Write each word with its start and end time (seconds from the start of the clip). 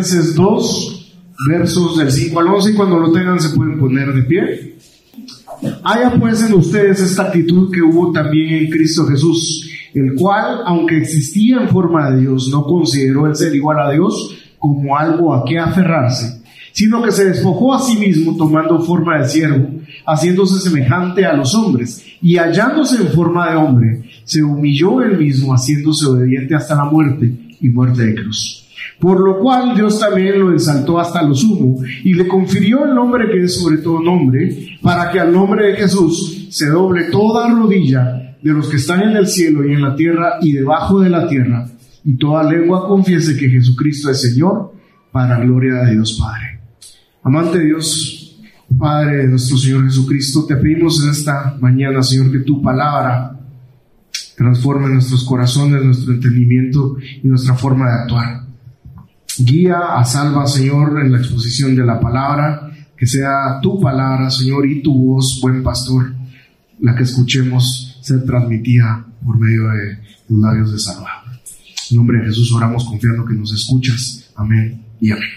Filipenses 0.00 0.34
2, 0.34 1.12
versos 1.46 1.98
del 1.98 2.10
5 2.10 2.40
al 2.40 2.46
11, 2.46 2.70
y 2.70 2.74
cuando 2.74 2.98
lo 2.98 3.12
tengan 3.12 3.38
se 3.38 3.54
pueden 3.54 3.78
poner 3.78 4.14
de 4.14 4.22
pie. 4.22 4.76
Haya 5.84 6.18
pues 6.18 6.42
en 6.42 6.54
ustedes 6.54 7.00
esta 7.00 7.24
actitud 7.24 7.70
que 7.70 7.82
hubo 7.82 8.10
también 8.10 8.64
en 8.64 8.70
Cristo 8.70 9.06
Jesús, 9.06 9.70
el 9.92 10.14
cual, 10.14 10.60
aunque 10.64 10.96
existía 10.96 11.60
en 11.60 11.68
forma 11.68 12.10
de 12.10 12.22
Dios, 12.22 12.48
no 12.48 12.64
consideró 12.64 13.26
el 13.26 13.36
ser 13.36 13.54
igual 13.54 13.78
a 13.78 13.90
Dios 13.90 14.34
como 14.58 14.96
algo 14.96 15.34
a 15.34 15.44
que 15.44 15.58
aferrarse, 15.58 16.42
sino 16.72 17.02
que 17.02 17.12
se 17.12 17.26
despojó 17.26 17.74
a 17.74 17.80
sí 17.80 17.98
mismo 17.98 18.36
tomando 18.38 18.80
forma 18.80 19.18
de 19.18 19.28
siervo, 19.28 19.68
haciéndose 20.06 20.66
semejante 20.66 21.26
a 21.26 21.34
los 21.34 21.54
hombres, 21.54 22.06
y 22.22 22.38
hallándose 22.38 23.02
en 23.02 23.08
forma 23.08 23.50
de 23.50 23.56
hombre, 23.56 24.02
se 24.24 24.42
humilló 24.42 25.02
él 25.02 25.18
mismo, 25.18 25.52
haciéndose 25.52 26.06
obediente 26.06 26.54
hasta 26.54 26.74
la 26.74 26.84
muerte 26.84 27.30
y 27.60 27.68
muerte 27.68 28.06
de 28.06 28.14
cruz. 28.14 28.60
Por 28.98 29.20
lo 29.20 29.38
cual 29.38 29.74
Dios 29.74 29.98
también 29.98 30.40
lo 30.40 30.52
exaltó 30.52 30.98
hasta 30.98 31.22
lo 31.22 31.34
sumo 31.34 31.82
y 32.04 32.14
le 32.14 32.28
confirió 32.28 32.84
el 32.84 32.94
nombre 32.94 33.30
que 33.30 33.44
es 33.44 33.60
sobre 33.60 33.78
todo 33.78 34.00
nombre, 34.00 34.78
para 34.82 35.10
que 35.10 35.20
al 35.20 35.32
nombre 35.32 35.68
de 35.68 35.76
Jesús 35.76 36.48
se 36.50 36.66
doble 36.66 37.04
toda 37.10 37.48
rodilla 37.48 38.36
de 38.42 38.52
los 38.52 38.68
que 38.68 38.76
están 38.76 39.02
en 39.02 39.16
el 39.16 39.26
cielo 39.26 39.66
y 39.66 39.72
en 39.72 39.82
la 39.82 39.94
tierra 39.94 40.34
y 40.40 40.52
debajo 40.52 41.00
de 41.00 41.10
la 41.10 41.28
tierra, 41.28 41.66
y 42.04 42.16
toda 42.16 42.50
lengua 42.50 42.88
confiese 42.88 43.36
que 43.36 43.48
Jesucristo 43.48 44.10
es 44.10 44.20
Señor, 44.20 44.72
para 45.12 45.38
gloria 45.40 45.74
de 45.82 45.92
Dios 45.92 46.18
Padre. 46.18 46.60
Amante 47.22 47.62
Dios, 47.62 48.40
Padre 48.78 49.18
de 49.18 49.28
nuestro 49.28 49.56
Señor 49.56 49.84
Jesucristo, 49.84 50.44
te 50.46 50.56
pedimos 50.56 51.02
en 51.04 51.10
esta 51.10 51.56
mañana, 51.60 52.02
Señor, 52.02 52.30
que 52.30 52.38
tu 52.38 52.62
palabra 52.62 53.36
transforme 54.36 54.88
nuestros 54.88 55.24
corazones, 55.24 55.84
nuestro 55.84 56.14
entendimiento 56.14 56.96
y 57.22 57.28
nuestra 57.28 57.54
forma 57.54 57.86
de 57.86 57.92
actuar. 57.92 58.49
Guía 59.44 59.96
a 59.96 60.04
salva, 60.04 60.46
Señor, 60.46 61.00
en 61.02 61.12
la 61.12 61.18
exposición 61.18 61.74
de 61.74 61.84
la 61.84 61.98
palabra, 61.98 62.70
que 62.96 63.06
sea 63.06 63.58
tu 63.62 63.80
palabra, 63.80 64.30
Señor, 64.30 64.68
y 64.68 64.82
tu 64.82 64.94
voz, 64.94 65.38
buen 65.40 65.62
pastor, 65.62 66.14
la 66.80 66.94
que 66.94 67.04
escuchemos 67.04 67.98
ser 68.02 68.24
transmitida 68.24 69.04
por 69.24 69.38
medio 69.38 69.68
de 69.68 69.98
los 70.28 70.40
labios 70.40 70.72
de 70.72 70.78
salva. 70.78 71.24
En 71.90 71.96
nombre 71.96 72.18
de 72.18 72.26
Jesús 72.26 72.52
oramos 72.52 72.84
confiando 72.84 73.24
que 73.24 73.34
nos 73.34 73.52
escuchas. 73.52 74.30
Amén 74.36 74.82
y 75.00 75.10
amén. 75.10 75.28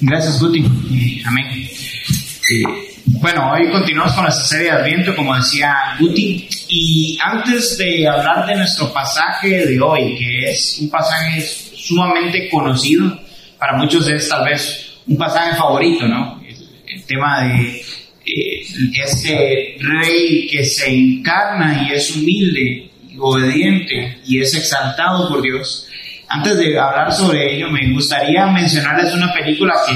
Gracias, 0.00 0.40
Guti. 0.40 0.60
Eh, 0.60 1.22
Amén. 1.24 1.46
Eh, 1.46 2.62
bueno, 3.06 3.52
hoy 3.52 3.70
continuamos 3.70 4.12
con 4.12 4.24
nuestra 4.24 4.44
serie 4.44 4.64
de 4.66 4.70
Adviento, 4.72 5.16
como 5.16 5.34
decía 5.34 5.74
Guti. 5.98 6.48
Y 6.68 7.18
antes 7.24 7.78
de 7.78 8.06
hablar 8.06 8.46
de 8.46 8.56
nuestro 8.56 8.92
pasaje 8.92 9.66
de 9.66 9.80
hoy, 9.80 10.16
que 10.18 10.50
es 10.50 10.78
un 10.80 10.90
pasaje 10.90 11.44
sumamente 11.82 12.48
conocido, 12.50 13.18
para 13.58 13.76
muchos 13.76 14.08
es 14.08 14.28
tal 14.28 14.44
vez 14.44 14.98
un 15.06 15.16
pasaje 15.16 15.56
favorito, 15.56 16.06
¿no? 16.06 16.40
El, 16.46 17.04
tema 17.04 17.42
de 17.42 17.82
eh, 18.24 18.66
este 19.04 19.76
rey 19.80 20.46
que 20.50 20.64
se 20.64 20.88
encarna 20.88 21.86
y 21.86 21.94
es 21.94 22.14
humilde, 22.14 22.90
y 23.08 23.16
obediente 23.18 24.18
y 24.24 24.40
es 24.40 24.54
exaltado 24.54 25.28
por 25.28 25.42
Dios. 25.42 25.88
Antes 26.28 26.56
de 26.58 26.78
hablar 26.78 27.12
sobre 27.12 27.56
ello, 27.56 27.70
me 27.70 27.92
gustaría 27.92 28.46
mencionarles 28.46 29.12
una 29.14 29.32
película 29.32 29.74
que 29.86 29.92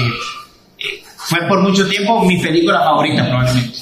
eh, 0.85 1.03
fue 1.15 1.47
por 1.47 1.61
mucho 1.61 1.87
tiempo 1.87 2.23
mi 2.25 2.39
película 2.41 2.79
favorita 2.79 3.25
probablemente. 3.27 3.79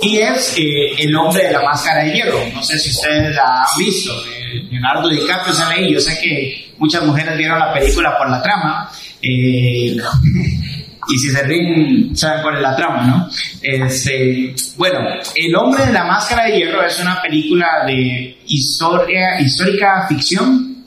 Y 0.00 0.18
es 0.18 0.54
El 0.56 1.14
hombre 1.16 1.44
de 1.44 1.52
la 1.52 1.62
máscara 1.62 2.04
de 2.04 2.12
hierro. 2.12 2.38
No 2.54 2.62
sé 2.62 2.78
si 2.78 2.90
ustedes 2.90 3.34
la 3.34 3.64
han 3.64 3.78
visto. 3.78 4.12
Eh, 4.26 4.62
Leonardo 4.70 5.08
DiCaprio 5.08 5.54
sale 5.54 5.74
ahí. 5.74 5.92
Yo 5.92 6.00
sé 6.00 6.18
que 6.20 6.72
muchas 6.78 7.04
mujeres 7.04 7.36
vieron 7.36 7.58
la 7.58 7.72
película 7.72 8.16
por 8.16 8.30
la 8.30 8.42
trama. 8.42 8.90
Eh, 9.20 9.96
y 11.08 11.18
si 11.18 11.30
se 11.30 11.42
ríen, 11.42 12.16
saben 12.16 12.42
cuál 12.42 12.56
es 12.56 12.62
la 12.62 12.76
trama, 12.76 13.06
¿no? 13.06 13.30
Este, 13.62 14.54
bueno, 14.76 14.98
El 15.34 15.56
hombre 15.56 15.86
de 15.86 15.92
la 15.92 16.04
máscara 16.04 16.44
de 16.44 16.58
hierro 16.58 16.84
es 16.84 16.98
una 17.00 17.20
película 17.20 17.84
de 17.86 18.38
historia, 18.46 19.40
histórica 19.40 20.06
ficción 20.08 20.84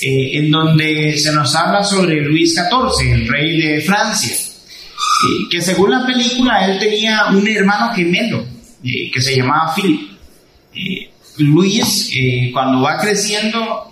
eh, 0.00 0.38
en 0.38 0.50
donde 0.50 1.16
se 1.16 1.32
nos 1.32 1.54
habla 1.56 1.82
sobre 1.82 2.20
Luis 2.20 2.54
XIV, 2.54 3.12
el 3.12 3.28
rey 3.28 3.60
de 3.60 3.80
Francia, 3.80 4.36
eh, 5.24 5.48
que 5.50 5.62
según 5.62 5.90
la 5.90 6.04
película 6.04 6.66
él 6.66 6.78
tenía 6.78 7.26
un 7.30 7.46
hermano 7.46 7.94
gemelo 7.94 8.44
eh, 8.84 9.10
que 9.12 9.20
se 9.20 9.36
llamaba 9.36 9.74
Philip. 9.74 10.10
Eh, 10.74 11.10
Luis, 11.38 12.10
cuando 12.52 12.80
va 12.80 12.98
creciendo 12.98 13.90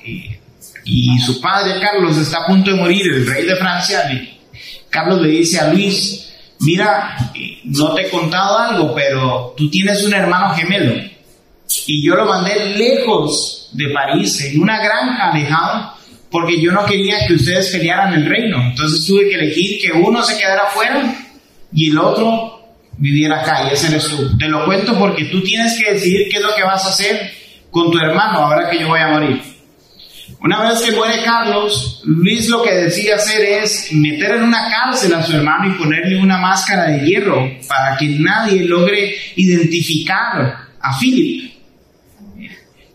y 0.84 1.18
su 1.18 1.42
padre 1.42 1.78
Carlos 1.78 2.16
está 2.16 2.38
a 2.38 2.46
punto 2.46 2.70
de 2.70 2.76
morir, 2.78 3.06
el 3.06 3.26
rey 3.26 3.44
de 3.44 3.56
Francia, 3.56 4.02
Carlos 4.88 5.20
le 5.20 5.28
dice 5.28 5.60
a 5.60 5.70
Luis, 5.70 6.32
mira, 6.60 7.16
no 7.64 7.92
te 7.92 8.06
he 8.06 8.10
contado 8.10 8.58
algo, 8.58 8.94
pero 8.94 9.54
tú 9.58 9.68
tienes 9.68 10.02
un 10.04 10.14
hermano 10.14 10.54
gemelo 10.54 10.94
y 11.86 12.06
yo 12.06 12.14
lo 12.14 12.26
mandé 12.26 12.76
lejos 12.76 13.70
de 13.72 13.91
París, 13.91 14.41
en 14.42 14.60
una 14.60 14.82
granja 14.82 15.30
alejada, 15.30 15.96
porque 16.34 16.61
yo 16.61 16.72
no 16.72 16.84
quería 16.84 17.25
que 17.28 17.34
ustedes 17.34 17.69
pelearan 17.69 18.12
el 18.12 18.27
reino. 18.27 18.61
Entonces 18.61 19.06
tuve 19.06 19.28
que 19.28 19.37
elegir 19.37 19.81
que 19.81 19.93
uno 19.93 20.21
se 20.21 20.37
quedara 20.37 20.65
afuera 20.65 21.15
y 21.72 21.91
el 21.91 21.99
otro 21.99 22.75
viviera 22.99 23.41
acá, 23.41 23.69
y 23.69 23.72
ese 23.72 23.87
eres 23.87 24.09
tú. 24.09 24.37
Te 24.37 24.49
lo 24.49 24.65
cuento 24.65 24.99
porque 24.99 25.27
tú 25.27 25.45
tienes 25.45 25.78
que 25.78 25.93
decidir 25.93 26.28
qué 26.28 26.39
es 26.39 26.43
lo 26.43 26.53
que 26.56 26.65
vas 26.65 26.84
a 26.87 26.89
hacer 26.89 27.31
con 27.71 27.89
tu 27.89 27.99
hermano 27.99 28.41
ahora 28.41 28.69
que 28.69 28.81
yo 28.81 28.89
voy 28.89 28.99
a 28.99 29.11
morir. 29.11 29.41
Una 30.41 30.69
vez 30.69 30.81
que 30.81 30.91
muere 30.91 31.22
Carlos, 31.22 32.03
Luis 32.05 32.49
lo 32.49 32.65
que 32.65 32.75
decide 32.75 33.12
hacer 33.12 33.41
es 33.62 33.93
meter 33.93 34.33
en 34.33 34.43
una 34.43 34.69
cárcel 34.69 35.15
a 35.15 35.22
su 35.22 35.37
hermano 35.37 35.69
y 35.69 35.78
ponerle 35.78 36.21
una 36.21 36.39
máscara 36.39 36.91
de 36.91 37.06
hierro 37.06 37.49
para 37.69 37.97
que 37.97 38.09
nadie 38.09 38.65
logre 38.65 39.15
identificar 39.37 40.66
a 40.81 40.99
Philip. 40.99 41.53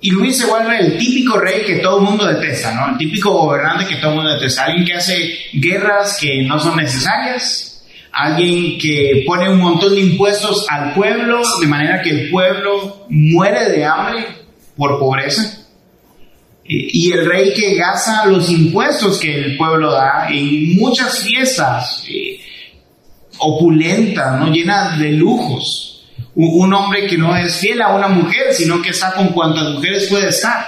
Y 0.02 0.12
Luis 0.12 0.38
se 0.38 0.46
vuelve 0.46 0.80
el 0.80 0.98
típico 0.98 1.38
rey 1.38 1.64
que 1.66 1.78
todo 1.80 1.98
el 2.00 2.06
mundo 2.06 2.26
detesta, 2.26 2.74
¿no? 2.74 2.92
El 2.94 2.98
típico 2.98 3.32
gobernante 3.32 3.86
que 3.86 3.98
todo 3.98 4.12
el 4.12 4.16
mundo 4.18 4.34
detesta. 4.34 4.66
Alguien 4.66 4.86
que 4.86 4.94
hace 4.94 5.38
guerras 5.54 6.18
que 6.20 6.44
no 6.44 6.58
son 6.60 6.78
necesarias. 6.78 7.84
Alguien 8.12 8.78
que 8.80 9.24
pone 9.26 9.50
un 9.50 9.60
montón 9.60 9.94
de 9.94 10.02
impuestos 10.02 10.66
al 10.70 10.94
pueblo 10.94 11.42
de 11.60 11.68
manera 11.68 12.02
que 12.02 12.10
el 12.12 12.30
pueblo 12.30 13.06
muere 13.10 13.70
de 13.70 13.86
hambre 13.86 14.26
por 14.78 15.00
pobreza. 15.00 15.44
Eh, 16.64 16.88
Y 16.94 17.12
el 17.12 17.26
rey 17.26 17.54
que 17.54 17.76
gasta 17.76 18.26
los 18.26 18.50
impuestos 18.50 19.20
que 19.20 19.36
el 19.36 19.58
pueblo 19.58 19.92
da 19.92 20.28
en 20.30 20.76
muchas 20.78 21.20
fiestas 21.20 22.06
eh, 22.10 22.40
opulentas, 23.38 24.40
¿no? 24.40 24.52
llenas 24.52 24.98
de 24.98 25.12
lujos 25.12 25.89
un 26.36 26.74
hombre 26.74 27.08
que 27.08 27.18
no 27.18 27.36
es 27.36 27.58
fiel 27.58 27.82
a 27.82 27.96
una 27.96 28.08
mujer, 28.08 28.54
sino 28.54 28.82
que 28.82 28.90
está 28.90 29.14
con 29.14 29.30
cuantas 29.30 29.70
mujeres 29.70 30.08
puede 30.08 30.30
estar 30.30 30.68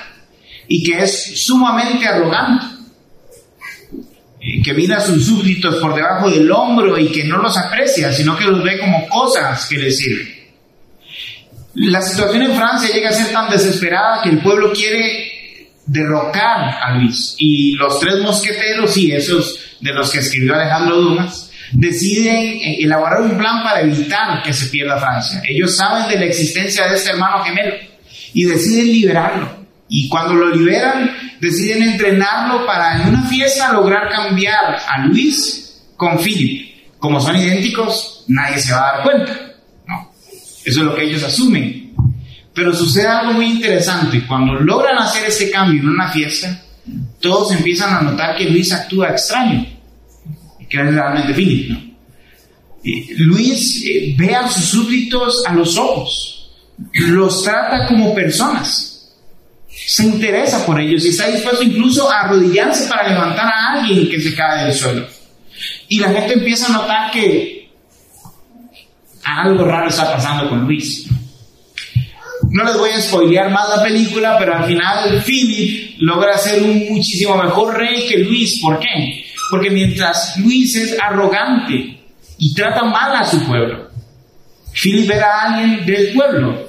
y 0.68 0.84
que 0.84 1.04
es 1.04 1.44
sumamente 1.46 2.08
arrogante, 2.08 2.66
eh, 4.40 4.62
que 4.64 4.74
mira 4.74 4.98
a 4.98 5.02
sus 5.02 5.26
súbditos 5.26 5.76
por 5.76 5.94
debajo 5.94 6.30
del 6.30 6.50
hombro 6.52 6.98
y 6.98 7.08
que 7.08 7.26
no 7.26 7.38
los 7.38 7.58
aprecia, 7.58 8.12
sino 8.14 8.38
que 8.38 8.46
los 8.46 8.64
ve 8.64 8.80
como 8.80 9.08
cosas 9.08 9.66
que 9.68 9.78
le 9.78 9.92
sirven. 9.92 10.42
La 11.74 12.02
situación 12.02 12.44
en 12.44 12.56
Francia 12.56 12.94
llega 12.94 13.10
a 13.10 13.14
ser 13.14 13.32
tan 13.32 13.50
desesperada 13.50 14.22
que 14.24 14.30
el 14.30 14.40
pueblo 14.40 14.74
quiere 14.74 15.70
derrocar 15.86 16.80
a 16.82 16.96
Luis 16.96 17.36
y 17.38 17.74
los 17.76 18.00
tres 18.00 18.20
mosqueteros 18.20 18.96
y 18.98 19.12
esos 19.12 19.60
de 19.80 19.94
los 19.94 20.12
que 20.12 20.20
escribió 20.20 20.54
Alejandro 20.54 20.98
Dumas 20.98 21.51
deciden 21.72 22.36
eh, 22.36 22.78
elaborar 22.82 23.22
un 23.22 23.38
plan 23.38 23.64
para 23.64 23.82
evitar 23.82 24.42
que 24.44 24.54
se 24.54 24.68
pierda 24.68 25.00
Francia. 25.00 25.42
Ellos 25.48 25.76
saben 25.76 26.10
de 26.10 26.20
la 26.20 26.26
existencia 26.26 26.88
de 26.88 26.96
este 26.96 27.12
hermano 27.12 27.44
gemelo 27.44 27.76
y 28.34 28.46
deciden 28.46 28.88
liberarlo 28.88 29.66
Y 29.90 30.08
cuando 30.08 30.34
lo 30.34 30.56
liberan, 30.56 31.12
deciden 31.40 31.84
entrenarlo 31.84 32.66
para 32.66 33.02
en 33.02 33.10
una 33.10 33.24
fiesta 33.24 33.74
lograr 33.74 34.10
cambiar 34.10 34.78
a 34.88 35.06
Luis 35.06 35.84
con 35.98 36.18
Philip. 36.18 36.72
Como 36.98 37.20
son 37.20 37.36
idénticos, 37.36 38.26
nadie 38.28 38.60
se 38.60 38.74
va 38.74 38.80
a 38.80 38.94
dar 38.94 39.04
cuenta. 39.04 39.34
¿no? 39.88 40.12
Eso 40.64 40.80
es 40.80 40.86
lo 40.86 40.96
que 40.96 41.04
ellos 41.04 41.24
asumen. 41.24 41.94
Pero 42.54 42.74
sucede 42.74 43.08
algo 43.08 43.34
muy 43.34 43.46
interesante. 43.46 44.26
Cuando 44.28 44.54
logran 44.54 44.98
hacer 44.98 45.26
ese 45.26 45.50
cambio 45.50 45.82
en 45.82 45.90
una 45.90 46.10
fiesta, 46.10 46.62
todos 47.20 47.52
empiezan 47.54 47.94
a 47.94 48.02
notar 48.02 48.38
que 48.38 48.50
Luis 48.50 48.72
actúa 48.72 49.10
extraño. 49.10 49.66
Que 50.72 50.78
es 50.78 50.94
realmente 50.94 51.34
Philip, 51.34 51.70
¿no? 51.70 51.92
Luis 53.18 53.84
eh, 53.86 54.16
ve 54.18 54.34
a 54.34 54.50
sus 54.50 54.66
súbditos 54.66 55.44
a 55.46 55.54
los 55.54 55.78
ojos, 55.78 56.52
los 56.94 57.44
trata 57.44 57.88
como 57.88 58.16
personas, 58.16 59.14
se 59.68 60.04
interesa 60.04 60.66
por 60.66 60.80
ellos 60.80 61.06
y 61.06 61.10
está 61.10 61.28
dispuesto 61.28 61.64
incluso 61.64 62.10
a 62.10 62.22
arrodillarse 62.22 62.88
para 62.88 63.10
levantar 63.10 63.46
a 63.46 63.74
alguien 63.74 64.10
que 64.10 64.20
se 64.20 64.34
cae 64.34 64.66
del 64.66 64.74
suelo. 64.74 65.08
Y 65.90 66.00
la 66.00 66.10
gente 66.10 66.34
empieza 66.34 66.68
a 66.68 66.70
notar 66.70 67.12
que 67.12 67.70
algo 69.24 69.66
raro 69.66 69.90
está 69.90 70.12
pasando 70.12 70.50
con 70.50 70.66
Luis. 70.66 71.08
No 72.50 72.64
les 72.64 72.78
voy 72.78 72.90
a 72.90 73.02
spoilear 73.02 73.52
más 73.52 73.70
la 73.70 73.84
película, 73.84 74.38
pero 74.40 74.56
al 74.56 74.66
final 74.66 75.22
Philip 75.24 75.98
logra 76.00 76.38
ser 76.38 76.64
un 76.64 76.90
muchísimo 76.90 77.38
mejor 77.38 77.78
rey 77.78 78.08
que 78.08 78.18
Luis. 78.18 78.60
¿Por 78.60 78.80
qué? 78.80 79.26
Porque 79.52 79.70
mientras 79.70 80.38
Luis 80.38 80.76
es 80.76 80.98
arrogante, 81.00 82.02
y 82.42 82.56
trata 82.56 82.84
mal 82.84 83.16
a 83.16 83.24
su 83.24 83.46
pueblo. 83.46 83.92
Philip 84.74 85.12
era 85.12 85.42
alguien 85.44 85.86
del 85.86 86.12
pueblo 86.12 86.68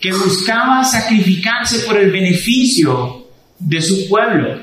que 0.00 0.12
buscaba 0.12 0.84
sacrificarse 0.84 1.80
por 1.80 1.96
el 1.96 2.12
beneficio 2.12 3.26
de 3.58 3.82
su 3.82 4.08
pueblo, 4.08 4.60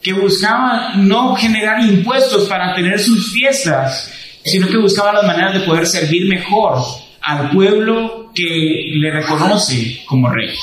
que 0.00 0.12
buscaba 0.12 0.94
no 0.94 1.34
generar 1.34 1.82
impuestos 1.82 2.48
para 2.48 2.72
tener 2.74 3.00
sus 3.00 3.32
fiestas, 3.32 4.12
sino 4.44 4.68
que 4.68 4.76
buscaba 4.76 5.12
las 5.12 5.24
maneras 5.24 5.54
de 5.54 5.66
poder 5.66 5.86
servir 5.86 6.28
mejor 6.28 6.78
al 7.22 7.50
pueblo 7.50 8.30
que 8.32 8.92
le 8.94 9.10
reconoce 9.10 10.04
como 10.06 10.30
rey. 10.30 10.54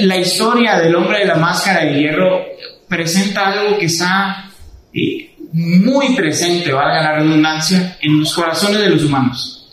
La 0.00 0.16
historia 0.16 0.80
del 0.80 0.96
hombre 0.96 1.20
de 1.20 1.26
la 1.26 1.36
máscara 1.36 1.84
de 1.84 2.00
hierro 2.00 2.44
presenta 2.88 3.52
algo 3.52 3.78
que 3.78 3.86
está 3.86 4.50
muy 5.52 6.14
presente, 6.14 6.72
valga 6.72 7.02
la 7.02 7.16
redundancia, 7.16 7.98
en 8.00 8.20
los 8.20 8.34
corazones 8.34 8.80
de 8.80 8.90
los 8.90 9.04
humanos. 9.04 9.72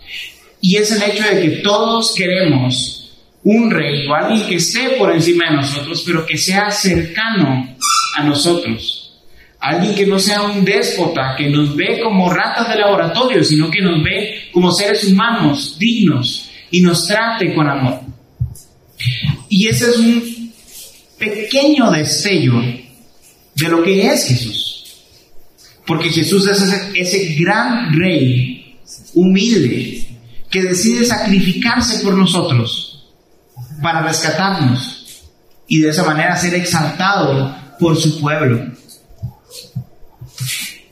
Y 0.62 0.78
es 0.78 0.92
el 0.92 1.02
hecho 1.02 1.24
de 1.24 1.42
que 1.42 1.50
todos 1.58 2.14
queremos 2.16 3.02
un 3.44 3.72
rey 3.72 4.08
o 4.08 4.14
alguien 4.14 4.46
que 4.48 4.56
esté 4.56 4.92
por 4.98 5.12
encima 5.12 5.50
de 5.50 5.58
nosotros, 5.58 6.04
pero 6.06 6.26
que 6.26 6.38
sea 6.38 6.70
cercano 6.70 7.76
a 8.16 8.24
nosotros. 8.24 9.20
Alguien 9.60 9.96
que 9.96 10.06
no 10.06 10.20
sea 10.20 10.44
un 10.44 10.64
déspota, 10.64 11.36
que 11.36 11.50
nos 11.50 11.76
ve 11.76 12.00
como 12.04 12.32
ratas 12.32 12.70
de 12.70 12.80
laboratorio, 12.80 13.44
sino 13.44 13.70
que 13.70 13.82
nos 13.82 14.04
ve 14.04 14.50
como 14.52 14.72
seres 14.72 15.04
humanos 15.06 15.78
dignos 15.80 16.50
y 16.70 16.82
nos 16.82 17.08
trate 17.08 17.54
con 17.54 17.68
amor. 17.68 18.02
Y 19.50 19.68
ese 19.68 19.90
es 19.90 19.98
un 19.98 20.54
pequeño 21.18 21.92
destello 21.92 22.62
de 23.56 23.70
lo 23.70 23.84
que 23.84 24.08
es 24.08 24.28
Jesús. 24.28 24.71
Porque 25.92 26.10
Jesús 26.10 26.48
es 26.48 26.62
ese, 26.96 27.36
gran 27.38 27.92
rey 27.92 28.78
humilde 29.14 30.08
que 30.50 30.64
decide 30.64 31.06
sacrificarse 31.06 32.02
por 32.02 32.14
nosotros 32.14 33.12
para 33.84 34.02
rescatarnos 34.02 35.26
y 35.68 35.82
de 35.82 35.90
esa 35.90 36.06
manera 36.06 36.38
ser 36.38 36.54
exaltado 36.54 37.54
por 37.78 37.98
su 37.98 38.22
pueblo. 38.22 38.72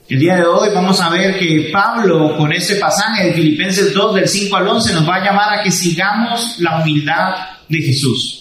El 0.06 0.18
día 0.18 0.36
de 0.36 0.44
hoy 0.44 0.68
vamos 0.74 1.00
a 1.00 1.08
ver 1.08 1.38
que 1.38 1.70
Pablo 1.72 2.36
con 2.36 2.52
este 2.52 2.74
pasaje 2.74 3.28
de 3.28 3.32
Filipenses 3.32 3.94
2 3.94 4.14
del 4.16 4.28
5 4.28 4.54
al 4.54 4.68
11 4.68 4.92
nos 4.92 5.08
va 5.08 5.14
a 5.16 5.24
llamar 5.24 5.60
a 5.60 5.62
que 5.62 5.70
sigamos 5.70 6.56
la 6.58 6.82
humildad 6.82 7.36
de 7.70 7.78
Jesús, 7.78 8.39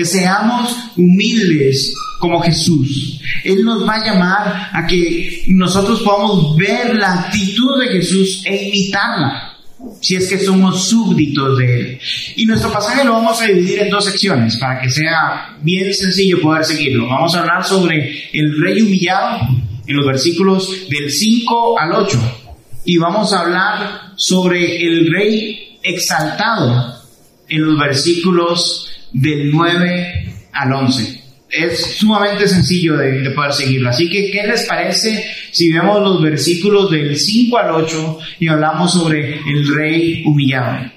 que 0.00 0.06
seamos 0.06 0.74
humildes 0.96 1.94
como 2.18 2.40
Jesús. 2.40 3.20
Él 3.44 3.62
nos 3.62 3.86
va 3.86 3.96
a 3.96 4.06
llamar 4.06 4.70
a 4.72 4.86
que 4.86 5.44
nosotros 5.48 6.00
podamos 6.00 6.56
ver 6.56 6.96
la 6.96 7.20
actitud 7.20 7.78
de 7.78 7.88
Jesús 7.88 8.42
e 8.46 8.68
imitarla 8.68 9.58
si 10.00 10.16
es 10.16 10.26
que 10.26 10.38
somos 10.38 10.88
súbditos 10.88 11.58
de 11.58 11.80
Él. 11.80 12.00
Y 12.36 12.46
nuestro 12.46 12.72
pasaje 12.72 13.04
lo 13.04 13.12
vamos 13.12 13.42
a 13.42 13.44
dividir 13.44 13.80
en 13.80 13.90
dos 13.90 14.06
secciones 14.06 14.56
para 14.56 14.80
que 14.80 14.88
sea 14.88 15.58
bien 15.60 15.92
sencillo 15.92 16.40
poder 16.40 16.64
seguirlo. 16.64 17.06
Vamos 17.06 17.34
a 17.34 17.40
hablar 17.40 17.62
sobre 17.62 18.30
el 18.32 18.58
rey 18.58 18.80
humillado 18.80 19.48
en 19.86 19.96
los 19.96 20.06
versículos 20.06 20.88
del 20.88 21.10
5 21.10 21.78
al 21.78 21.92
8 21.92 22.18
y 22.86 22.96
vamos 22.96 23.34
a 23.34 23.40
hablar 23.40 24.12
sobre 24.16 24.80
el 24.80 25.12
rey 25.12 25.78
exaltado 25.82 26.94
en 27.50 27.66
los 27.66 27.78
versículos 27.78 28.89
del 29.12 29.50
9 29.50 30.32
al 30.52 30.72
11 30.72 31.20
es 31.50 31.96
sumamente 31.96 32.46
sencillo 32.46 32.96
de, 32.96 33.28
poder 33.30 33.52
seguirlo. 33.52 33.90
Así 33.90 34.08
que, 34.08 34.30
¿qué 34.30 34.46
les 34.46 34.66
parece 34.66 35.24
si 35.50 35.72
vemos 35.72 36.00
los 36.00 36.22
versículos 36.22 36.90
del 36.90 37.16
5 37.16 37.58
al 37.58 37.70
8 37.70 38.18
y 38.38 38.48
hablamos 38.48 38.92
sobre 38.92 39.40
el 39.40 39.74
rey 39.74 40.22
humillado? 40.24 40.90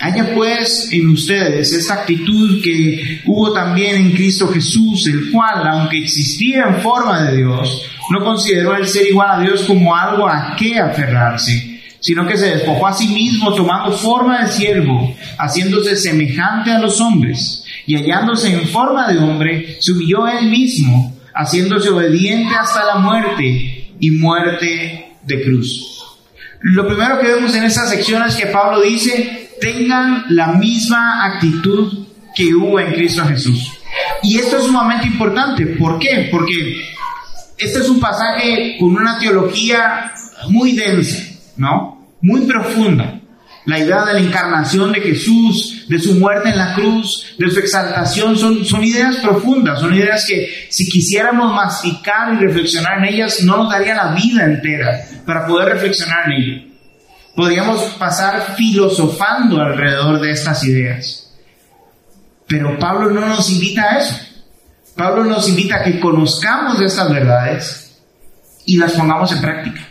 Haya 0.00 0.32
pues 0.32 0.90
en 0.92 1.08
ustedes 1.08 1.72
esta 1.72 1.94
actitud 1.94 2.62
que 2.62 3.20
hubo 3.26 3.52
también 3.52 3.96
en 3.96 4.12
Cristo 4.12 4.46
Jesús, 4.46 5.08
el 5.08 5.32
cual, 5.32 5.66
aunque 5.66 5.98
existía 5.98 6.66
en 6.68 6.76
forma 6.76 7.24
de 7.24 7.38
Dios, 7.38 7.82
no 8.10 8.24
consideró 8.24 8.76
el 8.76 8.86
ser 8.86 9.08
igual 9.08 9.40
a 9.40 9.42
Dios 9.42 9.62
como 9.62 9.96
algo 9.96 10.28
a 10.28 10.54
qué 10.56 10.78
aferrarse, 10.78 11.67
sino 12.00 12.26
que 12.26 12.36
se 12.36 12.56
despojó 12.56 12.86
a 12.86 12.92
sí 12.92 13.08
mismo 13.08 13.54
tomando 13.54 13.96
forma 13.96 14.44
de 14.44 14.52
siervo, 14.52 15.14
haciéndose 15.38 15.96
semejante 15.96 16.70
a 16.70 16.78
los 16.78 17.00
hombres 17.00 17.64
y 17.86 17.96
hallándose 17.96 18.52
en 18.52 18.68
forma 18.68 19.12
de 19.12 19.18
hombre, 19.18 19.76
se 19.80 19.92
humilló 19.92 20.26
él 20.28 20.48
mismo, 20.50 21.16
haciéndose 21.34 21.90
obediente 21.90 22.54
hasta 22.54 22.84
la 22.84 22.96
muerte 22.96 23.94
y 23.98 24.10
muerte 24.10 25.16
de 25.24 25.42
cruz. 25.42 25.98
Lo 26.60 26.86
primero 26.86 27.20
que 27.20 27.28
vemos 27.28 27.54
en 27.54 27.64
esta 27.64 27.86
sección 27.86 28.22
es 28.26 28.34
que 28.34 28.46
Pablo 28.46 28.80
dice, 28.80 29.50
tengan 29.60 30.24
la 30.28 30.54
misma 30.54 31.24
actitud 31.24 32.06
que 32.34 32.54
hubo 32.54 32.80
en 32.80 32.92
Cristo 32.92 33.24
Jesús. 33.24 33.72
Y 34.22 34.38
esto 34.38 34.58
es 34.58 34.64
sumamente 34.64 35.06
importante. 35.06 35.66
¿Por 35.66 35.98
qué? 35.98 36.28
Porque 36.30 36.82
este 37.56 37.78
es 37.80 37.88
un 37.88 38.00
pasaje 38.00 38.76
con 38.78 38.90
una 38.90 39.18
teología 39.18 40.12
muy 40.50 40.72
densa, 40.72 41.18
¿no? 41.58 42.16
Muy 42.22 42.42
profunda 42.42 43.20
la 43.68 43.78
idea 43.78 44.02
de 44.06 44.14
la 44.14 44.20
encarnación 44.20 44.92
de 44.92 45.00
Jesús, 45.02 45.84
de 45.90 45.98
su 45.98 46.14
muerte 46.14 46.48
en 46.48 46.56
la 46.56 46.74
cruz, 46.74 47.34
de 47.38 47.50
su 47.50 47.58
exaltación, 47.58 48.34
son, 48.34 48.64
son 48.64 48.82
ideas 48.82 49.16
profundas, 49.16 49.80
son 49.80 49.94
ideas 49.94 50.24
que 50.26 50.68
si 50.70 50.88
quisiéramos 50.88 51.54
masticar 51.54 52.32
y 52.32 52.46
reflexionar 52.46 52.96
en 52.96 53.12
ellas, 53.12 53.42
no 53.42 53.58
nos 53.58 53.70
daría 53.70 53.94
la 53.94 54.14
vida 54.14 54.44
entera 54.44 55.02
para 55.26 55.46
poder 55.46 55.68
reflexionar 55.68 56.30
en 56.30 56.32
ello. 56.32 56.62
Podríamos 57.36 57.82
pasar 57.98 58.54
filosofando 58.56 59.60
alrededor 59.60 60.18
de 60.18 60.30
estas 60.30 60.64
ideas. 60.64 61.36
Pero 62.46 62.78
Pablo 62.78 63.10
no 63.10 63.20
nos 63.20 63.50
invita 63.50 63.82
a 63.82 63.98
eso. 63.98 64.18
Pablo 64.96 65.24
nos 65.24 65.46
invita 65.46 65.76
a 65.76 65.84
que 65.84 66.00
conozcamos 66.00 66.80
estas 66.80 67.12
verdades 67.12 68.00
y 68.64 68.78
las 68.78 68.92
pongamos 68.92 69.30
en 69.30 69.42
práctica. 69.42 69.86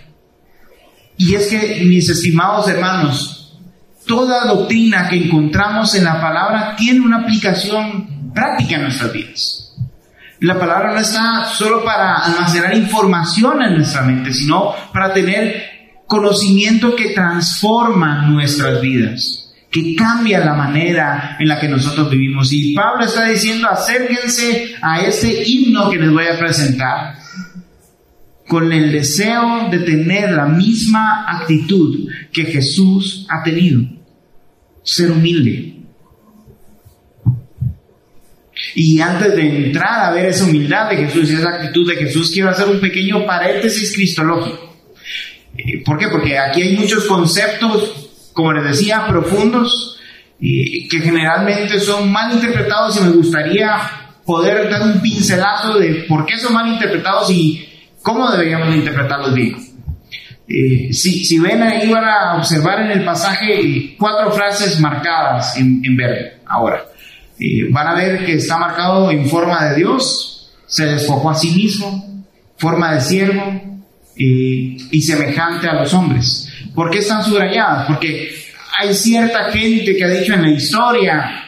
Y 1.18 1.34
es 1.34 1.48
que, 1.48 1.84
mis 1.84 2.10
estimados 2.10 2.68
hermanos, 2.68 3.58
toda 4.06 4.46
doctrina 4.46 5.10
que 5.10 5.18
encontramos 5.18 5.94
en 5.96 6.06
la 6.06 6.22
palabra 6.22 6.76
tiene 6.76 7.02
una 7.02 7.22
aplicación 7.22 8.32
práctica 8.34 8.76
en 8.76 8.84
nuestras 8.84 9.12
vidas. 9.12 9.74
La 10.40 10.60
palabra 10.60 10.94
no 10.94 11.00
está 11.00 11.46
solo 11.46 11.84
para 11.84 12.18
almacenar 12.18 12.76
información 12.76 13.62
en 13.64 13.76
nuestra 13.78 14.04
mente, 14.04 14.32
sino 14.32 14.74
para 14.94 15.12
tener 15.12 15.78
conocimiento 16.06 16.96
que 16.96 17.10
transforma 17.10 18.22
nuestras 18.28 18.80
vidas, 18.80 19.52
que 19.72 19.96
cambia 19.96 20.46
la 20.46 20.54
manera 20.54 21.38
en 21.40 21.48
la 21.48 21.60
que 21.60 21.68
nosotros 21.68 22.10
vivimos. 22.12 22.54
Y 22.54 22.76
Pablo 22.76 23.06
está 23.06 23.26
diciendo, 23.26 23.68
acérquense 23.68 24.76
a 24.82 25.02
este 25.02 25.44
himno 25.44 25.90
que 25.90 25.98
les 25.98 26.12
voy 26.12 26.28
a 26.28 26.38
presentar 26.38 27.16
con 28.48 28.72
el 28.72 28.92
deseo 28.92 29.70
de 29.70 29.80
tener 29.80 30.32
la 30.32 30.46
misma 30.46 31.26
actitud 31.28 32.10
que 32.32 32.46
Jesús 32.46 33.26
ha 33.30 33.44
tenido 33.44 33.82
ser 34.84 35.12
humilde. 35.12 35.74
Y 38.76 39.00
antes 39.02 39.36
de 39.36 39.66
entrar 39.66 40.06
a 40.06 40.12
ver 40.14 40.28
esa 40.28 40.46
humildad 40.46 40.90
de 40.90 40.98
Jesús 40.98 41.30
y 41.30 41.36
esa 41.36 41.50
actitud 41.50 41.88
de 41.88 41.98
Jesús, 41.98 42.32
quiero 42.32 42.50
hacer 42.50 42.68
un 42.68 42.80
pequeño 42.80 43.26
paréntesis 43.26 43.94
cristológico. 43.94 44.76
Eh, 45.58 45.84
¿Por 45.84 45.98
qué? 45.98 46.08
Porque 46.08 46.38
aquí 46.38 46.62
hay 46.62 46.78
muchos 46.78 47.06
conceptos, 47.06 48.32
como 48.34 48.54
les 48.54 48.64
decía, 48.64 49.08
profundos, 49.08 50.00
que 50.40 51.00
generalmente 51.02 51.80
son 51.80 52.12
mal 52.12 52.32
interpretados 52.32 52.98
y 52.98 53.04
me 53.04 53.10
gustaría 53.10 53.76
poder 54.24 54.70
dar 54.70 54.84
un 54.84 55.02
pincelazo 55.02 55.80
de 55.80 56.06
por 56.08 56.26
qué 56.26 56.38
son 56.38 56.54
mal 56.54 56.68
interpretados 56.68 57.32
y 57.32 57.67
cómo 58.08 58.32
deberíamos 58.32 58.74
interpretarlos 58.74 59.34
bien. 59.34 59.58
Eh, 60.48 60.94
si, 60.94 61.26
si, 61.26 61.40
ven 61.40 61.62
ahí 61.62 61.92
van 61.92 62.06
a 62.06 62.38
observar 62.38 62.80
en 62.80 62.92
el 62.92 63.04
pasaje 63.04 63.98
cuatro 64.00 64.32
frases 64.32 64.80
marcadas 64.80 65.58
en, 65.58 65.98
verde 65.98 66.38
ahora. 66.46 66.86
Eh, 67.38 67.68
van 67.70 67.88
a 67.88 67.96
ver 67.96 68.26
que 68.26 68.36
está 68.36 68.58
marcado 68.58 69.12
en 69.12 69.28
forma 69.28 69.66
de 69.66 69.76
Dios, 69.76 70.54
se 70.66 70.86
despojó 70.86 71.32
a 71.32 71.36
sí 71.36 71.52
mismo, 71.52 72.24
forma 72.56 72.94
de 72.94 73.02
siervo 73.02 73.44
eh, 74.16 74.78
y 74.90 75.02
semejante 75.02 75.68
a 75.68 75.74
los 75.74 75.94
hombres. 75.94 76.50
¿Por 76.74 76.90
qué 76.90 77.00
están 77.00 77.26
subrayadas? 77.26 77.88
Porque 77.88 78.30
hay 78.80 78.94
cierta 78.94 79.52
gente 79.52 79.98
que 79.98 80.04
ha 80.06 80.10
dicho 80.10 80.34
en 80.34 80.44
la 80.44 80.52
historia 80.52 81.47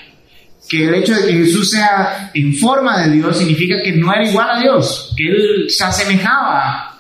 que 0.70 0.88
el 0.88 0.94
hecho 0.94 1.16
de 1.16 1.26
que 1.26 1.34
Jesús 1.34 1.72
sea 1.72 2.30
en 2.34 2.54
forma 2.56 3.02
de 3.02 3.12
Dios 3.16 3.38
significa 3.38 3.82
que 3.84 3.92
no 3.94 4.14
era 4.14 4.30
igual 4.30 4.50
a 4.52 4.60
Dios, 4.60 5.14
que 5.18 5.28
él 5.28 5.66
se 5.68 5.84
asemejaba 5.84 6.96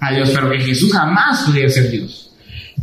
a, 0.00 0.12
Dios, 0.14 0.30
pero 0.30 0.50
que 0.50 0.60
Jesús 0.60 0.90
jamás 0.90 1.42
podía 1.42 1.68
ser 1.68 1.90
Dios. 1.90 2.32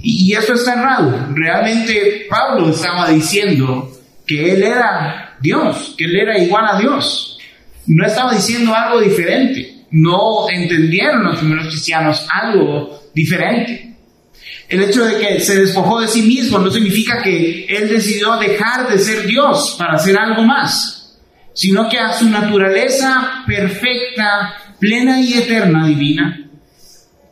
Y, 0.03 0.31
esto 0.33 0.53
está 0.53 0.73
errado. 0.73 1.29
Realmente 1.33 2.27
Pablo 2.29 2.69
estaba 2.69 3.09
diciendo 3.09 3.91
que 4.27 4.53
él 4.53 4.63
era 4.63 5.35
Dios, 5.41 5.95
que 5.97 6.05
él 6.05 6.15
era 6.15 6.37
igual 6.37 6.65
a 6.67 6.77
Dios. 6.77 7.39
No 7.87 8.05
estaba 8.05 8.33
diciendo 8.33 8.75
algo 8.75 9.01
diferente. 9.01 9.85
No 9.89 10.47
entendieron 10.49 11.23
los 11.23 11.39
primeros 11.39 11.67
cristianos 11.69 12.27
algo 12.29 13.09
diferente. 13.15 13.86
El 14.69 14.83
hecho 14.83 15.05
de 15.05 15.17
que 15.17 15.39
se 15.39 15.61
despojó 15.61 16.01
de 16.01 16.09
sí 16.09 16.23
mismo 16.23 16.59
no 16.59 16.69
significa 16.69 17.21
que 17.23 17.65
él 17.65 17.87
decidió 17.87 18.35
dejar 18.37 18.89
de 18.89 18.99
ser 18.99 19.25
Dios 19.25 19.75
para 19.79 19.93
hacer 19.93 20.17
algo 20.17 20.43
más, 20.43 21.17
sino 21.53 21.87
que 21.87 21.97
a 21.97 22.11
su 22.11 22.29
naturaleza 22.29 23.43
perfecta, 23.47 24.55
plena 24.77 25.21
y 25.21 25.35
eterna 25.35 25.87
divina, 25.87 26.49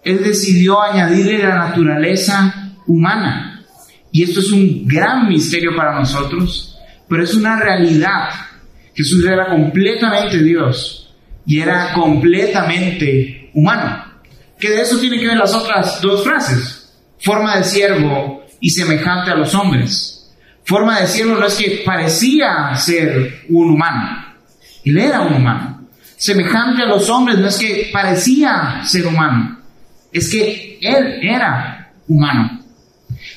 él 0.02 0.24
decidió 0.24 0.82
añadirle 0.82 1.40
la 1.40 1.56
naturaleza 1.56 2.74
humana. 2.88 3.66
Y 4.14 4.24
esto 4.24 4.40
es 4.40 4.52
un 4.52 4.88
gran 4.88 5.28
misterio 5.28 5.76
para 5.76 6.00
nosotros, 6.00 6.80
pero 7.10 7.24
es 7.24 7.34
una 7.34 7.60
realidad. 7.60 8.30
Jesús 8.94 9.26
era 9.26 9.48
completamente 9.48 10.42
Dios 10.42 11.14
y 11.46 11.60
era 11.60 11.92
completamente 11.92 13.50
humano. 13.54 14.06
Que 14.58 14.70
de 14.70 14.82
eso 14.84 14.98
tiene 15.00 15.20
que 15.20 15.28
ver 15.28 15.38
las 15.38 15.54
otras 15.54 16.00
dos 16.02 16.24
frases 16.24 16.85
forma 17.20 17.58
de 17.58 17.64
siervo 17.64 18.46
y 18.60 18.70
semejante 18.70 19.32
a 19.32 19.36
los 19.36 19.54
hombres. 19.56 20.34
Forma 20.64 21.00
de 21.02 21.08
siervo 21.08 21.36
no 21.36 21.46
es 21.46 21.56
que 21.56 21.84
parecía 21.86 22.76
ser 22.76 23.46
un 23.50 23.72
humano, 23.72 24.36
él 24.84 24.98
era 24.98 25.22
un 25.22 25.34
humano. 25.34 25.88
Semejante 26.18 26.82
a 26.82 26.88
los 26.88 27.10
hombres 27.10 27.38
no 27.38 27.48
es 27.48 27.58
que 27.58 27.90
parecía 27.92 28.82
ser 28.84 29.06
humano, 29.06 29.60
es 30.12 30.30
que 30.30 30.80
él 30.82 31.20
era 31.22 31.92
humano. 32.08 32.62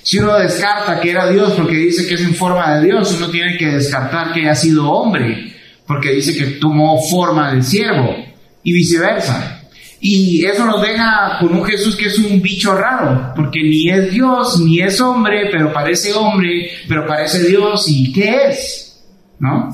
Si 0.02 0.18
uno 0.18 0.38
descarta 0.38 1.00
que 1.00 1.10
era 1.10 1.30
Dios 1.30 1.52
porque 1.52 1.74
dice 1.74 2.06
que 2.06 2.14
es 2.14 2.22
en 2.22 2.34
forma 2.34 2.76
de 2.76 2.86
Dios, 2.86 3.14
uno 3.16 3.30
tiene 3.30 3.58
que 3.58 3.66
descartar 3.66 4.32
que 4.32 4.40
haya 4.40 4.54
sido 4.54 4.90
hombre 4.90 5.54
porque 5.86 6.12
dice 6.12 6.36
que 6.36 6.58
tomó 6.58 7.00
forma 7.02 7.52
de 7.52 7.62
siervo 7.62 8.14
y 8.62 8.72
viceversa. 8.72 9.57
Y 10.00 10.44
eso 10.44 10.64
nos 10.64 10.80
deja 10.80 11.38
con 11.40 11.52
un 11.52 11.64
Jesús 11.64 11.96
que 11.96 12.06
es 12.06 12.18
un 12.18 12.40
bicho 12.40 12.74
raro, 12.74 13.32
porque 13.34 13.62
ni 13.62 13.90
es 13.90 14.12
Dios, 14.12 14.60
ni 14.60 14.80
es 14.80 15.00
hombre, 15.00 15.48
pero 15.50 15.72
parece 15.72 16.12
hombre, 16.12 16.70
pero 16.88 17.06
parece 17.06 17.48
Dios, 17.48 17.86
¿y 17.88 18.12
qué 18.12 18.48
es? 18.48 19.04
¿No? 19.40 19.70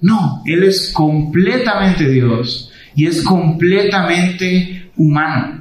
No, 0.00 0.42
Él 0.46 0.64
es 0.64 0.90
completamente 0.94 2.08
Dios 2.08 2.72
y 2.96 3.06
es 3.06 3.22
completamente 3.22 4.90
humano. 4.96 5.60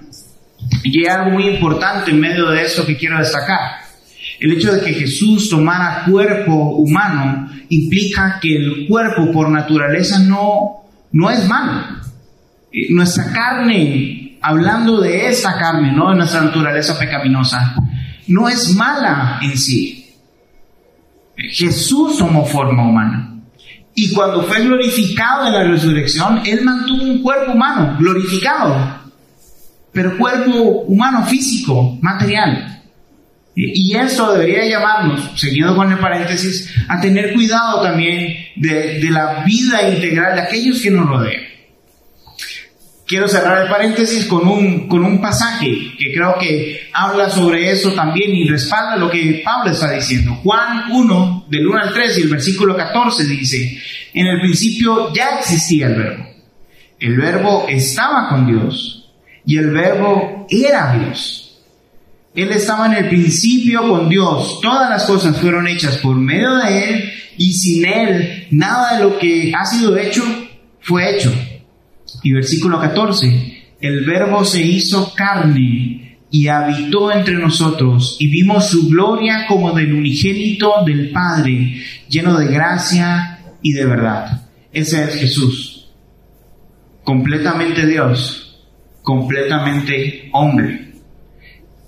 Y 0.84 1.00
hay 1.00 1.06
algo 1.08 1.32
muy 1.32 1.48
importante 1.50 2.12
en 2.12 2.22
medio 2.22 2.50
de 2.51 2.62
esto 2.62 2.86
que 2.86 2.96
quiero 2.96 3.20
destacar. 3.20 3.82
El 4.39 4.53
hecho 4.53 4.72
de 4.72 4.82
que 4.82 4.94
Jesús 4.94 5.50
tomara 5.50 6.06
cuerpo 6.10 6.53
humano 6.53 7.50
implica 7.68 8.39
que 8.41 8.56
el 8.56 8.88
cuerpo 8.88 9.29
por 9.34 9.50
naturaleza 9.50 10.20
no, 10.20 10.86
no 11.12 11.29
es 11.29 11.46
malo 11.50 12.00
nuestra 12.90 13.32
carne, 13.32 14.38
hablando 14.42 15.02
de 15.02 15.28
esta 15.28 15.58
carne, 15.58 15.92
no 15.92 16.10
de 16.10 16.18
nuestra 16.18 16.42
naturaleza 16.42 16.98
pecaminosa, 16.98 17.76
no 18.28 18.48
es 18.48 18.76
mala 18.76 19.40
en 19.42 19.58
sí. 19.58 20.16
Jesús 21.36 22.18
tomó 22.18 22.46
forma 22.46 22.88
humana. 22.88 23.26
Y 23.96 24.14
cuando 24.14 24.44
fue 24.44 24.62
glorificado 24.62 25.48
en 25.48 25.54
la 25.54 25.64
resurrección, 25.64 26.42
Él 26.46 26.64
mantuvo 26.64 27.04
un 27.04 27.22
cuerpo 27.22 27.54
humano, 27.54 27.98
glorificado, 28.00 29.00
pero 29.92 30.18
cuerpo 30.18 30.84
humano 30.88 31.26
físico, 31.26 31.98
material. 32.02 32.84
Y 33.56 33.94
eso 33.96 34.32
debería 34.32 34.66
llamarnos, 34.70 35.32
seguido 35.36 35.76
con 35.76 35.92
el 35.92 35.98
paréntesis, 35.98 36.74
a 36.88 37.02
tener 37.02 37.34
cuidado 37.34 37.82
también 37.82 38.36
de 38.56 39.10
la 39.10 39.44
vida 39.44 39.90
integral 39.90 40.36
de 40.36 40.42
aquellos 40.42 40.82
que 40.82 40.92
nos 40.92 41.06
rodean 41.06 41.50
quiero 43.10 43.28
cerrar 43.28 43.63
el 43.63 43.70
paréntesis 43.70 44.25
con 44.25 44.48
un, 44.48 44.88
con 44.88 45.04
un 45.04 45.20
pasaje 45.20 45.96
que 45.98 46.13
creo 46.13 46.36
que 46.39 46.89
habla 46.94 47.28
sobre 47.32 47.72
eso 47.72 47.92
también 47.94 48.36
y 48.36 48.48
respalda 48.48 48.96
lo 48.98 49.10
que 49.10 49.42
Pablo 49.44 49.72
está 49.72 49.92
diciendo. 49.92 50.36
Juan 50.44 50.92
1, 50.92 51.48
del 51.50 51.68
1 51.68 51.82
al 51.82 51.92
3 51.92 52.20
y 52.20 52.22
el 52.22 52.30
versículo 52.30 52.78
14 52.78 53.25
dice, 53.25 53.82
en 54.13 54.28
el 54.28 54.39
principio 54.39 55.12
ya 55.12 55.39
existía 55.39 55.88
el 55.88 55.96
verbo. 55.96 56.25
El 57.00 57.18
verbo 57.18 57.66
estaba 57.68 58.30
con 58.30 58.46
Dios 58.46 59.12
y 59.44 59.58
el 59.58 59.72
verbo 59.72 60.46
era 60.48 60.94
Dios. 60.94 61.63
Él 62.36 62.51
estaba 62.51 62.86
en 62.86 63.06
el 63.06 63.10
principio 63.10 63.89
con 63.89 64.08
Dios. 64.08 64.60
Todas 64.62 64.88
las 64.88 65.06
cosas 65.06 65.36
fueron 65.42 65.68
hechas 65.68 65.98
por 65.98 66.16
medio 66.16 66.58
de 66.58 66.89
Él 66.89 67.13
y 67.38 67.54
sin 67.54 67.88
Él 67.88 68.48
nada 68.51 68.98
de 68.98 69.04
lo 69.04 69.18
que 69.18 69.51
ha 69.58 69.66
sido 69.66 69.98
hecho 69.98 70.24
fue 70.80 71.16
hecho. 71.16 71.34
Y 72.24 72.32
versículo 72.32 72.80
14, 72.80 73.63
el 73.82 74.06
verbo 74.06 74.44
se 74.44 74.62
hizo 74.62 75.13
carne 75.16 76.18
y 76.32 76.48
habitó 76.48 77.12
entre 77.12 77.36
nosotros 77.36 78.18
y 78.20 78.30
vimos 78.30 78.70
su 78.70 78.88
gloria 78.89 79.46
como 79.48 79.72
del 79.72 79.94
unigénito 79.94 80.84
del 80.86 81.12
Padre, 81.12 81.82
lleno 82.08 82.38
de 82.38 82.48
gracia 82.48 83.39
y 83.62 83.74
de 83.74 83.86
verdad. 83.86 84.48
Ese 84.72 85.04
es 85.04 85.16
Jesús, 85.16 85.89
completamente 87.04 87.86
Dios, 87.88 88.68
completamente 89.01 90.30
hombre. 90.34 90.94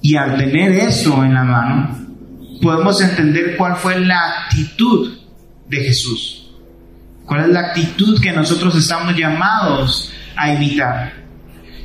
Y 0.01 0.15
al 0.15 0.37
tener 0.37 0.71
eso 0.71 1.23
en 1.23 1.35
la 1.35 1.43
mano, 1.43 2.01
podemos 2.61 2.99
entender 3.01 3.55
cuál 3.57 3.75
fue 3.75 3.99
la 3.99 4.45
actitud 4.45 5.19
de 5.67 5.77
Jesús. 5.77 6.40
¿Cuál 7.31 7.45
es 7.45 7.49
la 7.51 7.61
actitud 7.61 8.19
que 8.19 8.33
nosotros 8.33 8.75
estamos 8.75 9.15
llamados 9.15 10.11
a 10.35 10.53
imitar. 10.53 11.13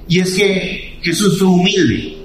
Y 0.09 0.19
es 0.19 0.35
que 0.35 0.99
Jesús 1.01 1.39
fue 1.39 1.47
humilde. 1.47 2.17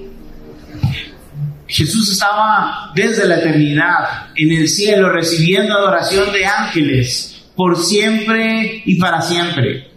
Jesús 1.68 2.10
estaba 2.10 2.90
desde 2.96 3.28
la 3.28 3.36
eternidad 3.36 4.30
en 4.34 4.50
el 4.50 4.66
cielo 4.66 5.08
recibiendo 5.08 5.72
adoración 5.72 6.32
de 6.32 6.46
ángeles 6.46 7.44
por 7.54 7.78
siempre 7.78 8.82
y 8.86 8.96
para 8.96 9.22
siempre, 9.22 9.88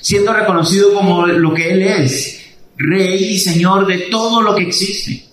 siendo 0.00 0.32
reconocido 0.32 0.94
como 0.94 1.26
lo 1.26 1.52
que 1.52 1.72
Él 1.72 1.82
es, 1.82 2.54
Rey 2.76 3.32
y 3.32 3.38
Señor 3.40 3.84
de 3.88 3.98
todo 4.12 4.42
lo 4.42 4.54
que 4.54 4.62
existe. 4.62 5.24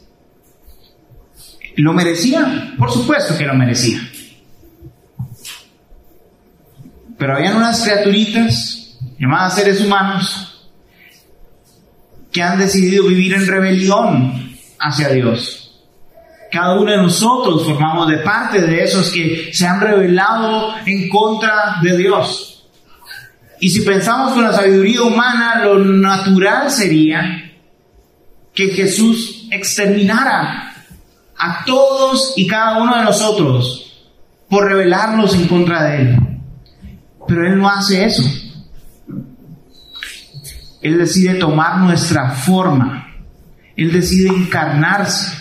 ¿Lo 1.75 1.93
merecía? 1.93 2.73
Por 2.79 2.91
supuesto 2.91 3.37
que 3.37 3.45
lo 3.45 3.53
merecía. 3.53 4.01
Pero 7.17 7.35
habían 7.35 7.57
unas 7.57 7.81
criaturitas 7.81 8.97
llamadas 9.17 9.55
seres 9.55 9.81
humanos, 9.81 10.69
que 12.31 12.43
han 12.43 12.59
decidido 12.59 13.07
vivir 13.07 13.33
en 13.33 13.47
rebelión 13.47 14.55
hacia 14.79 15.09
Dios. 15.09 15.63
Cada 16.51 16.79
uno 16.79 16.91
de 16.91 16.97
nosotros 16.97 17.65
formamos 17.65 18.07
de 18.07 18.19
parte 18.19 18.61
de 18.61 18.83
esos 18.83 19.09
que 19.11 19.49
se 19.53 19.65
han 19.65 19.81
rebelado 19.81 20.75
en 20.85 21.09
contra 21.09 21.77
de 21.81 21.97
Dios. 21.97 22.67
Y 23.59 23.69
si 23.69 23.81
pensamos 23.81 24.33
con 24.33 24.43
la 24.43 24.53
sabiduría 24.53 25.01
humana, 25.01 25.61
lo 25.63 25.79
natural 25.79 26.69
sería 26.69 27.51
que 28.53 28.69
Jesús 28.69 29.47
exterminara 29.51 30.73
a 31.37 31.65
todos 31.65 32.33
y 32.37 32.47
cada 32.47 32.77
uno 32.81 32.97
de 32.97 33.03
nosotros 33.03 34.05
por 34.49 34.65
rebelarnos 34.65 35.35
en 35.35 35.47
contra 35.47 35.83
de 35.83 36.01
Él. 36.01 36.26
Pero 37.27 37.47
Él 37.47 37.57
no 37.57 37.69
hace 37.69 38.05
eso. 38.05 38.23
Él 40.81 40.97
decide 40.97 41.35
tomar 41.35 41.79
nuestra 41.79 42.31
forma. 42.31 43.15
Él 43.75 43.91
decide 43.91 44.29
encarnarse. 44.29 45.35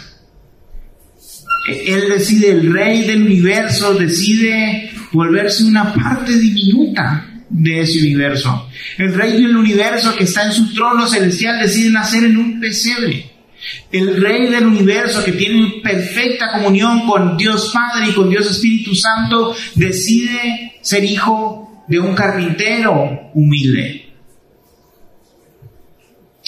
Él 1.69 2.05
decide, 2.09 2.51
el 2.51 2.73
rey 2.73 3.07
del 3.07 3.23
universo 3.23 3.95
decide 3.95 4.91
volverse 5.13 5.65
una 5.65 5.93
parte 5.93 6.37
diminuta 6.37 7.27
de 7.49 7.81
ese 7.81 7.99
universo. 8.01 8.69
El 8.99 9.15
rey 9.15 9.33
del 9.43 9.57
universo 9.57 10.15
que 10.17 10.25
está 10.25 10.47
en 10.47 10.53
su 10.53 10.73
trono 10.75 11.07
celestial 11.07 11.61
decide 11.61 11.91
nacer 11.91 12.25
en 12.25 12.37
un 12.37 12.61
pesebre. 12.61 13.33
El 13.91 14.21
rey 14.21 14.49
del 14.49 14.67
universo 14.67 15.25
que 15.25 15.33
tiene 15.33 15.81
perfecta 15.83 16.53
comunión 16.53 17.07
con 17.07 17.37
Dios 17.37 17.73
Padre 17.73 18.11
y 18.11 18.15
con 18.15 18.31
Dios 18.31 18.49
Espíritu 18.49 18.95
Santo 18.95 19.55
decide 19.75 20.75
ser 20.83 21.05
hijo 21.05 21.66
de 21.89 21.99
un 21.99 22.15
carpintero 22.15 23.31
humilde. 23.35 24.07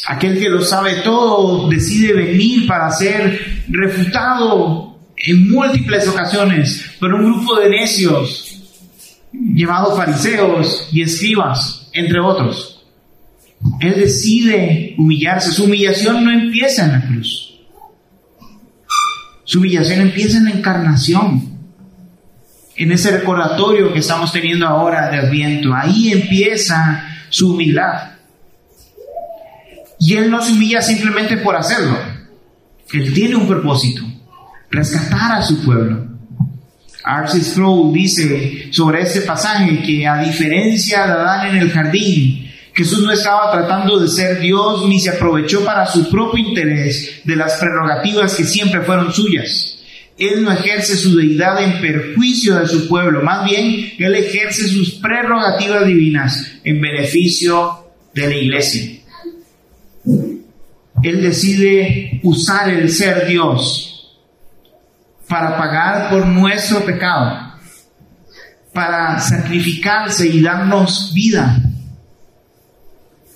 Aquel 0.07 0.39
que 0.39 0.49
lo 0.49 0.63
sabe 0.63 0.97
todo 1.05 1.69
decide 1.69 2.13
venir 2.13 2.67
para 2.67 2.91
ser 2.91 3.65
refutado 3.69 4.99
en 5.17 5.51
múltiples 5.51 6.07
ocasiones 6.09 6.97
por 7.01 7.13
un 7.13 7.25
grupo 7.33 7.57
de 7.57 7.71
necios 7.71 8.49
llamados 9.33 9.97
fariseos 9.97 10.89
y 10.93 11.03
escribas, 11.03 11.91
entre 11.93 12.21
otros. 12.21 12.87
Él 13.81 13.95
decide 13.97 14.95
humillarse. 14.97 15.53
Su 15.53 15.65
humillación 15.65 16.25
no 16.25 16.31
empieza 16.31 16.85
en 16.85 16.93
la 16.93 17.07
cruz. 17.07 17.61
Su 19.45 19.59
humillación 19.59 20.01
empieza 20.01 20.39
en 20.39 20.45
la 20.45 20.51
encarnación. 20.51 21.48
En 22.79 22.93
ese 22.93 23.11
recordatorio 23.11 23.93
que 23.93 23.99
estamos 23.99 24.31
teniendo 24.31 24.65
ahora 24.65 25.11
de 25.11 25.19
Adviento. 25.19 25.75
Ahí 25.75 26.13
empieza 26.13 27.05
su 27.29 27.53
humildad. 27.53 28.13
Y 29.99 30.15
Él 30.15 30.31
no 30.31 30.41
se 30.41 30.53
humilla 30.53 30.81
simplemente 30.81 31.39
por 31.39 31.57
hacerlo. 31.57 31.99
Él 32.93 33.13
tiene 33.13 33.35
un 33.35 33.49
propósito, 33.49 34.03
rescatar 34.71 35.33
a 35.33 35.43
su 35.43 35.65
pueblo. 35.65 36.07
Arcis 37.03 37.49
Sproul 37.49 37.93
dice 37.93 38.69
sobre 38.71 39.03
este 39.03 39.23
pasaje 39.23 39.83
que 39.83 40.07
a 40.07 40.19
diferencia 40.19 41.05
de 41.05 41.13
Adán 41.13 41.49
en 41.49 41.57
el 41.57 41.73
jardín, 41.73 42.49
Jesús 42.73 43.01
no 43.05 43.11
estaba 43.11 43.51
tratando 43.51 43.99
de 43.99 44.07
ser 44.07 44.39
Dios 44.39 44.87
ni 44.87 45.01
se 45.01 45.11
aprovechó 45.11 45.65
para 45.65 45.85
su 45.85 46.09
propio 46.09 46.47
interés 46.47 47.23
de 47.25 47.35
las 47.35 47.55
prerrogativas 47.55 48.37
que 48.37 48.45
siempre 48.45 48.83
fueron 48.83 49.13
suyas. 49.13 49.78
Él 50.19 50.43
no 50.43 50.51
ejerce 50.51 50.97
su 50.97 51.17
deidad 51.17 51.63
en 51.63 51.81
perjuicio 51.81 52.57
de 52.57 52.67
su 52.67 52.89
pueblo, 52.89 53.23
más 53.23 53.45
bien 53.45 53.93
Él 53.99 54.15
ejerce 54.17 54.67
sus 54.67 54.95
prerrogativas 54.95 55.87
divinas 55.87 56.45
en 56.65 56.81
beneficio 56.81 57.87
de 58.15 58.29
la 58.29 58.35
iglesia. 58.35 59.01
Él 61.03 61.23
decide 61.23 62.21
usar 62.25 62.69
el 62.69 62.91
ser 62.91 63.29
Dios 63.29 64.19
para 65.29 65.57
pagar 65.57 66.11
por 66.11 66.27
nuestro 66.27 66.85
pecado, 66.85 67.55
para 68.73 69.21
sacrificarse 69.21 70.27
y 70.27 70.41
darnos 70.41 71.13
vida, 71.15 71.63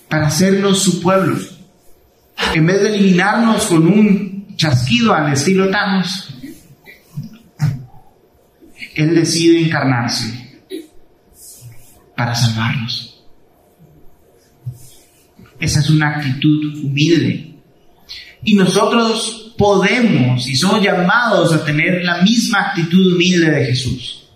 para 0.09 0.27
hacernos 0.27 0.83
su 0.83 1.01
pueblo. 1.01 1.39
En 2.55 2.67
vez 2.67 2.83
de 2.83 2.97
eliminarnos 2.97 3.67
con 3.67 3.87
un 3.87 4.57
chasquido 4.57 5.15
al 5.15 5.33
estilo 5.33 5.71
Thanos, 5.71 6.35
Él 8.95 9.15
decide 9.15 9.61
encarnarse 9.61 10.63
para 12.17 12.35
salvarnos. 12.35 13.23
Esa 15.59 15.81
es 15.81 15.91
una 15.91 16.17
actitud 16.17 16.85
humilde. 16.85 17.55
Y 18.45 18.55
nosotros 18.55 19.55
podemos 19.57 20.49
y 20.49 20.57
somos 20.57 20.83
llamados 20.83 21.53
a 21.53 21.65
tener 21.65 22.03
la 22.03 22.23
misma 22.23 22.61
actitud 22.61 23.15
humilde 23.15 23.51
de 23.51 23.67
Jesús. 23.67 24.29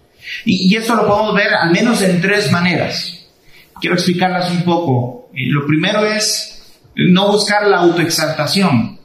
Y, 0.44 0.72
y 0.72 0.76
esto 0.76 0.94
lo 0.94 1.06
podemos 1.06 1.34
ver 1.34 1.52
al 1.54 1.72
menos 1.72 2.00
en 2.02 2.20
tres 2.20 2.50
maneras. 2.52 3.26
Quiero 3.80 3.96
explicarlas 3.96 4.50
un 4.50 4.62
poco. 4.62 5.30
Eh, 5.34 5.46
lo 5.48 5.66
primero 5.66 6.06
es 6.06 6.56
no 6.94 7.32
buscar 7.32 7.66
la 7.66 7.78
autoexaltación. 7.78 8.98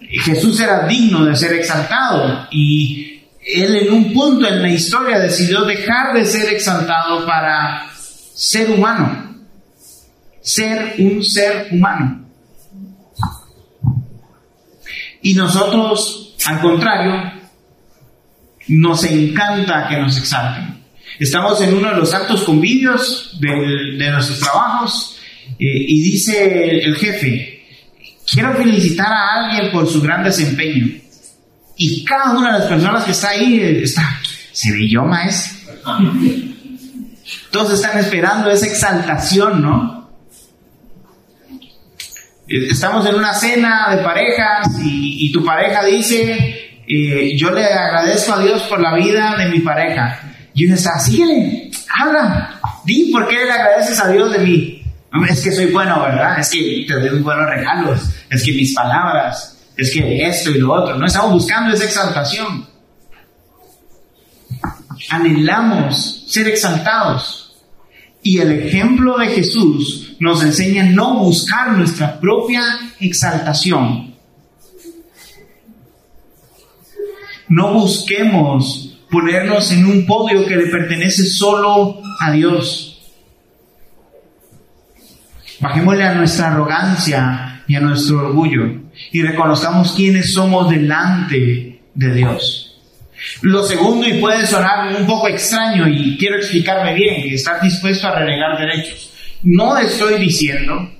Jesús 0.00 0.60
era 0.60 0.86
digno 0.86 1.24
de 1.24 1.34
ser 1.34 1.54
exaltado 1.54 2.46
y 2.50 3.15
él 3.46 3.76
en 3.76 3.92
un 3.92 4.12
punto 4.12 4.46
en 4.46 4.60
la 4.60 4.68
historia 4.68 5.18
decidió 5.18 5.64
dejar 5.64 6.14
de 6.14 6.24
ser 6.24 6.52
exaltado 6.52 7.24
para 7.24 7.90
ser 7.94 8.70
humano, 8.70 9.46
ser 10.40 10.96
un 10.98 11.24
ser 11.24 11.68
humano. 11.70 12.26
Y 15.22 15.34
nosotros, 15.34 16.36
al 16.44 16.60
contrario, 16.60 17.32
nos 18.68 19.04
encanta 19.04 19.88
que 19.88 19.96
nos 19.98 20.18
exalten. 20.18 20.84
Estamos 21.18 21.60
en 21.62 21.74
uno 21.74 21.90
de 21.90 21.96
los 21.96 22.12
actos 22.12 22.42
convivios 22.42 23.38
de 23.40 24.10
nuestros 24.10 24.40
trabajos 24.40 25.16
eh, 25.58 25.86
y 25.88 26.02
dice 26.02 26.80
el, 26.80 26.96
jefe, 26.96 27.64
quiero 28.30 28.54
felicitar 28.54 29.10
a 29.10 29.44
alguien 29.44 29.72
por 29.72 29.88
su 29.88 30.02
gran 30.02 30.24
desempeño. 30.24 30.86
Y 31.76 32.04
cada 32.04 32.32
una 32.32 32.52
de 32.52 32.58
las 32.60 32.68
personas 32.68 33.04
que 33.04 33.10
está 33.12 33.30
ahí 33.30 33.60
eh, 33.60 33.82
está, 33.82 34.02
se 34.52 34.72
ve 34.72 34.88
yo, 34.88 35.02
maestro. 35.04 35.82
Todos 37.50 37.74
están 37.74 37.98
esperando 37.98 38.50
esa 38.50 38.66
exaltación, 38.66 39.62
¿no? 39.62 39.96
estamos 42.48 43.06
en 43.06 43.14
una 43.16 43.34
cena 43.34 43.94
de 43.94 44.02
parejas 44.02 44.68
y, 44.82 45.32
tu 45.32 45.44
pareja 45.44 45.84
dice, 45.84 46.80
eh, 46.86 47.36
yo 47.36 47.50
le 47.50 47.64
agradezco 47.64 48.34
a 48.34 48.42
Dios 48.42 48.62
por 48.62 48.80
la 48.80 48.94
vida 48.94 49.36
de 49.36 49.46
mi 49.46 49.60
pareja. 49.60 50.20
Y 50.54 50.66
uno 50.66 50.74
está, 50.74 50.98
síguele, 50.98 51.70
habla, 52.00 52.60
di 52.84 53.10
por 53.12 53.28
qué 53.28 53.44
le 53.44 53.52
agradeces 53.52 54.00
a 54.00 54.08
Dios 54.08 54.32
de 54.32 54.38
mí. 54.38 54.82
Es 55.28 55.42
que 55.42 55.52
soy 55.52 55.66
bueno, 55.66 56.02
¿verdad? 56.02 56.38
Es 56.38 56.50
que 56.50 56.84
te 56.86 56.94
doy 56.94 57.20
buenos 57.20 57.48
regalos, 57.48 58.10
es 58.30 58.42
que 58.42 58.52
mis 58.52 58.74
palabras, 58.74 59.55
es 59.76 59.92
que 59.92 60.26
esto 60.26 60.50
y 60.50 60.58
lo 60.58 60.72
otro. 60.72 60.96
No 60.96 61.06
estamos 61.06 61.32
buscando 61.32 61.74
esa 61.74 61.84
exaltación. 61.84 62.66
Anhelamos 65.10 66.24
ser 66.28 66.48
exaltados. 66.48 67.42
Y 68.22 68.38
el 68.38 68.52
ejemplo 68.52 69.18
de 69.18 69.28
Jesús 69.28 70.16
nos 70.18 70.42
enseña 70.42 70.82
a 70.82 70.86
no 70.86 71.18
buscar 71.18 71.72
nuestra 71.72 72.18
propia 72.18 72.62
exaltación. 72.98 74.14
No 77.48 77.74
busquemos 77.74 78.98
ponernos 79.10 79.70
en 79.70 79.86
un 79.86 80.06
podio 80.06 80.44
que 80.46 80.56
le 80.56 80.66
pertenece 80.66 81.24
solo 81.26 82.02
a 82.18 82.32
Dios. 82.32 83.00
Bajémosle 85.60 86.04
a 86.04 86.14
nuestra 86.14 86.48
arrogancia 86.48 87.62
y 87.68 87.76
a 87.76 87.80
nuestro 87.80 88.26
orgullo 88.26 88.85
y 89.12 89.22
reconozcamos 89.22 89.92
quiénes 89.92 90.32
somos 90.32 90.70
delante 90.70 91.80
de 91.94 92.14
Dios. 92.14 92.66
Lo 93.42 93.62
segundo, 93.62 94.06
y 94.06 94.20
puede 94.20 94.46
sonar 94.46 94.94
un 94.94 95.06
poco 95.06 95.28
extraño, 95.28 95.88
y 95.88 96.16
quiero 96.16 96.36
explicarme 96.36 96.94
bien, 96.94 97.32
estar 97.32 97.60
dispuesto 97.60 98.06
a 98.06 98.18
renegar 98.18 98.58
derechos. 98.58 99.12
No 99.42 99.76
estoy 99.76 100.18
diciendo, 100.18 100.90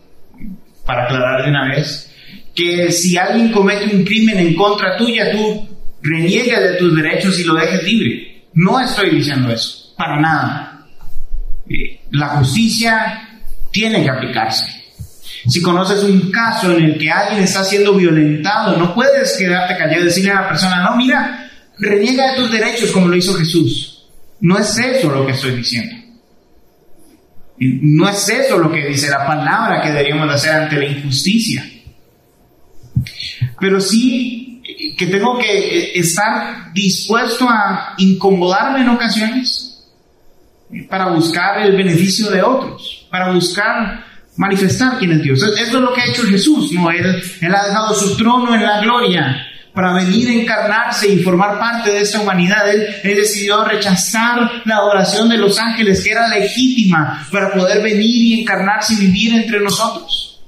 para 0.85 1.05
aclarar 1.05 1.45
de 1.45 1.51
una 1.51 1.69
vez, 1.69 2.13
que 2.55 2.91
si 2.91 3.17
alguien 3.17 3.53
comete 3.53 3.95
un 3.95 4.05
crimen 4.05 4.39
en 4.39 4.55
contra 4.55 4.97
tuya, 4.97 5.31
tú 5.31 5.69
reniegues 6.03 6.59
de 6.59 6.77
tus 6.77 6.97
derechos 6.97 7.39
y 7.39 7.45
lo 7.45 7.55
dejes 7.55 7.83
libre. 7.83 8.45
No 8.55 8.81
estoy 8.81 9.11
diciendo 9.11 9.53
eso, 9.53 9.95
para 9.97 10.19
nada. 10.19 10.87
Eh, 11.69 12.01
la 12.13 12.29
justicia 12.29 13.41
tiene 13.71 14.03
que 14.03 14.11
aplicarse. 14.11 14.86
Si 15.49 15.63
conoces 15.63 16.03
un 16.03 16.31
caso 16.31 16.77
en 16.77 16.85
el 16.85 16.99
que 16.99 17.11
alguien 17.11 17.43
está 17.45 17.63
siendo 17.65 17.95
violentado, 17.95 18.77
no 18.77 18.95
puedes 18.95 19.37
quedarte 19.37 19.77
callado 19.77 20.03
y 20.03 20.05
decirle 20.07 20.33
a 20.33 20.43
la 20.43 20.49
persona, 20.49 20.83
no, 20.83 20.97
mira, 20.97 21.51
reniega 21.79 22.33
de 22.33 22.37
tus 22.37 22.51
derechos 22.51 22.91
como 22.91 23.09
lo 23.09 23.17
hizo 23.17 23.35
Jesús. 23.35 24.09
No 24.41 24.59
es 24.59 24.77
eso 24.79 25.11
lo 25.11 25.25
que 25.25 25.33
estoy 25.33 25.57
diciendo. 25.57 25.95
No 27.59 28.09
es 28.09 28.29
eso 28.29 28.59
lo 28.59 28.71
que 28.71 28.87
dice 28.87 29.09
la 29.09 29.27
palabra 29.27 29.81
que 29.81 29.89
deberíamos 29.91 30.29
hacer 30.31 30.53
ante 30.53 30.77
la 30.77 30.87
injusticia. 30.87 31.65
Pero 33.59 33.81
sí 33.81 34.63
que 34.97 35.07
tengo 35.07 35.39
que 35.39 35.99
estar 35.99 36.73
dispuesto 36.73 37.49
a 37.49 37.95
incomodarme 37.99 38.81
en 38.81 38.89
ocasiones 38.89 39.91
para 40.89 41.09
buscar 41.09 41.63
el 41.63 41.77
beneficio 41.77 42.31
de 42.31 42.43
otros, 42.43 43.07
para 43.11 43.33
buscar 43.33 44.06
manifestar 44.37 44.99
quién 44.99 45.13
es 45.13 45.23
Dios. 45.23 45.43
Eso 45.43 45.55
es 45.55 45.73
lo 45.73 45.93
que 45.93 46.01
ha 46.01 46.07
hecho 46.07 46.23
Jesús, 46.23 46.73
¿no? 46.73 46.91
Él, 46.91 47.05
ha 47.07 47.67
dejado 47.67 47.95
su 47.95 48.17
trono 48.17 48.55
en 48.55 48.63
la 48.63 48.81
gloria 48.81 49.47
para 49.73 49.93
venir 49.93 50.29
a 50.29 50.33
encarnarse 50.33 51.09
y 51.09 51.23
formar 51.23 51.59
parte 51.59 51.91
de 51.91 52.01
esta 52.01 52.21
humanidad. 52.21 52.69
Él, 52.69 52.87
decidió 53.03 53.65
rechazar 53.65 54.63
la 54.65 54.77
adoración 54.77 55.29
de 55.29 55.39
los 55.39 55.59
ángeles, 55.59 56.03
que 56.03 56.11
era 56.11 56.29
legítima, 56.29 57.27
para 57.31 57.53
poder 57.53 57.83
venir 57.83 58.23
y 58.23 58.41
encarnarse 58.41 58.95
y 58.95 58.97
vivir 58.97 59.35
entre 59.35 59.61
nosotros. 59.61 60.45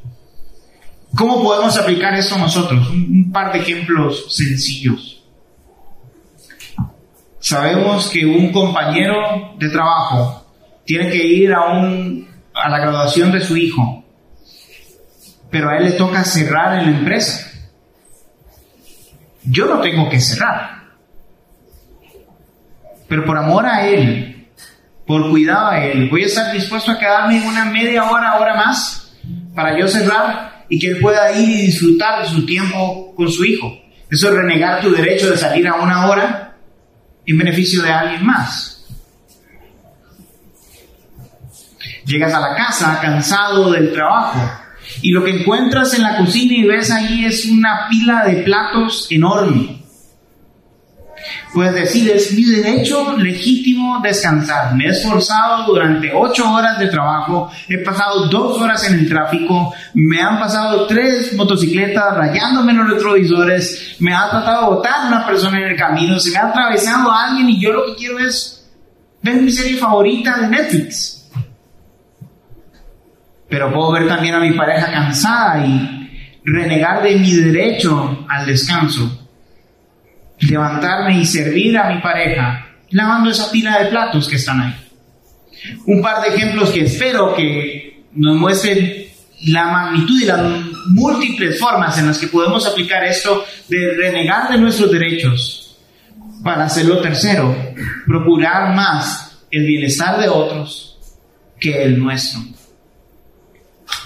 ¿Cómo 1.15 1.43
podemos 1.43 1.77
aplicar 1.77 2.15
esto 2.15 2.39
nosotros? 2.39 2.91
Un 2.91 3.31
par 3.33 3.53
de 3.53 3.61
ejemplos 3.61 4.27
sencillos. 4.29 5.23
Sabemos 7.41 8.11
que 8.11 8.27
un 8.27 8.53
compañero 8.53 9.55
de 9.59 9.71
trabajo 9.71 10.47
tiene 10.85 11.11
que 11.11 11.27
ir 11.27 11.53
a, 11.53 11.65
un, 11.73 12.28
a 12.63 12.69
la 12.69 12.79
graduación 12.79 13.33
de 13.33 13.41
su 13.41 13.57
hijo, 13.57 14.05
pero 15.51 15.71
a 15.71 15.79
él 15.79 15.85
le 15.85 15.93
toca 15.93 16.25
cerrar 16.25 16.79
en 16.79 16.91
la 16.91 16.99
empresa. 16.99 17.51
Yo 19.45 19.67
no 19.67 19.81
tengo 19.81 20.09
que 20.09 20.21
cerrar, 20.21 20.83
pero 23.09 23.25
por 23.25 23.39
amor 23.39 23.67
a 23.67 23.87
él, 23.87 24.49
por 25.07 25.31
cuidado 25.31 25.69
a 25.69 25.85
él, 25.85 26.11
voy 26.11 26.25
a 26.25 26.27
estar 26.27 26.53
dispuesto 26.53 26.93
a 26.93 26.99
quedarme 26.99 27.47
una 27.47 27.65
media 27.65 28.11
hora, 28.11 28.39
hora 28.39 28.55
más, 28.55 29.17
para 29.55 29.79
yo 29.79 29.89
cerrar 29.89 30.67
y 30.69 30.79
que 30.79 30.89
él 30.89 30.99
pueda 31.01 31.33
ir 31.33 31.49
y 31.49 31.63
disfrutar 31.63 32.23
de 32.23 32.29
su 32.29 32.45
tiempo 32.45 33.15
con 33.15 33.31
su 33.31 33.45
hijo. 33.45 33.73
Eso 34.11 34.29
es 34.29 34.35
renegar 34.35 34.81
tu 34.81 34.91
derecho 34.91 35.31
de 35.31 35.39
salir 35.39 35.67
a 35.67 35.77
una 35.77 36.09
hora 36.09 36.57
en 37.25 37.39
beneficio 37.39 37.83
de 37.83 37.91
alguien 37.91 38.25
más. 38.25 38.78
Llegas 42.09 42.33
a 42.33 42.41
la 42.41 42.57
casa 42.57 42.99
cansado 43.03 43.71
del 43.71 43.93
trabajo 43.93 44.41
y 45.03 45.11
lo 45.11 45.23
que 45.23 45.43
encuentras 45.43 45.93
en 45.93 46.03
la 46.03 46.17
cocina 46.17 46.55
y 46.55 46.67
ves 46.67 46.91
ahí 46.91 47.27
es 47.27 47.45
una 47.45 47.87
pila 47.91 48.25
de 48.25 48.45
platos 48.45 49.09
enorme. 49.11 49.83
Puedes 51.53 51.75
decir, 51.75 52.11
es 52.11 52.33
mi 52.33 52.45
derecho 52.45 53.15
legítimo 53.19 54.01
descansar. 54.03 54.75
Me 54.75 54.87
he 54.87 54.89
esforzado 54.89 55.67
durante 55.67 56.11
ocho 56.15 56.51
horas 56.51 56.79
de 56.79 56.87
trabajo, 56.87 57.51
he 57.69 57.77
pasado 57.85 58.27
dos 58.29 58.59
horas 58.59 58.89
en 58.89 59.01
el 59.01 59.07
tráfico, 59.07 59.75
me 59.93 60.23
han 60.23 60.39
pasado 60.39 60.87
tres 60.87 61.35
motocicletas 61.35 62.17
rayándome 62.17 62.73
los 62.73 62.89
retrovisores, 62.89 63.97
me 63.99 64.15
ha 64.15 64.31
tratado 64.31 64.63
de 64.63 64.77
botar 64.77 65.09
una 65.09 65.27
persona 65.27 65.59
en 65.59 65.65
el 65.65 65.77
camino, 65.77 66.19
se 66.19 66.31
me 66.31 66.39
ha 66.39 66.49
atravesado 66.49 67.13
alguien 67.13 67.51
y 67.51 67.61
yo 67.61 67.71
lo 67.71 67.85
que 67.85 67.97
quiero 67.97 68.19
es 68.19 68.67
ver 69.21 69.43
mi 69.43 69.51
serie 69.51 69.77
favorita 69.77 70.39
de 70.39 70.49
Netflix. 70.49 71.18
Pero 73.49 73.73
puedo 73.73 73.93
ver 73.93 74.07
también 74.07 74.35
a 74.35 74.41
mi 74.41 74.53
pareja 74.53 74.91
cansada 74.91 75.65
y 75.65 76.41
renegar 76.45 77.03
de 77.03 77.17
mi 77.17 77.33
derecho 77.35 78.27
al 78.29 78.47
descanso. 78.47 79.27
Levantarme 80.41 81.19
y 81.19 81.25
servir 81.25 81.77
a 81.79 81.91
mi 81.93 82.01
pareja 82.01 82.67
lavando 82.91 83.31
esa 83.31 83.51
pila 83.51 83.79
de 83.79 83.91
platos 83.91 84.29
que 84.29 84.37
están 84.37 84.61
ahí. 84.61 84.75
Un 85.87 86.01
par 86.01 86.23
de 86.23 86.37
ejemplos 86.37 86.71
que 86.71 86.85
espero 86.85 87.35
que 87.35 88.05
nos 88.13 88.37
muestren 88.37 89.07
la 89.47 89.67
magnitud 89.67 90.21
y 90.21 90.27
las 90.27 90.41
múltiples 90.89 91.59
formas 91.59 91.99
en 91.99 92.07
las 92.07 92.19
que 92.19 92.29
podemos 92.29 92.67
aplicar 92.67 93.05
esto 93.05 93.45
de 93.69 93.95
renegar 93.95 94.51
de 94.51 94.59
nuestros 94.59 94.91
derechos 94.91 95.79
para 96.43 96.65
hacerlo 96.65 97.01
tercero, 97.01 97.55
procurar 98.07 98.75
más 98.75 99.39
el 99.51 99.67
bienestar 99.67 100.21
de 100.21 100.29
otros 100.29 100.99
que 101.59 101.83
el 101.83 101.99
nuestro. 101.99 102.41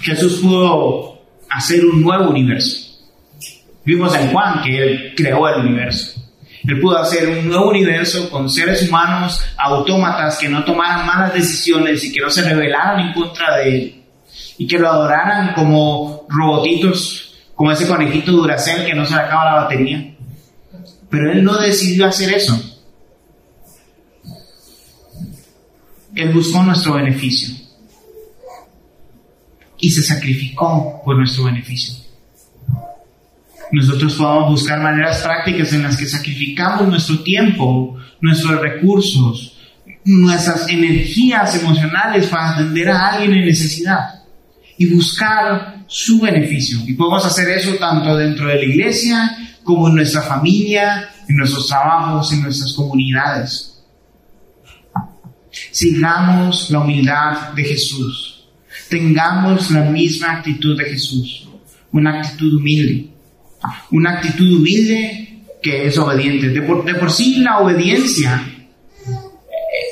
Jesús 0.01 0.39
pudo 0.41 1.21
hacer 1.49 1.85
un 1.85 2.01
nuevo 2.01 2.29
universo. 2.29 3.01
Vimos 3.85 4.15
en 4.15 4.31
Juan 4.31 4.61
que 4.63 4.77
Él 4.77 5.13
creó 5.15 5.47
el 5.47 5.65
universo. 5.65 6.19
Él 6.65 6.79
pudo 6.79 6.97
hacer 6.97 7.27
un 7.27 7.47
nuevo 7.49 7.69
universo 7.69 8.29
con 8.29 8.49
seres 8.49 8.87
humanos 8.87 9.43
autómatas 9.57 10.37
que 10.37 10.47
no 10.47 10.63
tomaran 10.63 11.05
malas 11.05 11.33
decisiones 11.33 12.03
y 12.05 12.13
que 12.13 12.21
no 12.21 12.29
se 12.29 12.41
rebelaran 12.41 12.99
en 13.01 13.13
contra 13.13 13.57
de 13.57 13.75
Él. 13.75 14.03
Y 14.57 14.67
que 14.67 14.79
lo 14.79 14.89
adoraran 14.89 15.53
como 15.53 16.25
robotitos, 16.29 17.35
como 17.55 17.71
ese 17.71 17.87
conejito 17.87 18.31
Duracell 18.31 18.85
que 18.85 18.93
no 18.93 19.05
se 19.05 19.15
le 19.15 19.21
acaba 19.21 19.45
la 19.45 19.61
batería. 19.63 20.15
Pero 21.09 21.31
Él 21.31 21.43
no 21.43 21.57
decidió 21.57 22.07
hacer 22.07 22.33
eso. 22.33 22.59
Él 26.15 26.29
buscó 26.29 26.63
nuestro 26.63 26.93
beneficio 26.93 27.62
y 29.83 29.89
se 29.89 30.01
sacrificó 30.01 31.01
por 31.03 31.17
nuestro 31.17 31.43
beneficio. 31.43 31.93
Nosotros 33.73 34.15
podemos 34.15 34.51
buscar 34.51 34.79
maneras 34.79 35.21
prácticas 35.21 35.73
en 35.73 35.83
las 35.83 35.97
que 35.97 36.05
sacrificamos 36.05 36.87
nuestro 36.87 37.21
tiempo, 37.21 37.97
nuestros 38.21 38.61
recursos, 38.61 39.57
nuestras 40.05 40.69
energías 40.69 41.61
emocionales 41.61 42.27
para 42.27 42.51
atender 42.51 42.91
a 42.91 43.09
alguien 43.09 43.33
en 43.33 43.45
necesidad 43.45 44.23
y 44.77 44.85
buscar 44.85 45.83
su 45.85 46.21
beneficio. 46.21 46.79
Y 46.87 46.93
podemos 46.93 47.25
hacer 47.25 47.49
eso 47.49 47.75
tanto 47.75 48.15
dentro 48.15 48.47
de 48.47 48.55
la 48.55 48.63
iglesia 48.63 49.37
como 49.65 49.89
en 49.89 49.95
nuestra 49.95 50.21
familia, 50.21 51.09
en 51.27 51.35
nuestros 51.35 51.67
trabajos, 51.67 52.31
en 52.31 52.41
nuestras 52.41 52.71
comunidades. 52.71 53.83
Sigamos 55.71 56.71
la 56.71 56.79
humildad 56.79 57.51
de 57.53 57.65
Jesús 57.65 58.32
tengamos 58.93 59.71
la 59.71 59.85
misma 59.85 60.33
actitud 60.33 60.77
de 60.77 60.85
Jesús, 60.85 61.47
una 61.91 62.19
actitud 62.19 62.53
humilde, 62.53 63.07
una 63.89 64.11
actitud 64.11 64.59
humilde 64.59 65.39
que 65.63 65.87
es 65.87 65.97
obediente. 65.97 66.49
De 66.49 66.61
por, 66.61 67.11
sí 67.11 67.37
la 67.37 67.57
obediencia 67.57 68.39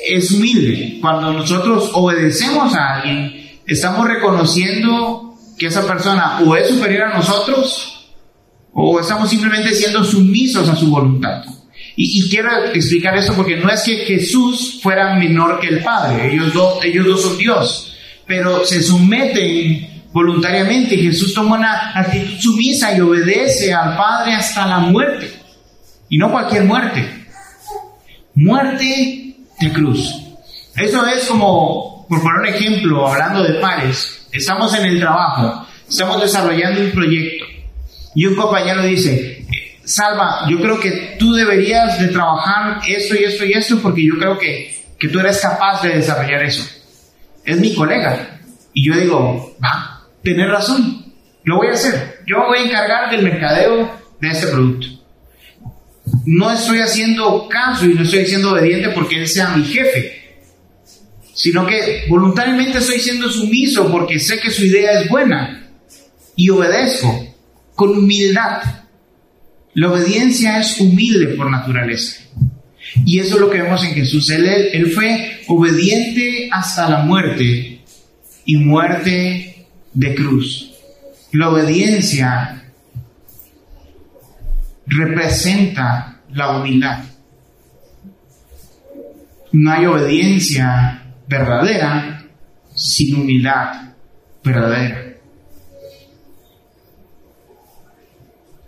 es 0.06 0.30
humilde. 0.30 0.98
Cuando 1.00 1.32
nosotros 1.32 1.90
obedecemos 1.94 2.72
a 2.76 2.94
alguien, 2.94 3.58
estamos 3.66 4.06
reconociendo 4.06 5.34
que 5.58 5.66
esa 5.66 5.84
persona 5.84 6.38
o 6.46 6.54
es 6.54 6.68
superior 6.68 7.08
a 7.08 7.16
nosotros 7.16 8.08
o 8.72 9.00
estamos 9.00 9.28
simplemente 9.28 9.74
siendo 9.74 10.04
sumisos 10.04 10.68
a 10.68 10.76
su 10.76 10.88
voluntad. 10.88 11.42
Y, 11.96 12.22
y, 12.22 12.30
quiero 12.30 12.50
explicar 12.72 13.16
esto 13.16 13.34
porque 13.34 13.56
no 13.56 13.68
es 13.68 13.82
que 13.82 13.96
Jesús 14.06 14.78
fuera 14.80 15.16
menor 15.16 15.58
que 15.58 15.68
el 15.68 15.82
Padre, 15.82 16.32
ellos 16.32 16.54
dos, 16.54 16.84
ellos 16.84 17.04
dos 17.04 17.22
son 17.22 17.36
Dios 17.36 17.91
pero 18.32 18.64
se 18.64 18.82
someten 18.82 20.06
voluntariamente. 20.10 20.96
Jesús 20.96 21.34
toma 21.34 21.58
una 21.58 21.92
actitud 21.94 22.40
sumisa 22.40 22.96
y 22.96 23.00
obedece 23.02 23.74
al 23.74 23.94
Padre 23.94 24.32
hasta 24.32 24.66
la 24.66 24.78
muerte. 24.78 25.30
Y 26.08 26.16
no 26.16 26.30
cualquier 26.30 26.64
muerte. 26.64 27.26
Muerte 28.34 29.36
de 29.60 29.72
cruz. 29.74 30.14
Eso 30.74 31.06
es 31.06 31.26
como, 31.26 32.06
por 32.08 32.22
poner 32.22 32.38
un 32.38 32.46
ejemplo, 32.46 33.06
hablando 33.06 33.42
de 33.42 33.60
pares, 33.60 34.26
estamos 34.32 34.74
en 34.78 34.86
el 34.86 34.98
trabajo, 34.98 35.66
estamos 35.86 36.22
desarrollando 36.22 36.80
un 36.80 36.90
proyecto 36.92 37.44
y 38.14 38.24
un 38.24 38.34
compañero 38.34 38.82
dice, 38.82 39.46
Salva, 39.84 40.46
yo 40.48 40.58
creo 40.58 40.80
que 40.80 41.16
tú 41.18 41.34
deberías 41.34 42.00
de 42.00 42.08
trabajar 42.08 42.80
esto 42.88 43.14
y 43.14 43.24
esto 43.24 43.44
y 43.44 43.52
esto 43.52 43.78
porque 43.82 44.06
yo 44.06 44.14
creo 44.18 44.38
que, 44.38 44.74
que 44.98 45.08
tú 45.08 45.20
eres 45.20 45.38
capaz 45.38 45.82
de 45.82 45.96
desarrollar 45.96 46.44
eso 46.44 46.81
es 47.44 47.58
mi 47.58 47.74
colega. 47.74 48.40
Y 48.72 48.86
yo 48.86 48.96
digo, 48.96 49.56
va, 49.62 50.08
tener 50.22 50.48
razón, 50.48 51.12
lo 51.44 51.56
voy 51.56 51.68
a 51.68 51.72
hacer. 51.72 52.20
Yo 52.26 52.38
voy 52.46 52.58
a 52.58 52.64
encargar 52.64 53.10
del 53.10 53.22
mercadeo 53.22 53.90
de 54.20 54.28
este 54.28 54.46
producto. 54.48 54.86
No 56.24 56.50
estoy 56.50 56.78
haciendo 56.78 57.48
caso 57.48 57.86
y 57.86 57.94
no 57.94 58.02
estoy 58.02 58.26
siendo 58.26 58.52
obediente 58.52 58.90
porque 58.90 59.20
él 59.20 59.28
sea 59.28 59.56
mi 59.56 59.64
jefe, 59.64 60.40
sino 61.34 61.66
que 61.66 62.04
voluntariamente 62.08 62.78
estoy 62.78 62.98
siendo 62.98 63.28
sumiso 63.28 63.90
porque 63.90 64.18
sé 64.18 64.38
que 64.38 64.50
su 64.50 64.64
idea 64.64 65.00
es 65.00 65.08
buena 65.08 65.70
y 66.36 66.50
obedezco 66.50 67.34
con 67.74 67.90
humildad. 67.90 68.62
La 69.74 69.90
obediencia 69.90 70.60
es 70.60 70.78
humilde 70.80 71.28
por 71.28 71.50
naturaleza. 71.50 72.20
Y 73.04 73.18
eso 73.18 73.36
es 73.36 73.40
lo 73.40 73.50
que 73.50 73.62
vemos 73.62 73.84
en 73.84 73.94
Jesús. 73.94 74.28
Él, 74.30 74.46
él 74.46 74.92
fue 74.92 75.40
obediente 75.48 76.48
hasta 76.52 76.88
la 76.88 76.98
muerte 76.98 77.80
y 78.44 78.56
muerte 78.56 79.66
de 79.94 80.14
cruz. 80.14 80.72
La 81.32 81.50
obediencia 81.50 82.64
representa 84.86 86.20
la 86.32 86.58
humildad. 86.58 87.04
No 89.52 89.70
hay 89.70 89.86
obediencia 89.86 91.02
verdadera 91.28 92.24
sin 92.74 93.16
humildad 93.16 93.92
verdadera. 94.42 95.11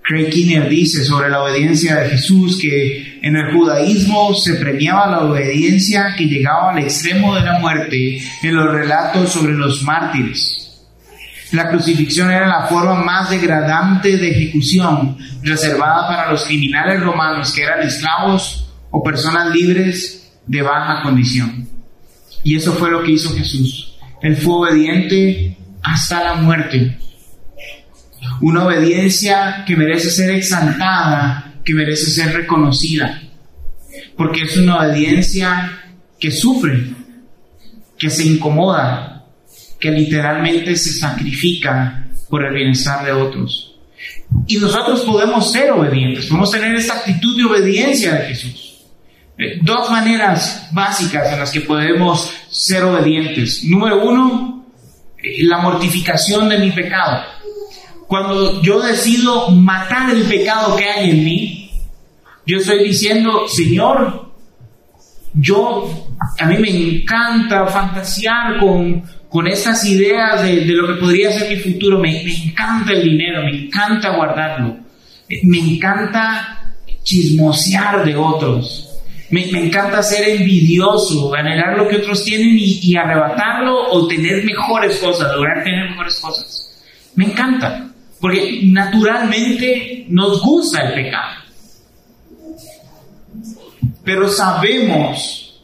Craig 0.06 0.28
Kinner 0.28 0.68
dice 0.68 1.02
sobre 1.02 1.30
la 1.30 1.42
obediencia 1.42 1.96
de 1.96 2.10
Jesús 2.10 2.58
que 2.60 3.18
en 3.22 3.36
el 3.36 3.54
judaísmo 3.54 4.34
se 4.34 4.56
premiaba 4.56 5.10
la 5.10 5.20
obediencia 5.20 6.14
que 6.14 6.26
llegaba 6.26 6.72
al 6.72 6.78
extremo 6.80 7.34
de 7.34 7.40
la 7.40 7.58
muerte 7.58 8.18
en 8.42 8.54
los 8.54 8.70
relatos 8.70 9.32
sobre 9.32 9.54
los 9.54 9.82
mártires. 9.82 10.84
La 11.52 11.70
crucifixión 11.70 12.30
era 12.30 12.46
la 12.46 12.66
forma 12.66 13.02
más 13.02 13.30
degradante 13.30 14.18
de 14.18 14.30
ejecución 14.30 15.16
reservada 15.42 16.06
para 16.06 16.30
los 16.30 16.44
criminales 16.44 17.00
romanos 17.00 17.54
que 17.54 17.62
eran 17.62 17.80
esclavos 17.80 18.74
o 18.90 19.02
personas 19.02 19.54
libres 19.54 20.34
de 20.46 20.60
baja 20.60 21.02
condición. 21.02 21.66
Y 22.42 22.56
eso 22.56 22.74
fue 22.74 22.90
lo 22.90 23.02
que 23.02 23.12
hizo 23.12 23.34
Jesús. 23.34 23.96
Él 24.20 24.36
fue 24.36 24.68
obediente 24.68 25.56
hasta 25.82 26.22
la 26.22 26.34
muerte 26.34 26.98
una 28.40 28.66
obediencia 28.66 29.64
que 29.66 29.76
merece 29.76 30.10
ser 30.10 30.30
exaltada, 30.30 31.54
que 31.64 31.74
merece 31.74 32.10
ser 32.10 32.32
reconocida. 32.32 33.20
porque 34.16 34.42
es 34.42 34.56
una 34.56 34.78
obediencia 34.78 35.82
que 36.20 36.30
sufre, 36.30 36.94
que 37.98 38.08
se 38.08 38.24
incomoda, 38.24 39.26
que 39.80 39.90
literalmente 39.90 40.76
se 40.76 40.92
sacrifica 40.92 42.06
por 42.28 42.44
el 42.44 42.54
bienestar 42.54 43.04
de 43.04 43.12
otros. 43.12 43.76
Y 44.46 44.56
nosotros 44.58 45.02
podemos 45.02 45.50
ser 45.50 45.72
obedientes, 45.72 46.26
podemos 46.26 46.50
tener 46.50 46.74
esta 46.74 46.94
actitud 46.94 47.37
de 47.37 47.44
obediencia 47.44 48.14
de 48.14 48.26
Jesús. 48.26 48.74
Eh, 49.37 49.58
dos 49.62 49.90
maneras 49.90 50.68
básicas 50.72 51.32
en 51.32 51.40
las 51.40 51.50
que 51.50 51.62
podemos 51.62 52.32
ser 52.48 52.84
obedientes. 52.84 53.64
Número 53.64 54.04
uno, 54.08 54.66
eh, 55.18 55.44
la 55.44 55.58
mortificación 55.58 56.48
de 56.48 56.58
mi 56.58 56.70
pecado. 56.70 57.34
Cuando 58.14 58.62
yo 58.62 58.81
decido 58.81 59.50
matar 59.50 60.09
el 60.09 60.22
pecado 60.22 60.77
que 60.77 60.85
hay 60.85 61.11
en 61.11 61.24
mí, 61.24 61.68
yo 62.46 62.59
estoy 62.59 62.85
diciendo, 62.85 63.48
Señor, 63.48 64.31
yo, 65.33 66.07
a 66.38 66.46
mí 66.46 66.59
me 66.59 66.70
encanta 66.70 67.66
fantasear 67.66 68.61
con, 68.61 69.03
con 69.29 69.48
estas 69.48 69.85
ideas 69.87 70.44
de, 70.44 70.64
lo 70.64 70.87
que 70.87 71.00
podría 71.00 71.33
ser 71.33 71.57
mi 71.57 71.57
futuro, 71.57 71.98
me, 71.98 72.22
me 72.22 72.33
encanta 72.33 72.92
el 72.92 73.03
dinero, 73.03 73.42
me 73.42 73.64
encanta 73.64 74.14
guardarlo, 74.14 74.77
me 75.42 75.59
encanta 75.59 76.72
chismosear 77.03 78.05
de 78.05 78.14
otros. 78.14 78.96
Me, 79.31 79.46
me, 79.50 79.66
encanta 79.66 80.05
ser 80.05 80.29
envidioso, 80.29 81.35
anhelar 81.35 81.77
lo 81.77 81.88
que 81.88 81.96
otros 81.96 82.22
tienen 82.22 82.50
y, 82.50 82.79
y, 82.81 82.94
arrebatarlo 82.94 83.90
o 83.90 84.07
tener 84.07 84.44
mejores 84.44 84.98
cosas, 84.98 85.35
lograr 85.35 85.64
tener 85.64 85.90
mejores 85.90 86.20
cosas. 86.20 86.61
Me 87.16 87.24
encanta, 87.24 87.90
porque 88.24 88.60
naturalmente 88.62 90.06
nos 90.08 90.40
gusta 90.40 90.80
el 90.80 90.94
pecado. 90.94 91.42
Pero 94.02 94.30
sabemos 94.30 95.62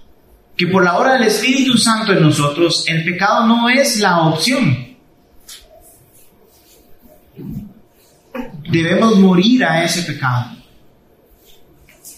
que 0.54 0.66
por 0.66 0.84
la 0.84 0.98
obra 0.98 1.14
del 1.14 1.28
Espíritu 1.28 1.78
Santo 1.78 2.12
en 2.12 2.20
nosotros, 2.20 2.84
el 2.86 3.02
pecado 3.02 3.46
no 3.46 3.70
es 3.70 3.98
la 4.00 4.26
opción. 4.26 4.94
Debemos 8.70 9.18
morir 9.18 9.64
a 9.64 9.82
ese 9.82 10.02
pecado. 10.02 10.50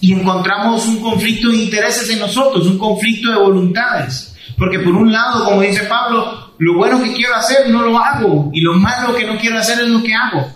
Y 0.00 0.12
encontramos 0.12 0.88
un 0.88 1.00
conflicto 1.00 1.50
de 1.50 1.59
intereses 1.59 2.11
en 2.11 2.18
nosotros, 2.18 2.66
un 2.66 2.78
conflicto 2.78 3.31
de 3.31 3.38
voluntades. 3.38 4.35
Porque 4.59 4.81
por 4.81 4.92
un 4.92 5.12
lado, 5.12 5.44
como 5.44 5.61
dice 5.61 5.85
Pablo, 5.85 6.41
lo 6.62 6.75
bueno 6.75 7.03
que 7.03 7.12
quiero 7.12 7.35
hacer 7.35 7.68
no 7.70 7.83
lo 7.83 7.98
hago 7.98 8.48
y 8.53 8.61
lo 8.61 8.75
malo 8.75 9.16
que 9.16 9.27
no 9.27 9.37
quiero 9.37 9.59
hacer 9.59 9.81
es 9.81 9.88
lo 9.88 10.01
que 10.01 10.14
hago. 10.14 10.48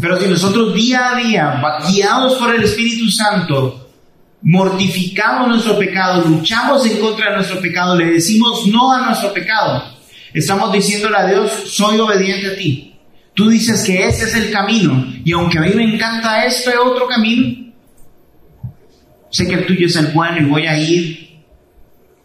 Pero 0.00 0.18
si 0.18 0.26
nosotros 0.26 0.72
día 0.72 1.10
a 1.10 1.16
día, 1.16 1.62
guiados 1.86 2.38
por 2.38 2.54
el 2.54 2.62
Espíritu 2.62 3.10
Santo, 3.10 3.90
mortificamos 4.40 5.48
nuestro 5.48 5.78
pecado, 5.78 6.26
luchamos 6.26 6.86
en 6.86 6.98
contra 6.98 7.28
de 7.28 7.36
nuestro 7.36 7.60
pecado, 7.60 7.94
le 7.94 8.12
decimos 8.12 8.66
no 8.68 8.90
a 8.90 9.04
nuestro 9.04 9.34
pecado. 9.34 9.84
Estamos 10.32 10.72
diciéndole 10.72 11.18
a 11.18 11.26
Dios, 11.26 11.50
soy 11.66 12.00
obediente 12.00 12.46
a 12.46 12.56
ti. 12.56 12.94
Tú 13.34 13.50
dices 13.50 13.84
que 13.84 14.06
ese 14.06 14.24
es 14.24 14.34
el 14.34 14.50
camino 14.50 15.12
y 15.22 15.32
aunque 15.32 15.58
a 15.58 15.60
mí 15.60 15.74
me 15.74 15.94
encanta 15.94 16.42
este 16.46 16.74
otro 16.78 17.06
camino, 17.06 17.70
sé 19.28 19.46
que 19.46 19.56
el 19.56 19.66
tuyo 19.66 19.88
es 19.88 19.96
el 19.96 20.06
bueno 20.06 20.38
y 20.38 20.50
voy 20.50 20.66
a 20.66 20.78
ir 20.78 21.42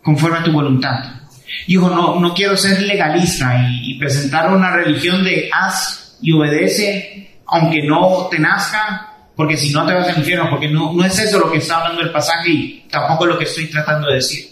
conforme 0.02 0.38
a 0.38 0.44
tu 0.44 0.54
voluntad. 0.54 1.19
Hijo, 1.68 1.90
no, 1.90 2.20
no 2.20 2.34
quiero 2.34 2.56
ser 2.58 2.82
legalista 2.82 3.56
y, 3.70 3.92
y 3.92 4.00
presentar 4.00 4.54
una 4.54 4.72
religión 4.72 5.24
de 5.24 5.50
haz 5.52 6.18
y 6.22 6.32
obedece, 6.32 7.40
aunque 7.48 7.82
no 7.84 8.28
te 8.30 8.40
nazca, 8.40 9.10
porque 9.36 9.56
si 9.56 9.72
no 9.72 9.86
te 9.86 9.94
vas 9.94 10.10
al 10.10 10.18
infierno, 10.18 10.50
porque 10.50 10.70
no, 10.70 10.92
no 10.92 11.06
es 11.06 11.18
eso 11.18 11.40
lo 11.40 11.50
que 11.50 11.60
está 11.60 11.78
hablando 11.78 12.02
el 12.02 12.12
pasaje 12.12 12.50
y 12.50 12.86
tampoco 12.92 13.26
lo 13.26 13.38
que 13.38 13.46
estoy 13.46 13.68
tratando 13.68 14.10
de 14.10 14.16
decir. 14.16 14.50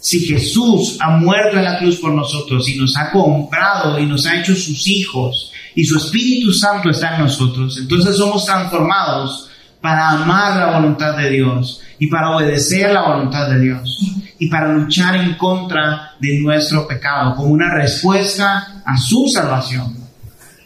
Si 0.00 0.20
Jesús 0.20 0.96
ha 1.00 1.10
muerto 1.10 1.58
en 1.58 1.64
la 1.64 1.78
cruz 1.78 1.96
por 1.96 2.12
nosotros 2.12 2.66
y 2.70 2.76
nos 2.76 2.96
ha 2.96 3.10
comprado 3.10 3.98
y 3.98 4.06
nos 4.06 4.24
ha 4.26 4.40
hecho 4.40 4.56
sus 4.56 4.88
hijos 4.88 5.52
y 5.74 5.84
su 5.84 5.98
Espíritu 5.98 6.50
Santo 6.54 6.88
está 6.88 7.16
en 7.16 7.24
nosotros, 7.24 7.76
entonces 7.76 8.16
somos 8.16 8.46
transformados 8.46 9.49
para 9.80 10.10
amar 10.10 10.56
la 10.56 10.78
voluntad 10.78 11.16
de 11.16 11.30
Dios 11.30 11.80
y 11.98 12.08
para 12.08 12.30
obedecer 12.36 12.92
la 12.92 13.02
voluntad 13.02 13.48
de 13.48 13.60
Dios 13.60 13.98
y 14.38 14.48
para 14.48 14.72
luchar 14.72 15.16
en 15.16 15.34
contra 15.34 16.12
de 16.18 16.40
nuestro 16.40 16.86
pecado 16.86 17.34
como 17.36 17.48
una 17.48 17.72
respuesta 17.74 18.82
a 18.84 18.96
su 18.96 19.28
salvación, 19.28 19.96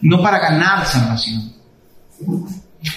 no 0.01 0.23
para 0.23 0.39
ganar 0.39 0.87
salvación. 0.87 1.53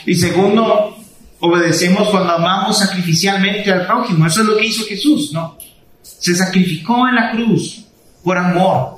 Y 0.06 0.16
segundo, 0.16 0.98
obedecemos 1.40 2.10
cuando 2.10 2.34
amamos 2.34 2.80
sacrificialmente 2.80 3.72
al 3.72 3.86
prójimo. 3.86 4.26
Eso 4.26 4.42
es 4.42 4.48
lo 4.48 4.58
que 4.58 4.66
hizo 4.66 4.86
Jesús, 4.86 5.32
¿no? 5.34 5.58
Se 6.02 6.36
sacrificó 6.36 7.08
en 7.08 7.16
la 7.16 7.32
cruz 7.32 7.86
por 8.24 8.38
amor. 8.38 8.97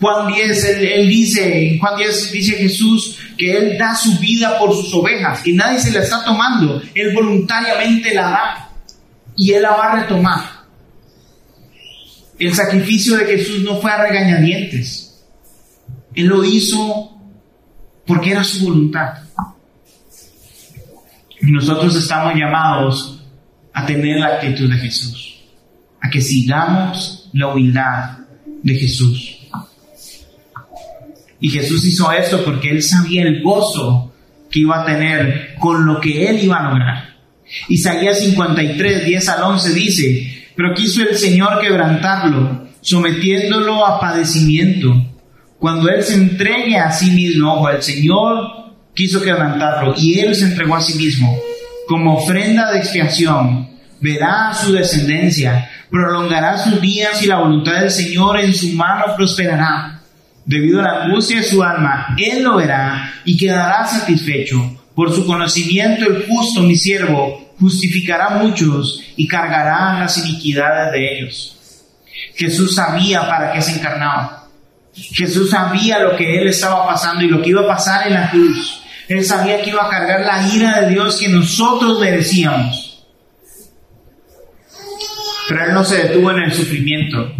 Juan 0.00 0.32
10, 0.32 0.64
él, 0.64 1.08
dice, 1.08 1.76
Juan 1.78 1.96
10 1.98 2.32
dice 2.32 2.54
Jesús 2.54 3.18
que 3.36 3.56
Él 3.56 3.78
da 3.78 3.94
su 3.94 4.18
vida 4.18 4.58
por 4.58 4.74
sus 4.74 4.92
ovejas 4.94 5.46
y 5.46 5.52
nadie 5.52 5.78
se 5.78 5.90
la 5.90 6.00
está 6.00 6.24
tomando. 6.24 6.80
Él 6.94 7.14
voluntariamente 7.14 8.14
la 8.14 8.22
da 8.22 8.70
y 9.36 9.52
Él 9.52 9.62
la 9.62 9.70
va 9.72 9.92
a 9.92 10.00
retomar. 10.00 10.40
El 12.38 12.54
sacrificio 12.54 13.18
de 13.18 13.26
Jesús 13.26 13.62
no 13.62 13.76
fue 13.76 13.90
a 13.90 14.02
regañadientes. 14.08 15.22
Él 16.14 16.26
lo 16.26 16.42
hizo 16.44 17.14
porque 18.06 18.30
era 18.30 18.42
su 18.42 18.64
voluntad. 18.64 19.12
Y 21.42 21.52
nosotros 21.52 21.94
estamos 21.94 22.34
llamados 22.34 23.22
a 23.74 23.84
tener 23.84 24.18
la 24.18 24.28
actitud 24.28 24.70
de 24.70 24.78
Jesús, 24.78 25.42
a 26.00 26.08
que 26.08 26.22
sigamos 26.22 27.28
la 27.34 27.48
humildad 27.48 28.18
de 28.62 28.74
Jesús. 28.74 29.39
Y 31.40 31.48
Jesús 31.48 31.84
hizo 31.84 32.10
esto 32.12 32.44
porque 32.44 32.70
él 32.70 32.82
sabía 32.82 33.22
el 33.22 33.42
gozo 33.42 34.12
que 34.50 34.60
iba 34.60 34.82
a 34.82 34.86
tener 34.86 35.54
con 35.58 35.86
lo 35.86 36.00
que 36.00 36.28
él 36.28 36.44
iba 36.44 36.58
a 36.58 36.70
lograr. 36.70 37.16
Isaías 37.68 38.20
53, 38.20 39.04
10 39.04 39.28
al 39.28 39.42
11 39.44 39.74
dice, 39.74 40.46
pero 40.54 40.74
quiso 40.74 41.02
el 41.02 41.16
Señor 41.16 41.60
quebrantarlo, 41.60 42.68
sometiéndolo 42.80 43.86
a 43.86 44.00
padecimiento. 44.00 44.94
Cuando 45.58 45.88
él 45.88 46.02
se 46.02 46.14
entregue 46.14 46.76
a 46.76 46.92
sí 46.92 47.10
mismo, 47.10 47.54
o 47.54 47.68
el 47.68 47.82
Señor 47.82 48.74
quiso 48.94 49.22
quebrantarlo 49.22 49.94
y 49.96 50.18
él 50.18 50.34
se 50.34 50.46
entregó 50.46 50.76
a 50.76 50.80
sí 50.80 50.94
mismo 50.98 51.38
como 51.86 52.14
ofrenda 52.14 52.70
de 52.70 52.78
expiación. 52.78 53.68
Verá 54.00 54.54
su 54.54 54.72
descendencia, 54.72 55.68
prolongará 55.90 56.56
sus 56.56 56.80
días 56.80 57.22
y 57.22 57.26
la 57.26 57.40
voluntad 57.40 57.80
del 57.80 57.90
Señor 57.90 58.38
en 58.38 58.54
su 58.54 58.72
mano 58.74 59.16
prosperará. 59.16 59.99
Debido 60.44 60.80
a 60.80 60.82
la 60.82 61.02
angustia 61.04 61.38
de 61.38 61.42
su 61.42 61.62
alma, 61.62 62.14
él 62.18 62.42
lo 62.42 62.56
verá 62.56 63.14
y 63.24 63.36
quedará 63.36 63.86
satisfecho. 63.86 64.78
Por 64.94 65.14
su 65.14 65.24
conocimiento 65.24 66.06
el 66.06 66.26
justo, 66.26 66.62
mi 66.62 66.76
siervo, 66.76 67.54
justificará 67.58 68.26
a 68.26 68.38
muchos 68.38 69.02
y 69.16 69.26
cargará 69.26 70.00
las 70.00 70.18
iniquidades 70.18 70.92
de 70.92 71.18
ellos. 71.18 71.56
Jesús 72.34 72.74
sabía 72.74 73.26
para 73.28 73.52
qué 73.52 73.62
se 73.62 73.72
encarnaba. 73.72 74.48
Jesús 74.94 75.50
sabía 75.50 76.00
lo 76.00 76.16
que 76.16 76.40
él 76.40 76.48
estaba 76.48 76.86
pasando 76.86 77.24
y 77.24 77.28
lo 77.28 77.40
que 77.40 77.50
iba 77.50 77.62
a 77.62 77.66
pasar 77.66 78.08
en 78.08 78.14
la 78.14 78.30
cruz. 78.30 78.82
Él 79.08 79.24
sabía 79.24 79.60
que 79.60 79.70
iba 79.70 79.84
a 79.84 79.90
cargar 79.90 80.20
la 80.20 80.54
ira 80.54 80.80
de 80.80 80.90
Dios 80.90 81.18
que 81.18 81.28
nosotros 81.28 81.98
merecíamos. 81.98 83.04
Pero 85.48 85.64
Él 85.64 85.74
no 85.74 85.84
se 85.84 85.96
detuvo 85.96 86.30
en 86.30 86.44
el 86.44 86.52
sufrimiento. 86.52 87.32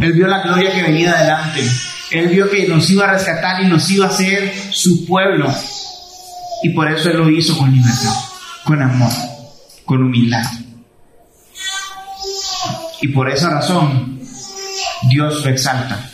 Él 0.00 0.12
vio 0.12 0.26
la 0.26 0.42
gloria 0.42 0.72
que 0.72 0.82
venía 0.82 1.12
adelante. 1.12 1.62
Él 2.10 2.28
vio 2.28 2.50
que 2.50 2.68
nos 2.68 2.88
iba 2.90 3.04
a 3.04 3.12
rescatar 3.12 3.62
y 3.62 3.66
nos 3.66 3.90
iba 3.90 4.06
a 4.06 4.08
hacer 4.08 4.52
su 4.70 5.06
pueblo. 5.06 5.52
Y 6.62 6.70
por 6.70 6.90
eso 6.90 7.10
Él 7.10 7.18
lo 7.18 7.30
hizo 7.30 7.56
con 7.56 7.72
libertad, 7.72 8.14
con 8.64 8.80
amor, 8.82 9.12
con 9.84 10.02
humildad. 10.02 10.44
Y 13.00 13.08
por 13.08 13.30
esa 13.30 13.50
razón 13.50 14.20
Dios 15.08 15.44
lo 15.44 15.50
exalta. 15.50 16.10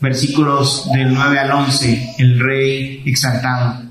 Versículos 0.00 0.90
del 0.92 1.14
9 1.14 1.38
al 1.38 1.50
11, 1.52 2.16
el 2.18 2.40
rey 2.40 3.02
exaltado 3.06 3.86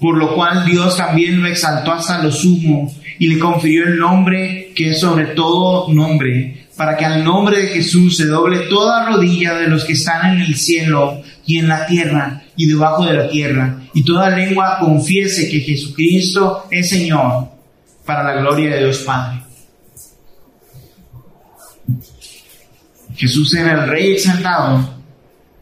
por 0.00 0.16
lo 0.16 0.34
cual 0.34 0.64
Dios 0.64 0.96
también 0.96 1.42
lo 1.42 1.48
exaltó 1.48 1.92
hasta 1.92 2.22
lo 2.22 2.30
sumo 2.30 2.92
y 3.18 3.28
le 3.28 3.38
confirió 3.38 3.84
el 3.84 3.98
nombre 3.98 4.72
que 4.74 4.90
es 4.90 5.00
sobre 5.00 5.26
todo 5.26 5.92
nombre, 5.92 6.63
para 6.76 6.96
que 6.96 7.04
al 7.04 7.24
nombre 7.24 7.60
de 7.60 7.68
Jesús 7.68 8.16
se 8.16 8.26
doble 8.26 8.68
toda 8.68 9.06
rodilla 9.06 9.54
de 9.54 9.68
los 9.68 9.84
que 9.84 9.92
están 9.92 10.34
en 10.34 10.40
el 10.40 10.56
cielo 10.56 11.22
y 11.46 11.58
en 11.58 11.68
la 11.68 11.86
tierra 11.86 12.42
y 12.56 12.66
debajo 12.66 13.04
de 13.04 13.14
la 13.14 13.28
tierra, 13.28 13.80
y 13.92 14.04
toda 14.04 14.30
lengua 14.30 14.78
confiese 14.80 15.48
que 15.48 15.60
Jesucristo 15.60 16.66
es 16.70 16.88
Señor, 16.88 17.48
para 18.04 18.22
la 18.22 18.40
gloria 18.40 18.74
de 18.74 18.84
Dios 18.84 18.98
Padre. 18.98 19.42
Jesús 23.16 23.54
era 23.54 23.84
el 23.84 23.88
Rey 23.88 24.12
exaltado 24.12 24.94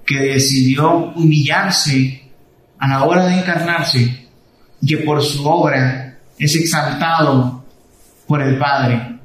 que 0.07 0.19
decidió 0.19 1.13
humillarse 1.15 2.31
a 2.79 2.89
la 2.89 3.05
hora 3.05 3.27
de 3.27 3.39
encarnarse, 3.39 4.27
que 4.87 4.99
por 4.99 5.23
su 5.23 5.47
obra 5.47 6.19
es 6.39 6.57
exaltado 6.57 7.65
por 8.27 8.43
el 8.43 8.59
Padre. 8.59 9.21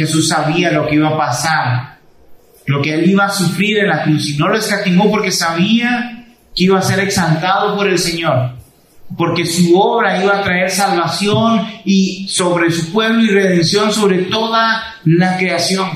Jesús 0.00 0.28
sabía 0.28 0.72
lo 0.72 0.86
que 0.86 0.94
iba 0.94 1.10
a 1.10 1.18
pasar, 1.18 1.98
lo 2.64 2.80
que 2.80 2.94
él 2.94 3.10
iba 3.10 3.26
a 3.26 3.30
sufrir 3.30 3.80
en 3.80 3.88
la 3.88 4.02
cruz 4.02 4.30
y 4.30 4.38
no 4.38 4.48
lo 4.48 4.56
escatimó 4.56 5.10
porque 5.10 5.30
sabía 5.30 6.24
que 6.56 6.64
iba 6.64 6.78
a 6.78 6.82
ser 6.82 7.00
exaltado 7.00 7.76
por 7.76 7.86
el 7.86 7.98
Señor, 7.98 8.52
porque 9.18 9.44
su 9.44 9.78
obra 9.78 10.22
iba 10.22 10.38
a 10.38 10.42
traer 10.42 10.70
salvación 10.70 11.66
y 11.84 12.26
sobre 12.30 12.70
su 12.70 12.90
pueblo 12.92 13.22
y 13.22 13.28
redención 13.28 13.92
sobre 13.92 14.22
toda 14.22 14.82
la 15.04 15.36
creación. 15.36 15.90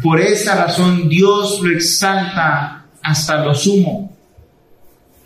Por 0.00 0.20
esta 0.20 0.66
razón 0.66 1.08
Dios 1.08 1.60
lo 1.60 1.76
exalta 1.76 2.84
hasta 3.02 3.44
lo 3.44 3.56
sumo, 3.56 4.16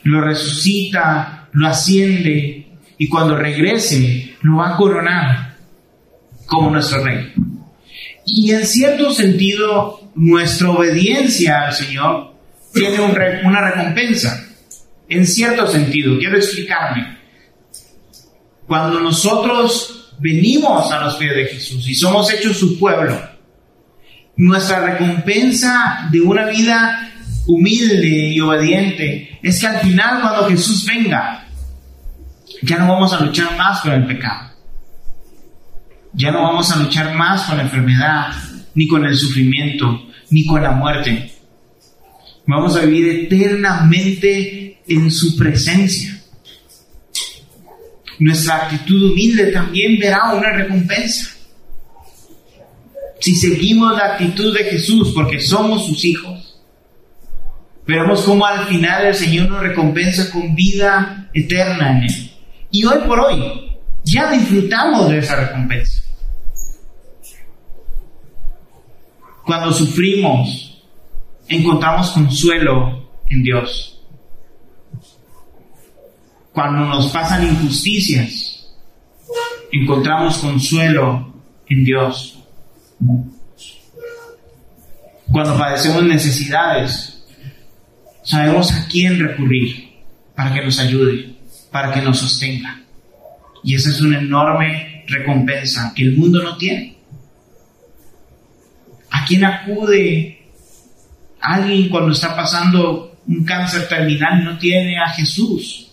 lo 0.04 0.22
resucita, 0.22 1.48
lo 1.52 1.68
asciende 1.68 2.78
y 2.96 3.08
cuando 3.10 3.36
regrese 3.36 4.36
lo 4.40 4.56
va 4.56 4.70
a 4.70 4.76
coronar 4.78 5.51
como 6.52 6.70
nuestro 6.70 7.02
rey. 7.02 7.32
Y 8.26 8.50
en 8.52 8.66
cierto 8.66 9.10
sentido, 9.10 10.10
nuestra 10.14 10.70
obediencia 10.70 11.62
al 11.62 11.72
Señor 11.72 12.34
tiene 12.74 13.00
una 13.00 13.70
recompensa. 13.70 14.46
En 15.08 15.26
cierto 15.26 15.66
sentido, 15.66 16.18
quiero 16.18 16.36
explicarme. 16.36 17.18
Cuando 18.66 19.00
nosotros 19.00 20.14
venimos 20.18 20.92
a 20.92 21.00
los 21.00 21.16
pies 21.16 21.34
de 21.34 21.46
Jesús 21.46 21.88
y 21.88 21.94
somos 21.94 22.30
hechos 22.30 22.58
su 22.58 22.78
pueblo, 22.78 23.18
nuestra 24.36 24.80
recompensa 24.92 26.08
de 26.10 26.20
una 26.20 26.46
vida 26.46 27.12
humilde 27.46 28.28
y 28.28 28.40
obediente 28.40 29.38
es 29.42 29.58
que 29.58 29.66
al 29.66 29.80
final 29.80 30.20
cuando 30.20 30.48
Jesús 30.48 30.86
venga, 30.86 31.48
ya 32.62 32.76
no 32.78 32.88
vamos 32.88 33.12
a 33.14 33.20
luchar 33.20 33.56
más 33.56 33.80
con 33.80 33.92
el 33.92 34.06
pecado. 34.06 34.51
Ya 36.14 36.30
no 36.30 36.42
vamos 36.42 36.70
a 36.70 36.76
luchar 36.76 37.14
más 37.14 37.42
con 37.42 37.56
la 37.56 37.62
enfermedad, 37.62 38.32
ni 38.74 38.86
con 38.86 39.04
el 39.04 39.16
sufrimiento, 39.16 40.08
ni 40.30 40.44
con 40.44 40.62
la 40.62 40.72
muerte. 40.72 41.32
Vamos 42.46 42.76
a 42.76 42.80
vivir 42.80 43.24
eternamente 43.24 44.82
en 44.86 45.10
su 45.10 45.36
presencia. 45.36 46.20
Nuestra 48.18 48.56
actitud 48.56 49.10
humilde 49.10 49.52
también 49.52 49.98
verá 49.98 50.34
una 50.34 50.52
recompensa. 50.52 51.30
Si 53.20 53.34
seguimos 53.36 53.96
la 53.96 54.14
actitud 54.14 54.56
de 54.56 54.64
Jesús 54.64 55.12
porque 55.14 55.40
somos 55.40 55.86
sus 55.86 56.04
hijos, 56.04 56.60
veremos 57.86 58.22
cómo 58.22 58.44
al 58.44 58.66
final 58.66 59.06
el 59.06 59.14
Señor 59.14 59.48
nos 59.48 59.60
recompensa 59.60 60.30
con 60.30 60.54
vida 60.54 61.30
eterna 61.32 61.96
en 61.96 62.04
Él. 62.04 62.32
Y 62.70 62.84
hoy 62.84 62.98
por 63.06 63.20
hoy 63.20 63.78
ya 64.04 64.30
disfrutamos 64.32 65.08
de 65.08 65.18
esa 65.18 65.36
recompensa. 65.36 66.01
Cuando 69.52 69.70
sufrimos, 69.70 70.82
encontramos 71.46 72.08
consuelo 72.12 73.06
en 73.28 73.42
Dios. 73.42 74.00
Cuando 76.54 76.86
nos 76.86 77.08
pasan 77.08 77.44
injusticias, 77.44 78.74
encontramos 79.70 80.38
consuelo 80.38 81.34
en 81.68 81.84
Dios. 81.84 82.38
Cuando 85.30 85.58
padecemos 85.58 86.02
necesidades, 86.04 87.22
sabemos 88.22 88.72
a 88.72 88.88
quién 88.88 89.18
recurrir 89.18 90.00
para 90.34 90.54
que 90.54 90.64
nos 90.64 90.78
ayude, 90.78 91.36
para 91.70 91.92
que 91.92 92.00
nos 92.00 92.20
sostenga. 92.20 92.80
Y 93.62 93.74
esa 93.74 93.90
es 93.90 94.00
una 94.00 94.18
enorme 94.18 95.04
recompensa 95.08 95.92
que 95.94 96.04
el 96.04 96.16
mundo 96.16 96.42
no 96.42 96.56
tiene. 96.56 96.91
¿A 99.22 99.24
quién 99.24 99.44
acude 99.44 100.36
alguien 101.40 101.88
cuando 101.90 102.10
está 102.10 102.34
pasando 102.34 103.20
un 103.28 103.44
cáncer 103.44 103.86
terminal 103.86 104.40
y 104.40 104.44
no 104.44 104.58
tiene 104.58 104.98
a 104.98 105.10
Jesús? 105.10 105.92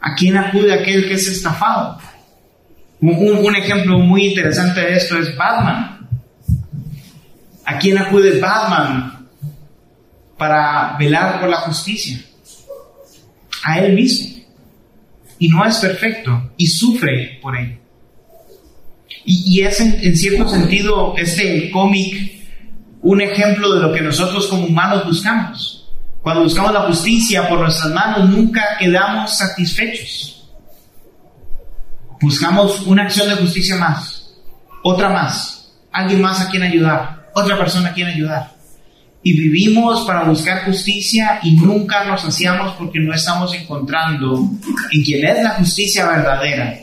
¿A 0.00 0.14
quién 0.14 0.38
acude 0.38 0.72
aquel 0.72 1.06
que 1.06 1.12
es 1.12 1.28
estafado? 1.28 1.98
Un, 3.02 3.54
ejemplo 3.54 3.98
muy 3.98 4.28
interesante 4.28 4.80
de 4.80 4.96
esto 4.96 5.18
es 5.18 5.36
Batman. 5.36 6.08
¿A 7.66 7.78
quién 7.78 7.98
acude 7.98 8.40
Batman 8.40 9.28
para 10.38 10.96
velar 10.96 11.38
por 11.38 11.50
la 11.50 11.58
justicia? 11.58 12.18
A 13.62 13.78
él 13.80 13.92
mismo. 13.92 14.42
Y 15.38 15.50
no 15.50 15.66
es 15.66 15.76
perfecto 15.76 16.52
y 16.56 16.66
sufre 16.66 17.38
por 17.42 17.58
ello. 17.58 17.85
Y, 19.28 19.60
es 19.60 19.80
en, 19.80 20.16
cierto 20.16 20.48
sentido 20.48 21.14
este 21.16 21.68
cómic 21.72 22.32
un 23.02 23.20
ejemplo 23.20 23.74
de 23.74 23.80
lo 23.80 23.92
que 23.92 24.00
nosotros 24.00 24.46
como 24.46 24.66
humanos 24.66 25.04
buscamos. 25.04 25.90
Cuando 26.22 26.44
buscamos 26.44 26.72
la 26.72 26.82
justicia 26.82 27.48
por 27.48 27.60
nuestras 27.60 27.92
manos, 27.92 28.30
nunca 28.30 28.62
quedamos 28.78 29.36
satisfechos. 29.36 30.48
Buscamos 32.20 32.82
una 32.82 33.02
acción 33.02 33.28
de 33.28 33.36
justicia 33.36 33.76
más, 33.76 34.32
otra 34.82 35.08
más, 35.08 35.72
alguien 35.92 36.22
más 36.22 36.40
a 36.40 36.48
quien 36.48 36.62
ayudar, 36.62 37.28
otra 37.34 37.58
persona 37.58 37.90
a 37.90 37.92
quien 37.92 38.06
ayudar. 38.06 38.52
Y 39.22 39.32
vivimos 39.38 40.06
para 40.06 40.22
buscar 40.24 40.64
justicia 40.64 41.40
y 41.42 41.56
nunca 41.56 42.04
nos 42.04 42.24
hacíamos 42.24 42.74
porque 42.74 43.00
no 43.00 43.12
estamos 43.12 43.52
encontrando 43.54 44.50
en 44.92 45.02
quien 45.02 45.26
es 45.26 45.42
la 45.42 45.50
justicia 45.50 46.06
verdadera 46.06 46.78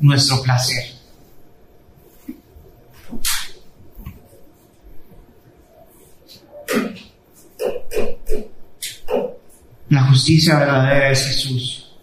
nuestro 0.00 0.40
placer. 0.42 0.97
La 9.90 10.02
justicia 10.02 10.58
verdadera 10.58 11.10
es 11.10 11.26
Jesús, 11.26 11.96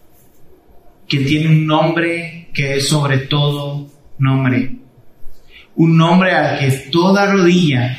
que 1.07 1.19
tiene 1.19 1.49
un 1.49 1.67
nombre 1.67 2.49
que 2.53 2.77
es 2.77 2.87
sobre 2.87 3.19
todo 3.19 3.87
nombre. 4.17 4.77
Un 5.75 5.97
nombre 5.97 6.31
al 6.31 6.57
que 6.57 6.71
toda 6.91 7.31
rodilla 7.31 7.97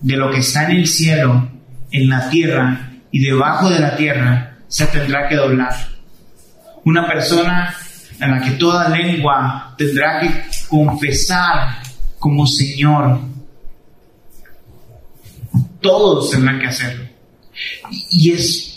de 0.00 0.16
lo 0.16 0.30
que 0.30 0.38
está 0.38 0.68
en 0.68 0.76
el 0.76 0.86
cielo, 0.86 1.48
en 1.90 2.08
la 2.08 2.28
tierra 2.28 2.92
y 3.10 3.20
debajo 3.20 3.70
de 3.70 3.80
la 3.80 3.96
tierra 3.96 4.58
se 4.68 4.86
tendrá 4.88 5.28
que 5.28 5.36
doblar. 5.36 5.72
Una 6.84 7.06
persona 7.06 7.74
en 8.20 8.30
la 8.30 8.42
que 8.42 8.52
toda 8.52 8.88
lengua 8.90 9.74
tendrá 9.78 10.20
que 10.20 10.30
confesar 10.68 11.78
como 12.18 12.46
Señor. 12.46 13.20
Todos 15.80 16.30
tendrán 16.30 16.58
que 16.58 16.66
hacerlo. 16.66 17.06
Y 18.10 18.32
es 18.32 18.75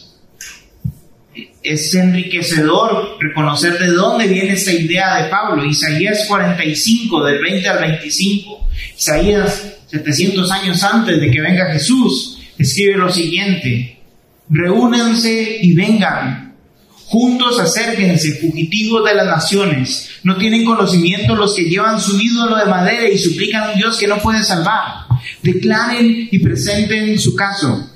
es 1.62 1.94
enriquecedor 1.94 3.18
reconocer 3.20 3.78
de 3.78 3.88
dónde 3.88 4.28
viene 4.28 4.54
esta 4.54 4.72
idea 4.72 5.24
de 5.24 5.30
Pablo. 5.30 5.66
Isaías 5.66 6.26
45, 6.28 7.24
del 7.26 7.42
20 7.42 7.68
al 7.68 7.80
25. 7.80 8.68
Isaías 8.98 9.74
700 9.88 10.52
años 10.52 10.84
antes 10.84 11.20
de 11.20 11.32
que 11.32 11.42
venga 11.42 11.72
Jesús, 11.72 12.40
escribe 12.58 12.98
lo 12.98 13.12
siguiente. 13.12 14.00
Reúnanse 14.50 15.60
y 15.62 15.74
vengan. 15.74 16.56
Juntos 17.06 17.60
acérquense, 17.60 18.40
fugitivos 18.40 19.04
de 19.04 19.16
las 19.16 19.26
naciones. 19.26 20.10
No 20.24 20.38
tienen 20.38 20.64
conocimiento 20.64 21.36
los 21.36 21.56
que 21.56 21.64
llevan 21.64 22.00
su 22.00 22.20
ídolo 22.20 22.56
de 22.56 22.66
madera 22.66 23.10
y 23.10 23.18
suplican 23.18 23.64
a 23.64 23.72
un 23.72 23.78
Dios 23.78 23.98
que 23.98 24.08
no 24.08 24.18
puede 24.20 24.44
salvar. 24.44 25.06
Declaren 25.42 26.30
y 26.32 26.40
presenten 26.40 27.18
su 27.18 27.36
caso. 27.36 27.90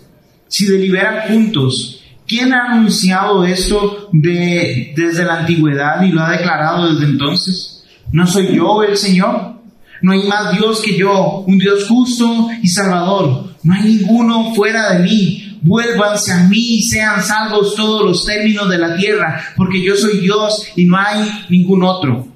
Si 0.48 0.66
deliberan 0.66 1.28
juntos, 1.28 2.03
¿Quién 2.28 2.54
ha 2.54 2.72
anunciado 2.72 3.44
esto 3.44 4.10
de, 4.12 4.94
desde 4.96 5.26
la 5.26 5.40
antigüedad 5.40 6.02
y 6.04 6.12
lo 6.12 6.22
ha 6.22 6.32
declarado 6.32 6.94
desde 6.94 7.12
entonces? 7.12 7.84
¿No 8.12 8.26
soy 8.26 8.56
yo 8.56 8.84
el 8.84 8.98
Señor? 8.98 9.54
No 10.02 10.12
hay 10.12 10.24
más 10.24 10.52
Dios 10.58 10.82
que 10.82 10.98
yo, 10.98 11.44
un 11.48 11.58
Dios 11.58 11.88
justo 11.88 12.50
y 12.62 12.68
salvador. 12.68 13.56
No 13.64 13.74
hay 13.74 13.84
ninguno 13.84 14.54
fuera 14.54 14.94
de 14.94 15.04
mí. 15.04 15.60
Vuélvanse 15.62 16.34
a 16.34 16.44
mí 16.44 16.76
y 16.76 16.84
sean 16.84 17.24
salvos 17.24 17.76
todos 17.76 18.04
los 18.04 18.26
términos 18.26 18.70
de 18.70 18.78
la 18.78 18.98
tierra, 18.98 19.42
porque 19.56 19.82
yo 19.82 19.96
soy 19.96 20.20
Dios 20.20 20.68
y 20.76 20.86
no 20.86 20.98
hay 20.98 21.46
ningún 21.50 21.84
otro. 21.84 22.28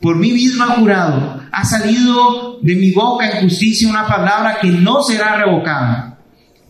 Por 0.00 0.16
mí 0.16 0.32
mismo 0.32 0.64
jurado, 0.66 1.40
ha 1.50 1.64
salido 1.64 2.58
de 2.60 2.74
mi 2.74 2.90
boca 2.90 3.30
en 3.30 3.42
justicia 3.44 3.88
una 3.88 4.06
palabra 4.06 4.58
que 4.60 4.68
no 4.68 5.02
será 5.02 5.36
revocada, 5.36 6.18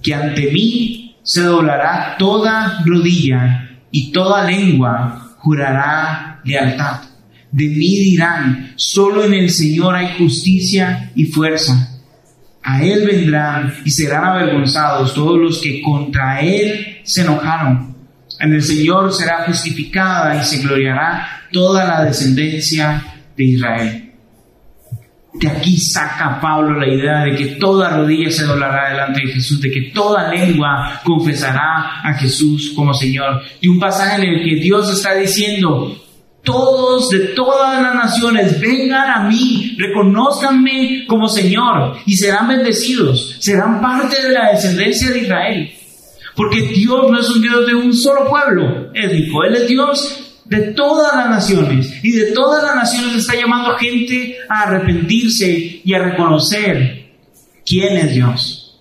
que 0.02 0.14
ante 0.14 0.52
mí 0.52 1.03
se 1.24 1.42
doblará 1.42 2.16
toda 2.18 2.82
rodilla 2.84 3.70
y 3.90 4.12
toda 4.12 4.44
lengua 4.44 5.34
jurará 5.38 6.40
lealtad. 6.44 7.00
De 7.50 7.64
mí 7.64 7.98
dirán, 7.98 8.72
solo 8.76 9.24
en 9.24 9.34
el 9.34 9.50
Señor 9.50 9.94
hay 9.94 10.16
justicia 10.18 11.10
y 11.14 11.24
fuerza. 11.26 11.90
A 12.62 12.82
Él 12.82 13.06
vendrán 13.06 13.74
y 13.84 13.90
serán 13.90 14.24
avergonzados 14.24 15.14
todos 15.14 15.38
los 15.38 15.60
que 15.60 15.80
contra 15.80 16.40
Él 16.40 16.98
se 17.04 17.22
enojaron. 17.22 17.94
En 18.40 18.52
el 18.52 18.62
Señor 18.62 19.12
será 19.12 19.44
justificada 19.46 20.40
y 20.40 20.44
se 20.44 20.58
gloriará 20.58 21.42
toda 21.52 21.84
la 21.84 22.04
descendencia 22.04 23.02
de 23.36 23.44
Israel. 23.44 24.03
De 25.34 25.48
aquí 25.48 25.78
saca 25.78 26.40
Pablo 26.40 26.78
la 26.78 26.86
idea 26.86 27.24
de 27.24 27.34
que 27.34 27.46
toda 27.56 27.90
rodilla 27.90 28.30
se 28.30 28.44
doblará 28.44 28.90
delante 28.90 29.20
de 29.26 29.32
Jesús, 29.32 29.60
de 29.60 29.70
que 29.70 29.90
toda 29.92 30.28
lengua 30.28 31.00
confesará 31.02 32.00
a 32.04 32.14
Jesús 32.14 32.72
como 32.74 32.94
Señor. 32.94 33.42
Y 33.60 33.66
un 33.66 33.80
pasaje 33.80 34.22
en 34.22 34.28
el 34.28 34.44
que 34.44 34.54
Dios 34.56 34.88
está 34.90 35.14
diciendo, 35.14 35.96
todos 36.44 37.10
de 37.10 37.18
todas 37.34 37.82
las 37.82 37.94
naciones 37.96 38.60
vengan 38.60 39.10
a 39.10 39.28
mí, 39.28 39.74
reconozcanme 39.76 41.04
como 41.08 41.28
Señor 41.28 41.96
y 42.06 42.14
serán 42.16 42.46
bendecidos, 42.46 43.36
serán 43.40 43.80
parte 43.80 44.22
de 44.22 44.32
la 44.32 44.52
descendencia 44.52 45.10
de 45.10 45.18
Israel. 45.20 45.72
Porque 46.36 46.62
Dios 46.62 47.10
no 47.10 47.18
es 47.18 47.28
un 47.28 47.42
Dios 47.42 47.66
de 47.66 47.74
un 47.74 47.92
solo 47.92 48.28
pueblo 48.28 48.90
étnico, 48.94 49.42
Él 49.44 49.54
es 49.54 49.68
Dios 49.68 50.23
de 50.44 50.72
todas 50.72 51.16
las 51.16 51.30
naciones. 51.30 51.92
Y 52.02 52.12
de 52.12 52.32
todas 52.32 52.62
las 52.62 52.76
naciones 52.76 53.16
está 53.16 53.34
llamando 53.34 53.76
gente 53.76 54.36
a 54.48 54.62
arrepentirse 54.62 55.80
y 55.84 55.94
a 55.94 55.98
reconocer 55.98 57.12
quién 57.64 57.96
es 57.96 58.14
Dios. 58.14 58.80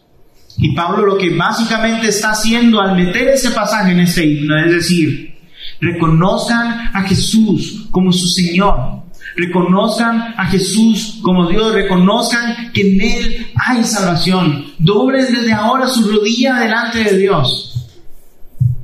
Y 0.57 0.75
Pablo 0.75 1.05
lo 1.05 1.17
que 1.17 1.35
básicamente 1.35 2.09
está 2.09 2.31
haciendo 2.31 2.79
al 2.79 2.95
meter 2.95 3.29
ese 3.29 3.51
pasaje 3.51 3.91
en 3.91 4.01
este 4.01 4.23
himno 4.23 4.55
es 4.63 4.71
decir, 4.71 5.35
reconozcan 5.81 6.91
a 6.93 7.03
Jesús 7.03 7.87
como 7.91 8.11
su 8.11 8.27
Señor. 8.27 9.03
Reconozcan 9.35 10.35
a 10.37 10.45
Jesús 10.45 11.19
como 11.23 11.49
Dios, 11.49 11.73
reconozcan 11.73 12.71
que 12.71 12.81
en 12.81 13.01
Él 13.01 13.47
hay 13.55 13.83
salvación. 13.83 14.73
Doblen 14.77 15.33
desde 15.33 15.51
ahora 15.53 15.87
su 15.87 16.07
rodilla 16.07 16.59
delante 16.59 17.03
de 17.03 17.17
Dios 17.17 17.89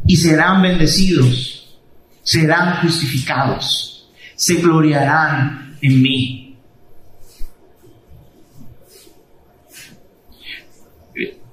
y 0.08 0.16
serán 0.16 0.64
bendecidos 0.64 1.59
serán 2.24 2.82
justificados, 2.82 4.10
se 4.36 4.56
gloriarán 4.56 5.78
en 5.82 6.02
mí. 6.02 6.58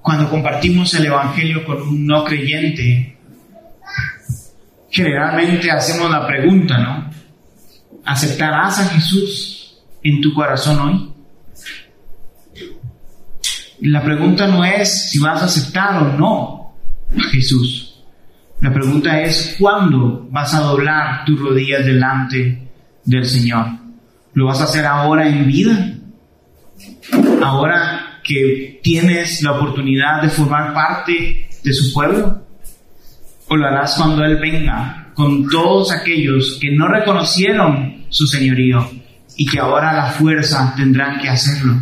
Cuando 0.01 0.29
compartimos 0.29 0.93
el 0.93 1.07
Evangelio 1.07 1.65
con 1.65 1.81
un 1.81 2.05
no 2.05 2.23
creyente, 2.23 3.17
generalmente 4.89 5.69
hacemos 5.69 6.09
la 6.09 6.25
pregunta, 6.25 6.77
¿no? 6.77 7.11
¿Aceptarás 8.05 8.79
a 8.79 8.85
Jesús 8.85 9.79
en 10.01 10.21
tu 10.21 10.33
corazón 10.33 10.79
hoy? 10.79 11.13
La 13.81 14.01
pregunta 14.01 14.47
no 14.47 14.63
es 14.63 15.11
si 15.11 15.19
vas 15.19 15.41
a 15.41 15.45
aceptar 15.45 16.01
o 16.01 16.17
no 16.17 16.73
a 17.15 17.29
Jesús. 17.29 17.86
La 18.59 18.73
pregunta 18.73 19.21
es, 19.21 19.55
¿cuándo 19.59 20.27
vas 20.31 20.53
a 20.55 20.61
doblar 20.61 21.25
tus 21.25 21.39
rodillas 21.39 21.85
delante 21.85 22.67
del 23.05 23.25
Señor? 23.25 23.67
¿Lo 24.33 24.47
vas 24.47 24.61
a 24.61 24.63
hacer 24.63 24.83
ahora 24.83 25.27
en 25.27 25.45
vida? 25.45 25.93
¿Ahora 27.43 28.19
que 28.23 28.79
tienes 28.81 29.43
la 29.43 29.53
oportunidad 29.53 30.23
de 30.23 30.29
formar 30.29 30.73
parte 30.73 31.49
de 31.63 31.73
su 31.73 31.93
pueblo? 31.93 32.47
¿O 33.47 33.55
lo 33.55 33.67
harás 33.67 33.95
cuando 33.95 34.25
Él 34.25 34.37
venga 34.37 35.11
con 35.13 35.47
todos 35.49 35.91
aquellos 35.91 36.57
que 36.59 36.71
no 36.71 36.87
reconocieron 36.87 38.05
su 38.09 38.25
señorío 38.25 38.89
y 39.35 39.45
que 39.45 39.59
ahora 39.59 39.93
la 39.93 40.07
fuerza 40.07 40.73
tendrán 40.75 41.19
que 41.19 41.29
hacerlo? 41.29 41.75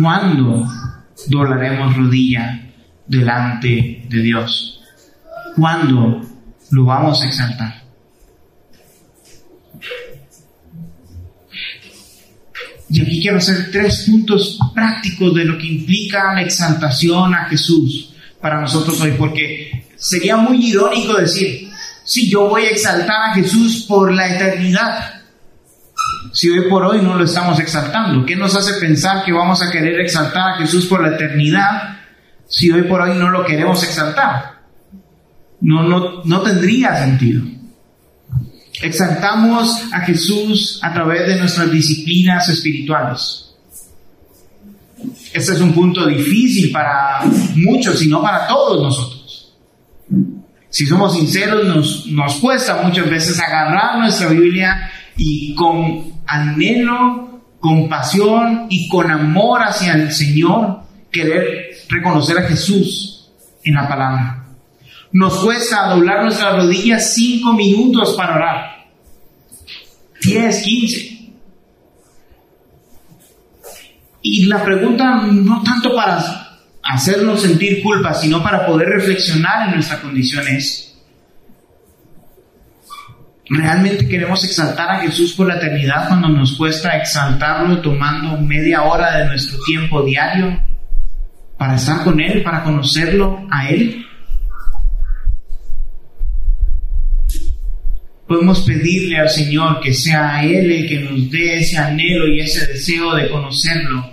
¿Cuándo 0.00 0.64
doblaremos 1.26 1.96
rodilla 1.96 2.70
delante 3.08 4.04
de 4.08 4.22
Dios? 4.22 4.77
¿Cuándo 5.58 6.20
lo 6.70 6.84
vamos 6.84 7.20
a 7.20 7.26
exaltar? 7.26 7.82
Y 12.90 13.02
aquí 13.02 13.20
quiero 13.20 13.38
hacer 13.38 13.70
tres 13.72 14.04
puntos 14.08 14.58
prácticos 14.72 15.34
de 15.34 15.44
lo 15.44 15.58
que 15.58 15.66
implica 15.66 16.32
la 16.34 16.42
exaltación 16.42 17.34
a 17.34 17.46
Jesús 17.46 18.14
para 18.40 18.60
nosotros 18.60 19.00
hoy, 19.00 19.12
porque 19.18 19.86
sería 19.96 20.36
muy 20.36 20.64
irónico 20.64 21.14
decir, 21.14 21.70
si 22.04 22.30
yo 22.30 22.48
voy 22.48 22.62
a 22.62 22.70
exaltar 22.70 23.30
a 23.30 23.34
Jesús 23.34 23.84
por 23.88 24.14
la 24.14 24.34
eternidad, 24.34 25.22
si 26.32 26.50
hoy 26.50 26.68
por 26.70 26.84
hoy 26.84 27.02
no 27.02 27.16
lo 27.16 27.24
estamos 27.24 27.58
exaltando, 27.58 28.24
¿qué 28.24 28.36
nos 28.36 28.54
hace 28.54 28.74
pensar 28.80 29.24
que 29.24 29.32
vamos 29.32 29.60
a 29.60 29.70
querer 29.70 30.00
exaltar 30.00 30.54
a 30.54 30.56
Jesús 30.58 30.86
por 30.86 31.02
la 31.02 31.16
eternidad 31.16 31.98
si 32.46 32.70
hoy 32.70 32.84
por 32.84 33.02
hoy 33.02 33.18
no 33.18 33.28
lo 33.28 33.44
queremos 33.44 33.82
exaltar? 33.82 34.57
No, 35.60 35.82
no, 35.82 36.24
no 36.24 36.42
tendría 36.42 36.96
sentido. 37.04 37.42
Exaltamos 38.80 39.92
a 39.92 40.00
Jesús 40.00 40.78
a 40.82 40.92
través 40.92 41.26
de 41.26 41.36
nuestras 41.36 41.70
disciplinas 41.70 42.48
espirituales. 42.48 43.54
Este 45.32 45.52
es 45.52 45.60
un 45.60 45.72
punto 45.72 46.06
difícil 46.06 46.70
para 46.70 47.20
muchos 47.56 48.02
y 48.02 48.08
no 48.08 48.22
para 48.22 48.46
todos 48.46 48.82
nosotros. 48.82 49.54
Si 50.70 50.86
somos 50.86 51.14
sinceros, 51.14 51.66
nos, 51.66 52.06
nos 52.06 52.34
cuesta 52.36 52.82
muchas 52.82 53.08
veces 53.10 53.38
agarrar 53.40 53.98
nuestra 53.98 54.28
Biblia 54.28 54.90
y 55.16 55.54
con 55.54 56.12
anhelo, 56.26 57.42
con 57.58 57.88
pasión 57.88 58.66
y 58.68 58.88
con 58.88 59.10
amor 59.10 59.62
hacia 59.62 59.94
el 59.94 60.12
Señor 60.12 60.82
querer 61.10 61.70
reconocer 61.88 62.38
a 62.38 62.42
Jesús 62.42 63.30
en 63.64 63.74
la 63.74 63.88
palabra. 63.88 64.47
Nos 65.12 65.38
cuesta 65.38 65.88
doblar 65.88 66.22
nuestras 66.24 66.56
rodillas 66.56 67.14
cinco 67.14 67.52
minutos 67.52 68.14
para 68.14 68.36
orar. 68.36 68.78
10, 70.20 70.62
15. 70.62 71.18
Y 74.22 74.46
la 74.46 74.62
pregunta 74.62 75.22
no 75.22 75.62
tanto 75.62 75.94
para 75.94 76.58
hacernos 76.82 77.42
sentir 77.42 77.82
culpa, 77.82 78.12
sino 78.14 78.42
para 78.42 78.66
poder 78.66 78.88
reflexionar 78.88 79.68
en 79.68 79.74
nuestra 79.74 80.00
condición 80.00 80.46
es, 80.48 80.98
¿realmente 83.48 84.08
queremos 84.08 84.44
exaltar 84.44 84.90
a 84.90 85.00
Jesús 85.00 85.32
por 85.34 85.46
la 85.46 85.56
eternidad 85.56 86.08
cuando 86.08 86.28
nos 86.28 86.56
cuesta 86.56 86.96
exaltarlo 86.96 87.80
tomando 87.80 88.36
media 88.38 88.82
hora 88.82 89.18
de 89.18 89.26
nuestro 89.26 89.58
tiempo 89.64 90.02
diario 90.02 90.62
para 91.56 91.76
estar 91.76 92.04
con 92.04 92.20
Él, 92.20 92.42
para 92.42 92.64
conocerlo 92.64 93.46
a 93.50 93.68
Él? 93.68 94.07
Podemos 98.28 98.60
pedirle 98.60 99.16
al 99.16 99.30
Señor 99.30 99.80
que 99.80 99.94
sea 99.94 100.44
Él 100.44 100.70
el 100.70 100.86
que 100.86 101.00
nos 101.00 101.30
dé 101.30 101.60
ese 101.60 101.78
anhelo 101.78 102.28
y 102.28 102.40
ese 102.40 102.66
deseo 102.66 103.14
de 103.14 103.30
conocerlo 103.30 104.04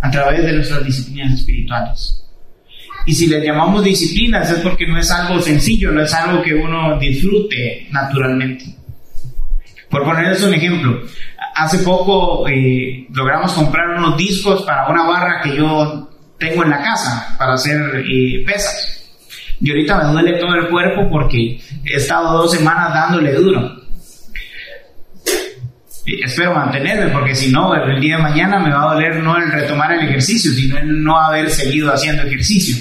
a 0.00 0.10
través 0.10 0.42
de 0.44 0.52
nuestras 0.54 0.84
disciplinas 0.84 1.34
espirituales. 1.34 2.24
Y 3.06 3.14
si 3.14 3.26
le 3.26 3.44
llamamos 3.44 3.84
disciplinas 3.84 4.50
es 4.50 4.60
porque 4.60 4.86
no 4.86 4.98
es 4.98 5.10
algo 5.10 5.40
sencillo, 5.40 5.92
no 5.92 6.02
es 6.02 6.14
algo 6.14 6.42
que 6.42 6.54
uno 6.54 6.98
disfrute 6.98 7.86
naturalmente. 7.90 8.64
Por 9.90 10.04
ponerles 10.04 10.42
un 10.42 10.54
ejemplo, 10.54 11.02
hace 11.54 11.78
poco 11.78 12.48
eh, 12.48 13.06
logramos 13.12 13.52
comprar 13.52 13.90
unos 13.98 14.16
discos 14.16 14.62
para 14.62 14.88
una 14.88 15.04
barra 15.04 15.42
que 15.42 15.56
yo 15.56 16.10
tengo 16.38 16.64
en 16.64 16.70
la 16.70 16.82
casa 16.82 17.36
para 17.38 17.54
hacer 17.54 18.04
eh, 18.10 18.42
pesas. 18.46 19.03
Y 19.60 19.70
ahorita 19.70 19.98
me 19.98 20.12
duele 20.12 20.38
todo 20.38 20.54
el 20.54 20.68
cuerpo 20.68 21.08
porque 21.10 21.60
he 21.84 21.94
estado 21.96 22.38
dos 22.38 22.52
semanas 22.52 22.92
dándole 22.92 23.32
duro. 23.34 23.84
Espero 26.06 26.54
mantenerme 26.54 27.10
porque 27.12 27.34
si 27.34 27.50
no, 27.50 27.74
el 27.74 28.00
día 28.00 28.16
de 28.16 28.22
mañana 28.22 28.58
me 28.58 28.70
va 28.70 28.90
a 28.90 28.94
doler 28.94 29.16
no 29.22 29.38
el 29.38 29.50
retomar 29.50 29.92
el 29.92 30.08
ejercicio, 30.08 30.52
sino 30.52 30.76
el 30.76 31.02
no 31.02 31.18
haber 31.18 31.48
seguido 31.50 31.92
haciendo 31.92 32.24
ejercicio. 32.24 32.76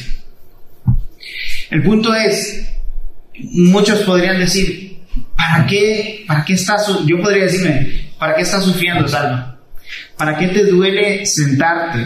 El 1.69 1.82
punto 1.84 2.13
es, 2.13 2.69
muchos 3.39 3.99
podrían 4.01 4.39
decir, 4.39 4.99
¿para 5.36 5.65
qué, 5.65 6.26
para 6.28 6.43
qué 6.43 6.53
estás, 6.53 6.86
yo 7.05 7.21
podría 7.21 7.45
decirme, 7.45 8.11
¿para 8.19 8.36
qué 8.36 8.41
estás 8.41 8.63
sufriendo, 8.65 9.07
Salva? 9.07 9.57
¿Para 10.17 10.38
qué 10.38 10.49
te 10.49 10.65
duele 10.65 11.26
sentarte? 11.26 12.05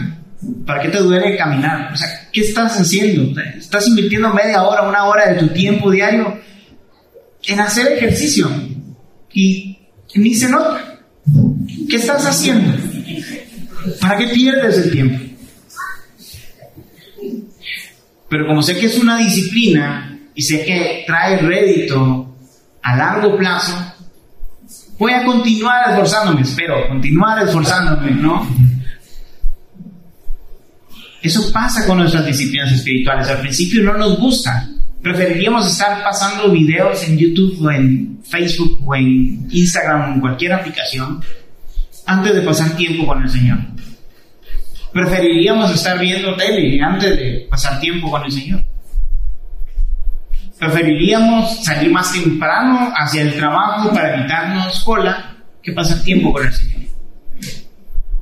¿Para 0.64 0.80
qué 0.80 0.88
te 0.88 0.98
duele 0.98 1.36
caminar? 1.36 1.92
O 1.92 1.96
sea, 1.96 2.27
¿qué 2.38 2.44
estás 2.44 2.78
haciendo? 2.80 3.40
¿Estás 3.56 3.88
invirtiendo 3.88 4.32
media 4.32 4.62
hora, 4.62 4.88
una 4.88 5.06
hora 5.06 5.32
de 5.32 5.40
tu 5.40 5.48
tiempo 5.48 5.90
diario 5.90 6.38
en 7.44 7.60
hacer 7.60 7.92
ejercicio? 7.94 8.48
Y 9.32 9.78
ni 10.14 10.34
se 10.34 10.48
nota. 10.48 11.00
¿Qué 11.90 11.96
estás 11.96 12.24
haciendo? 12.26 12.76
¿Para 14.00 14.18
qué 14.18 14.28
pierdes 14.28 14.78
el 14.78 14.90
tiempo? 14.92 15.24
Pero 18.28 18.46
como 18.46 18.62
sé 18.62 18.78
que 18.78 18.86
es 18.86 18.98
una 18.98 19.18
disciplina 19.18 20.20
y 20.34 20.42
sé 20.42 20.64
que 20.64 21.04
trae 21.06 21.38
rédito 21.38 22.36
a 22.82 22.96
largo 22.96 23.36
plazo, 23.36 23.74
voy 24.96 25.12
a 25.12 25.24
continuar 25.24 25.90
esforzándome, 25.90 26.42
espero, 26.42 26.86
continuar 26.88 27.42
esforzándome, 27.42 28.12
¿no? 28.12 28.46
Eso 31.22 31.52
pasa 31.52 31.86
con 31.86 31.98
nuestras 31.98 32.26
disciplinas 32.26 32.72
espirituales. 32.72 33.28
Al 33.28 33.40
principio 33.40 33.82
no 33.82 33.96
nos 33.96 34.18
gusta, 34.18 34.68
Preferiríamos 35.02 35.70
estar 35.70 36.02
pasando 36.02 36.50
videos 36.50 37.06
en 37.08 37.16
YouTube 37.16 37.64
o 37.64 37.70
en 37.70 38.18
Facebook 38.24 38.82
o 38.84 38.96
en 38.96 39.48
Instagram 39.50 40.10
o 40.10 40.14
en 40.14 40.20
cualquier 40.20 40.52
aplicación 40.52 41.22
antes 42.04 42.34
de 42.34 42.42
pasar 42.42 42.76
tiempo 42.76 43.06
con 43.06 43.22
el 43.22 43.30
Señor. 43.30 43.58
Preferiríamos 44.92 45.70
estar 45.72 45.98
viendo 45.98 46.34
tele 46.34 46.80
antes 46.82 47.16
de 47.16 47.46
pasar 47.48 47.78
tiempo 47.78 48.10
con 48.10 48.24
el 48.24 48.32
Señor. 48.32 48.64
Preferiríamos 50.58 51.64
salir 51.64 51.92
más 51.92 52.12
temprano 52.12 52.92
hacia 52.96 53.22
el 53.22 53.34
trabajo 53.34 53.92
para 53.92 54.16
evitarnos 54.18 54.80
cola 54.80 55.36
que 55.62 55.72
pasar 55.72 56.02
tiempo 56.02 56.32
con 56.32 56.44
el 56.44 56.52
Señor. 56.52 56.82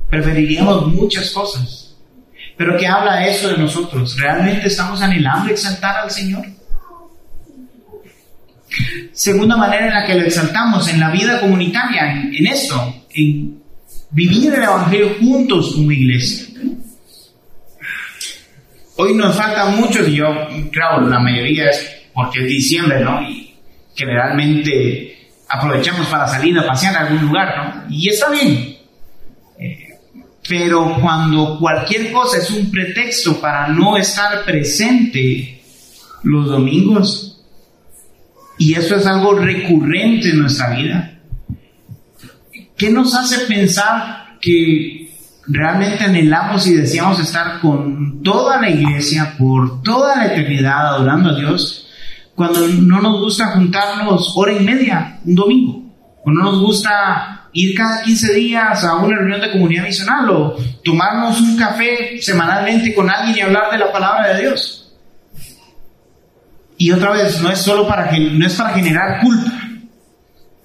Preferiríamos 0.09 0.93
muchas 0.93 1.31
cosas. 1.31 1.86
Pero 2.57 2.75
¿qué 2.77 2.87
habla 2.87 3.27
eso 3.27 3.49
de 3.49 3.57
nosotros? 3.57 4.17
¿Realmente 4.19 4.67
estamos 4.67 5.01
anhelando 5.01 5.51
exaltar 5.51 5.97
al 5.97 6.11
Señor? 6.11 6.45
Segunda 9.13 9.55
manera 9.55 9.87
en 9.87 9.93
la 9.93 10.05
que 10.05 10.15
lo 10.15 10.25
exaltamos 10.25 10.87
en 10.89 10.99
la 10.99 11.11
vida 11.11 11.39
comunitaria, 11.39 12.11
en, 12.11 12.35
en 12.35 12.47
esto, 12.47 13.05
en 13.13 13.61
vivir 14.11 14.53
el 14.53 14.63
Evangelio 14.63 15.15
juntos 15.19 15.73
como 15.75 15.91
iglesia. 15.91 16.47
Hoy 18.95 19.13
nos 19.13 19.35
falta 19.35 19.65
mucho, 19.67 20.05
y 20.07 20.15
yo, 20.15 20.25
claro, 20.71 21.07
la 21.07 21.19
mayoría 21.19 21.69
es 21.69 21.97
porque 22.13 22.41
es 22.41 22.47
diciembre, 22.47 22.99
¿no? 23.01 23.21
Y 23.21 23.53
generalmente 23.95 25.29
aprovechamos 25.47 26.07
para 26.07 26.27
salir 26.27 26.57
a 26.57 26.65
pasear 26.65 26.95
a 26.95 26.99
algún 27.01 27.27
lugar, 27.27 27.55
¿no? 27.57 27.95
Y 27.95 28.09
está 28.09 28.31
bien. 28.31 28.76
Pero 30.47 30.97
cuando 31.01 31.59
cualquier 31.59 32.11
cosa 32.11 32.37
es 32.37 32.49
un 32.51 32.71
pretexto 32.71 33.39
para 33.39 33.67
no 33.67 33.97
estar 33.97 34.45
presente 34.45 35.61
los 36.23 36.47
domingos, 36.47 37.41
y 38.57 38.73
eso 38.73 38.95
es 38.95 39.05
algo 39.05 39.33
recurrente 39.33 40.29
en 40.29 40.39
nuestra 40.39 40.75
vida, 40.75 41.19
¿qué 42.77 42.89
nos 42.89 43.13
hace 43.13 43.45
pensar 43.45 44.37
que 44.39 45.07
realmente 45.47 46.03
anhelamos 46.03 46.67
y 46.67 46.73
deseamos 46.73 47.19
estar 47.19 47.59
con 47.59 48.21
toda 48.21 48.61
la 48.61 48.69
iglesia 48.69 49.35
por 49.37 49.81
toda 49.81 50.17
la 50.17 50.27
eternidad 50.27 50.95
adorando 50.95 51.29
a 51.29 51.35
Dios, 51.35 51.87
cuando 52.35 52.67
no 52.67 53.01
nos 53.01 53.21
gusta 53.21 53.53
juntarnos 53.53 54.33
hora 54.35 54.53
y 54.53 54.59
media 54.59 55.19
un 55.25 55.35
domingo, 55.35 55.83
o 56.23 56.31
no 56.31 56.43
nos 56.43 56.61
gusta 56.61 57.36
ir 57.57 57.75
cada 57.75 58.03
15 58.03 58.33
días 58.35 58.83
a 58.83 58.95
una 58.97 59.17
reunión 59.17 59.41
de 59.41 59.51
comunidad 59.51 59.83
misional, 59.83 60.29
o 60.29 60.55
tomarnos 60.83 61.41
un 61.41 61.57
café 61.57 62.21
semanalmente 62.21 62.93
con 62.93 63.09
alguien 63.09 63.35
y 63.37 63.41
hablar 63.41 63.71
de 63.71 63.79
la 63.79 63.91
palabra 63.91 64.33
de 64.33 64.41
Dios. 64.41 64.93
Y 66.77 66.91
otra 66.91 67.11
vez, 67.13 67.41
no 67.41 67.51
es 67.51 67.57
solo 67.57 67.87
para, 67.87 68.11
no 68.11 68.45
es 68.45 68.53
para 68.53 68.75
generar 68.75 69.21
culpa, 69.21 69.51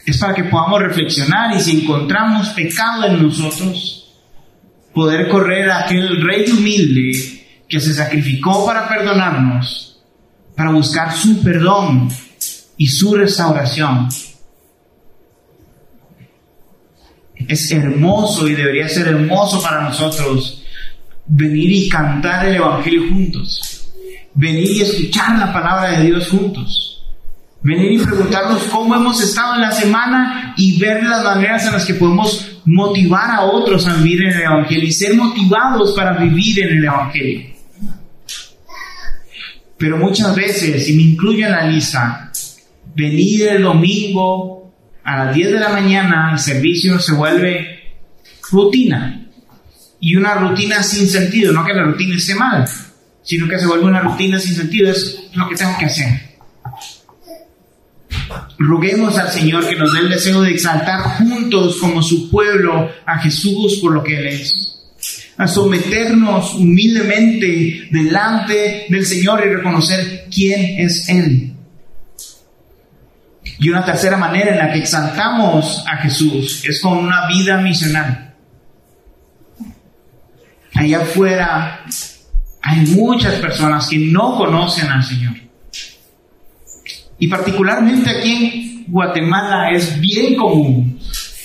es 0.05 0.19
para 0.19 0.35
que 0.35 0.45
podamos 0.45 0.83
reflexionar 0.83 1.57
y 1.57 1.61
si 1.61 1.81
encontramos 1.81 2.51
pecado 2.51 3.07
en 3.07 3.23
nosotros, 3.23 4.15
poder 4.93 5.29
correr 5.31 5.71
a 5.71 5.85
aquel 5.85 6.23
rey 6.23 6.51
humilde 6.51 7.65
que 7.67 7.81
se 7.81 7.95
sacrificó 7.95 8.67
para 8.67 8.87
perdonarnos, 8.87 9.99
para 10.55 10.73
buscar 10.73 11.11
su 11.15 11.43
perdón 11.43 12.11
y 12.77 12.87
su 12.87 13.15
restauración. 13.15 14.11
Es 17.49 17.71
hermoso 17.71 18.49
y 18.49 18.55
debería 18.55 18.89
ser 18.89 19.09
hermoso 19.09 19.63
para 19.63 19.83
nosotros 19.83 20.63
venir 21.27 21.71
y 21.71 21.89
cantar 21.89 22.47
el 22.47 22.57
Evangelio 22.57 23.09
juntos, 23.09 23.89
venir 24.35 24.71
y 24.71 24.81
escuchar 24.83 25.39
la 25.39 25.53
palabra 25.53 25.99
de 25.99 26.07
Dios 26.07 26.29
juntos. 26.29 26.89
Venir 27.65 27.93
y 27.93 27.99
preguntarnos 27.99 28.65
cómo 28.65 28.95
hemos 28.97 29.23
estado 29.23 29.55
en 29.55 29.61
la 29.61 29.71
semana 29.71 30.53
y 30.57 30.81
ver 30.81 31.05
las 31.05 31.23
maneras 31.23 31.65
en 31.67 31.73
las 31.73 31.85
que 31.85 31.95
podemos 31.95 32.61
motivar 32.65 33.31
a 33.31 33.43
otros 33.43 33.87
a 33.87 33.95
vivir 33.95 34.25
en 34.25 34.33
el 34.33 34.43
Evangelio 34.43 34.89
y 34.89 34.93
ser 34.93 35.15
motivados 35.15 35.93
para 35.93 36.19
vivir 36.19 36.61
en 36.61 36.79
el 36.79 36.85
Evangelio. 36.85 37.53
Pero 39.79 39.97
muchas 39.97 40.35
veces, 40.35 40.89
y 40.89 40.95
me 40.95 41.03
incluyo 41.03 41.47
en 41.47 41.53
la 41.53 41.67
lista, 41.67 42.33
venir 42.95 43.47
el 43.49 43.63
domingo 43.63 44.62
a 45.05 45.25
las 45.25 45.35
10 45.35 45.53
de 45.53 45.61
la 45.61 45.71
mañana, 45.71 46.31
el 46.33 46.39
servicio 46.39 46.99
se 46.99 47.13
vuelve 47.13 47.95
rutina. 48.51 49.27
Y 50.01 50.17
una 50.17 50.35
rutina 50.35 50.83
sin 50.83 51.09
sentido, 51.09 51.53
no 51.53 51.65
que 51.65 51.75
la 51.75 51.85
rutina 51.85 52.17
esté 52.17 52.35
mal, 52.35 52.67
sino 53.23 53.49
que 53.49 53.59
se 53.59 53.67
vuelve 53.67 53.87
una 53.87 54.01
rutina 54.01 54.39
sin 54.39 54.55
sentido, 54.55 54.91
es 54.91 55.29
lo 55.35 55.49
que 55.49 55.55
tengo 55.55 55.77
que 55.79 55.87
hacer. 55.87 56.33
Roguemos 58.59 59.19
al 59.19 59.31
Señor 59.31 59.69
que 59.69 59.77
nos 59.77 59.93
dé 59.93 60.01
el 60.01 60.11
deseo 60.11 60.43
de 60.43 60.53
exaltar 60.53 61.01
juntos 61.19 61.79
como 61.81 62.03
su 62.03 62.31
pueblo 62.31 62.91
a 63.07 63.19
Jesús 63.19 63.79
por 63.81 63.93
lo 63.93 64.05
que 64.05 64.19
Él 64.19 64.27
es. 64.27 64.79
A 65.37 65.49
someternos 65.49 66.55
humildemente 66.55 67.89
delante 67.91 68.87
del 68.89 69.05
Señor 69.05 69.43
y 69.45 69.55
reconocer 69.55 70.27
quién 70.33 70.81
es 70.81 71.09
Él. 71.09 71.52
Y 73.59 73.69
una 73.69 73.85
tercera 73.85 74.17
manera 74.17 74.51
en 74.53 74.59
la 74.59 74.73
que 74.73 74.79
exaltamos 74.79 75.85
a 75.87 75.99
Jesús 75.99 76.65
es 76.65 76.81
con 76.81 76.99
una 76.99 77.27
vida 77.29 77.59
misional. 77.59 78.35
Allá 80.75 81.03
afuera 81.03 81.85
hay 82.63 82.79
muchas 82.87 83.35
personas 83.35 83.89
que 83.89 83.99
no 83.99 84.37
conocen 84.37 84.89
al 84.89 85.05
Señor. 85.05 85.35
Y 87.19 87.29
particularmente 87.29 88.11
aquí 88.11 88.33
en 88.33 88.85
Guatemala 88.89 89.71
es 89.71 90.01
bien 90.01 90.35
común 90.35 90.99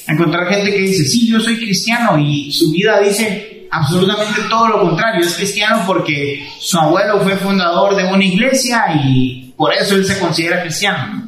encontrar 0.07 0.47
gente 0.47 0.71
que 0.71 0.81
dice, 0.81 1.03
sí, 1.05 1.27
yo 1.27 1.39
soy 1.39 1.57
cristiano 1.57 2.17
y 2.17 2.51
su 2.51 2.71
vida 2.71 2.99
dice 3.01 3.67
absolutamente 3.69 4.41
todo 4.49 4.69
lo 4.69 4.81
contrario. 4.81 5.21
Es 5.21 5.35
cristiano 5.35 5.83
porque 5.85 6.47
su 6.59 6.79
abuelo 6.79 7.19
fue 7.21 7.35
fundador 7.35 7.95
de 7.95 8.05
una 8.05 8.23
iglesia 8.23 8.85
y 9.03 9.53
por 9.57 9.73
eso 9.73 9.95
él 9.95 10.05
se 10.05 10.17
considera 10.19 10.61
cristiano. 10.61 11.26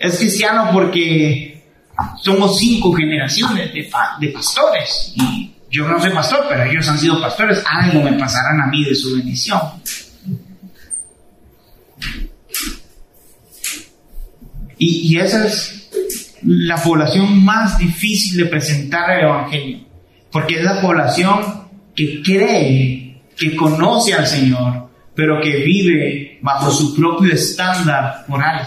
Es 0.00 0.16
cristiano 0.16 0.70
porque 0.72 1.62
somos 2.22 2.58
cinco 2.58 2.90
generaciones 2.94 3.70
de, 3.74 4.30
pastores 4.32 5.12
y 5.14 5.52
yo 5.70 5.86
no 5.86 6.00
soy 6.00 6.10
pastor, 6.10 6.46
pero 6.48 6.64
ellos 6.64 6.88
han 6.88 6.98
sido 6.98 7.20
pastores, 7.20 7.62
algo 7.66 8.02
me 8.02 8.14
pasarán 8.14 8.62
a 8.62 8.66
mí 8.68 8.82
de 8.82 8.94
su 8.94 9.14
bendición. 9.14 9.60
Y, 14.78 15.18
esa 15.18 15.46
es 15.46 15.90
la 16.42 16.82
población 16.82 17.44
más 17.44 17.76
difícil 17.76 18.38
de 18.38 18.46
presentar 18.46 19.10
el 19.10 19.26
Evangelio, 19.26 19.80
porque 20.32 20.56
es 20.56 20.64
la 20.64 20.80
población 20.80 21.68
que 21.94 22.22
cree, 22.22 23.20
que 23.36 23.54
conoce 23.54 24.14
al 24.14 24.26
Señor, 24.26 24.88
pero 25.14 25.42
que 25.42 25.56
vive 25.56 26.38
bajo 26.40 26.70
su 26.70 26.96
propio 26.96 27.34
estándar 27.34 28.24
moral. 28.26 28.66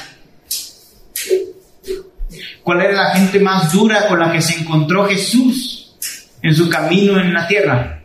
¿Cuál 2.63 2.81
era 2.81 2.93
la 2.93 3.15
gente 3.15 3.39
más 3.39 3.73
dura 3.73 4.07
con 4.07 4.19
la 4.19 4.31
que 4.31 4.41
se 4.41 4.59
encontró 4.59 5.05
Jesús 5.05 5.93
en 6.41 6.55
su 6.55 6.69
camino 6.69 7.19
en 7.19 7.33
la 7.33 7.45
tierra? 7.45 8.01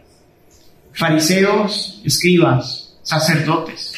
Fariseos, 0.92 2.02
escribas, 2.04 2.98
sacerdotes, 3.02 3.94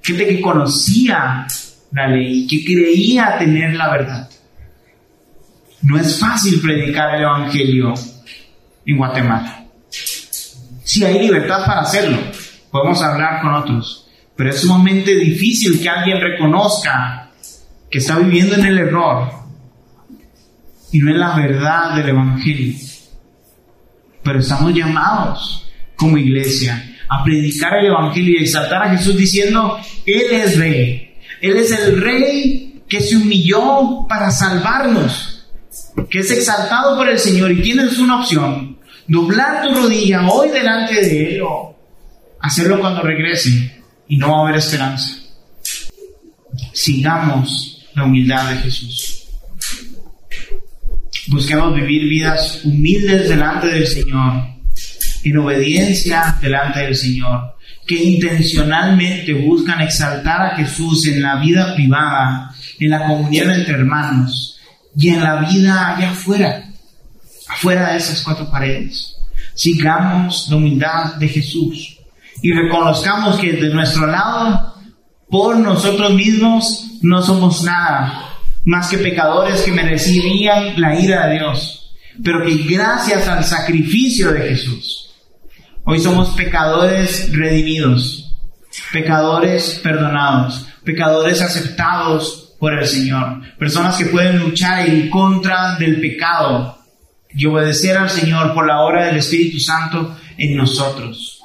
gente 0.00 0.28
que 0.28 0.40
conocía 0.40 1.46
la 1.90 2.06
ley, 2.06 2.46
que 2.46 2.64
creía 2.64 3.36
tener 3.38 3.74
la 3.74 3.90
verdad. 3.90 4.30
No 5.82 5.98
es 5.98 6.18
fácil 6.18 6.60
predicar 6.60 7.16
el 7.16 7.22
Evangelio 7.22 7.92
en 8.86 8.96
Guatemala. 8.96 9.66
Si 10.84 11.04
hay 11.04 11.18
libertad 11.18 11.66
para 11.66 11.80
hacerlo, 11.80 12.18
podemos 12.70 13.02
hablar 13.02 13.42
con 13.42 13.54
otros, 13.54 14.08
pero 14.36 14.50
es 14.50 14.60
sumamente 14.60 15.14
difícil 15.16 15.82
que 15.82 15.88
alguien 15.88 16.20
reconozca 16.20 17.30
que 17.90 17.98
está 17.98 18.18
viviendo 18.18 18.54
en 18.54 18.66
el 18.66 18.78
error 18.78 19.43
y 20.94 20.98
no 21.00 21.10
en 21.10 21.18
la 21.18 21.34
verdad 21.34 21.96
del 21.96 22.10
Evangelio. 22.10 22.72
Pero 24.22 24.38
estamos 24.38 24.72
llamados 24.72 25.68
como 25.96 26.16
iglesia 26.16 26.96
a 27.08 27.24
predicar 27.24 27.78
el 27.78 27.86
Evangelio 27.86 28.38
y 28.38 28.44
exaltar 28.44 28.84
a 28.84 28.90
Jesús 28.96 29.16
diciendo, 29.16 29.76
Él 30.06 30.22
es 30.30 30.56
rey, 30.56 31.16
él 31.40 31.56
es 31.56 31.72
el 31.72 32.00
rey 32.00 32.80
que 32.88 33.00
se 33.00 33.16
humilló 33.16 34.06
para 34.08 34.30
salvarnos, 34.30 35.48
que 36.08 36.20
es 36.20 36.30
exaltado 36.30 36.96
por 36.96 37.08
el 37.08 37.18
Señor 37.18 37.50
y 37.50 37.60
tienes 37.60 37.98
una 37.98 38.20
opción, 38.20 38.78
doblar 39.08 39.64
tu 39.64 39.74
rodilla 39.74 40.28
hoy 40.28 40.50
delante 40.50 40.94
de 40.94 41.34
Él 41.34 41.42
o 41.42 41.76
hacerlo 42.40 42.78
cuando 42.78 43.02
regrese 43.02 43.82
y 44.06 44.16
no 44.16 44.30
va 44.30 44.38
a 44.38 44.42
haber 44.42 44.56
esperanza. 44.58 45.08
Sigamos 46.72 47.84
la 47.96 48.04
humildad 48.04 48.50
de 48.50 48.56
Jesús. 48.58 49.23
Busquemos 51.34 51.74
vivir 51.74 52.08
vidas 52.08 52.60
humildes 52.64 53.28
delante 53.28 53.66
del 53.66 53.88
Señor, 53.88 54.34
en 55.24 55.36
obediencia 55.36 56.38
delante 56.40 56.78
del 56.78 56.94
Señor, 56.94 57.56
que 57.84 57.96
intencionalmente 57.96 59.34
buscan 59.34 59.80
exaltar 59.80 60.42
a 60.42 60.56
Jesús 60.56 61.08
en 61.08 61.20
la 61.20 61.40
vida 61.40 61.74
privada, 61.74 62.54
en 62.78 62.88
la 62.88 63.08
comunión 63.08 63.50
entre 63.50 63.74
hermanos 63.74 64.60
y 64.96 65.08
en 65.08 65.24
la 65.24 65.40
vida 65.40 65.96
allá 65.96 66.10
afuera, 66.10 66.68
afuera 67.48 67.90
de 67.90 67.96
esas 67.96 68.22
cuatro 68.22 68.48
paredes. 68.48 69.16
Sigamos 69.54 70.46
la 70.48 70.56
humildad 70.56 71.14
de 71.16 71.26
Jesús 71.26 71.98
y 72.42 72.52
reconozcamos 72.52 73.40
que 73.40 73.54
de 73.54 73.74
nuestro 73.74 74.06
lado, 74.06 74.76
por 75.28 75.58
nosotros 75.58 76.14
mismos, 76.14 76.92
no 77.02 77.20
somos 77.24 77.64
nada 77.64 78.33
más 78.64 78.88
que 78.88 78.98
pecadores 78.98 79.62
que 79.62 79.72
merecerían 79.72 80.80
la 80.80 80.98
ira 80.98 81.26
de 81.26 81.34
Dios, 81.34 81.94
pero 82.22 82.44
que 82.44 82.56
gracias 82.56 83.28
al 83.28 83.44
sacrificio 83.44 84.32
de 84.32 84.48
Jesús, 84.48 85.14
hoy 85.84 86.00
somos 86.00 86.30
pecadores 86.30 87.30
redimidos, 87.32 88.34
pecadores 88.92 89.80
perdonados, 89.82 90.66
pecadores 90.84 91.42
aceptados 91.42 92.54
por 92.58 92.72
el 92.72 92.86
Señor, 92.86 93.40
personas 93.58 93.96
que 93.96 94.06
pueden 94.06 94.38
luchar 94.38 94.88
en 94.88 95.10
contra 95.10 95.76
del 95.76 96.00
pecado 96.00 96.78
y 97.30 97.46
obedecer 97.46 97.96
al 97.96 98.08
Señor 98.08 98.54
por 98.54 98.66
la 98.66 98.80
obra 98.80 99.06
del 99.06 99.16
Espíritu 99.16 99.58
Santo 99.58 100.16
en 100.38 100.56
nosotros. 100.56 101.42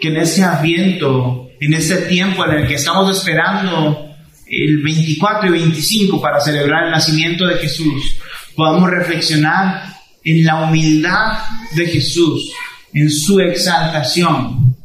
Que 0.00 0.08
en 0.08 0.18
ese 0.18 0.44
adviento, 0.44 1.48
en 1.60 1.72
ese 1.72 2.02
tiempo 2.02 2.44
en 2.44 2.58
el 2.58 2.68
que 2.68 2.74
estamos 2.74 3.16
esperando 3.16 4.05
el 4.46 4.82
24 4.82 5.48
y 5.48 5.58
25 5.60 6.20
para 6.20 6.40
celebrar 6.40 6.84
el 6.84 6.90
nacimiento 6.90 7.46
de 7.46 7.56
Jesús, 7.56 8.16
podamos 8.54 8.90
reflexionar 8.90 9.94
en 10.22 10.44
la 10.44 10.64
humildad 10.64 11.38
de 11.74 11.86
Jesús, 11.86 12.52
en 12.92 13.10
su 13.10 13.40
exaltación, 13.40 14.76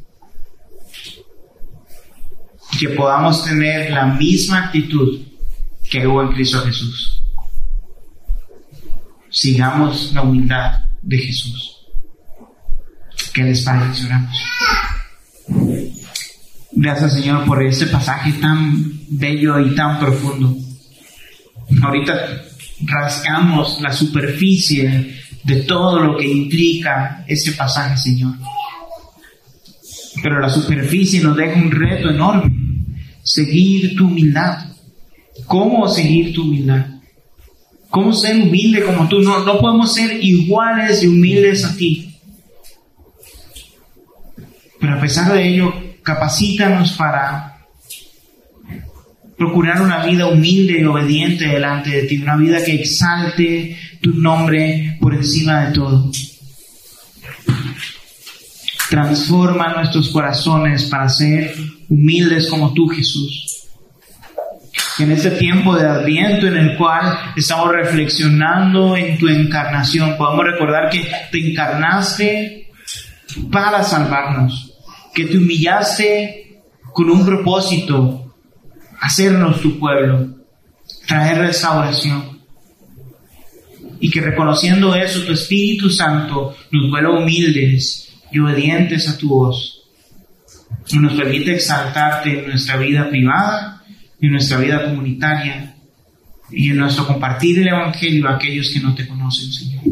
que 2.80 2.90
podamos 2.90 3.44
tener 3.44 3.92
la 3.92 4.06
misma 4.06 4.66
actitud 4.66 5.20
que 5.90 6.08
hubo 6.08 6.24
en 6.24 6.34
Cristo 6.34 6.62
Jesús. 6.62 7.24
Sigamos 9.30 10.12
la 10.14 10.24
humildad 10.24 10.86
de 11.02 11.18
Jesús. 11.18 11.88
¿Qué 13.34 13.44
les 13.44 13.64
parece? 13.64 14.08
Gracias 16.74 17.14
Señor 17.14 17.46
por 17.46 17.64
este 17.64 17.88
pasaje 17.88 18.34
tan 18.34 19.00
bello 19.10 19.60
y 19.60 19.76
tan 19.76 20.00
profundo. 20.00 20.56
Ahorita 21.82 22.44
rascamos 22.86 23.80
la 23.82 23.92
superficie 23.92 25.16
de 25.44 25.56
todo 25.64 26.00
lo 26.00 26.18
que 26.18 26.28
implica 26.28 27.24
este 27.28 27.52
pasaje, 27.54 27.98
Señor. 27.98 28.36
Pero 30.22 30.40
la 30.40 30.50
superficie 30.50 31.22
nos 31.22 31.38
deja 31.38 31.60
un 31.60 31.72
reto 31.72 32.10
enorme. 32.10 32.52
Seguir 33.24 33.96
tu 33.96 34.08
humildad. 34.08 34.66
¿Cómo 35.46 35.88
seguir 35.88 36.34
tu 36.34 36.44
humildad? 36.44 36.86
¿Cómo 37.90 38.14
ser 38.14 38.36
humilde 38.36 38.84
como 38.84 39.08
tú? 39.08 39.20
No, 39.20 39.44
no 39.44 39.60
podemos 39.60 39.94
ser 39.94 40.24
iguales 40.24 41.04
y 41.04 41.08
humildes 41.08 41.66
a 41.66 41.76
ti. 41.76 42.16
Pero 44.80 44.96
a 44.96 45.02
pesar 45.02 45.34
de 45.34 45.48
ello, 45.48 45.74
capacítanos 46.04 46.94
para 46.94 47.52
procurar 49.38 49.82
una 49.82 50.06
vida 50.06 50.28
humilde 50.28 50.80
y 50.80 50.86
obediente 50.86 51.48
delante 51.48 51.90
de 51.90 52.04
ti, 52.04 52.22
una 52.22 52.38
vida 52.38 52.64
que 52.64 52.76
exalte 52.76 53.76
tu 54.00 54.14
nombre 54.14 54.98
por 55.02 55.16
encima 55.16 55.66
de 55.66 55.74
todo. 55.74 56.12
Transforma 58.90 59.74
nuestros 59.74 60.10
corazones 60.10 60.86
para 60.86 61.10
ser 61.10 61.56
humildes 61.90 62.48
como 62.48 62.74
tú, 62.74 62.88
Jesús. 62.88 63.48
en 65.00 65.12
este 65.12 65.32
tiempo 65.32 65.76
de 65.76 65.88
adviento 65.88 66.46
en 66.46 66.58
el 66.58 66.78
cual 66.78 67.18
estamos 67.36 67.72
reflexionando 67.72 68.96
en 68.96 69.18
tu 69.18 69.28
encarnación, 69.28 70.16
podamos 70.18 70.46
recordar 70.46 70.92
que 70.92 71.10
te 71.32 71.50
encarnaste 71.50 72.70
para 73.50 73.84
salvarnos 73.84 74.71
que 75.14 75.26
te 75.26 75.38
humillaste 75.38 76.62
con 76.94 77.10
un 77.10 77.26
propósito, 77.26 78.34
hacernos 79.00 79.62
tu 79.62 79.78
pueblo, 79.80 80.28
traer 81.08 81.40
restauración. 81.40 82.40
Y 84.00 84.10
que 84.10 84.22
reconociendo 84.22 84.96
eso, 84.96 85.24
tu 85.24 85.34
Espíritu 85.34 85.90
Santo 85.90 86.56
nos 86.72 86.90
vuelva 86.90 87.20
humildes 87.20 88.12
y 88.32 88.40
obedientes 88.40 89.08
a 89.08 89.18
tu 89.18 89.30
voz. 89.30 89.84
Y 90.90 90.98
nos 90.98 91.14
permite 91.14 91.54
exaltarte 91.54 92.40
en 92.40 92.48
nuestra 92.48 92.78
vida 92.78 93.10
privada, 93.10 93.84
en 94.20 94.32
nuestra 94.32 94.58
vida 94.58 94.84
comunitaria 94.86 95.76
y 96.50 96.70
en 96.70 96.78
nuestro 96.78 97.08
compartir 97.08 97.60
el 97.60 97.70
Evangelio 97.70 98.28
a 98.28 98.36
aquellos 98.36 98.72
que 98.72 98.80
no 98.80 98.94
te 98.96 99.08
conocen, 99.08 99.52
Señor. 99.52 99.84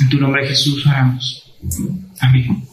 En 0.00 0.08
tu 0.08 0.18
nombre 0.18 0.46
Jesús 0.48 0.86
oramos. 0.86 1.44
Amén. 2.20 2.71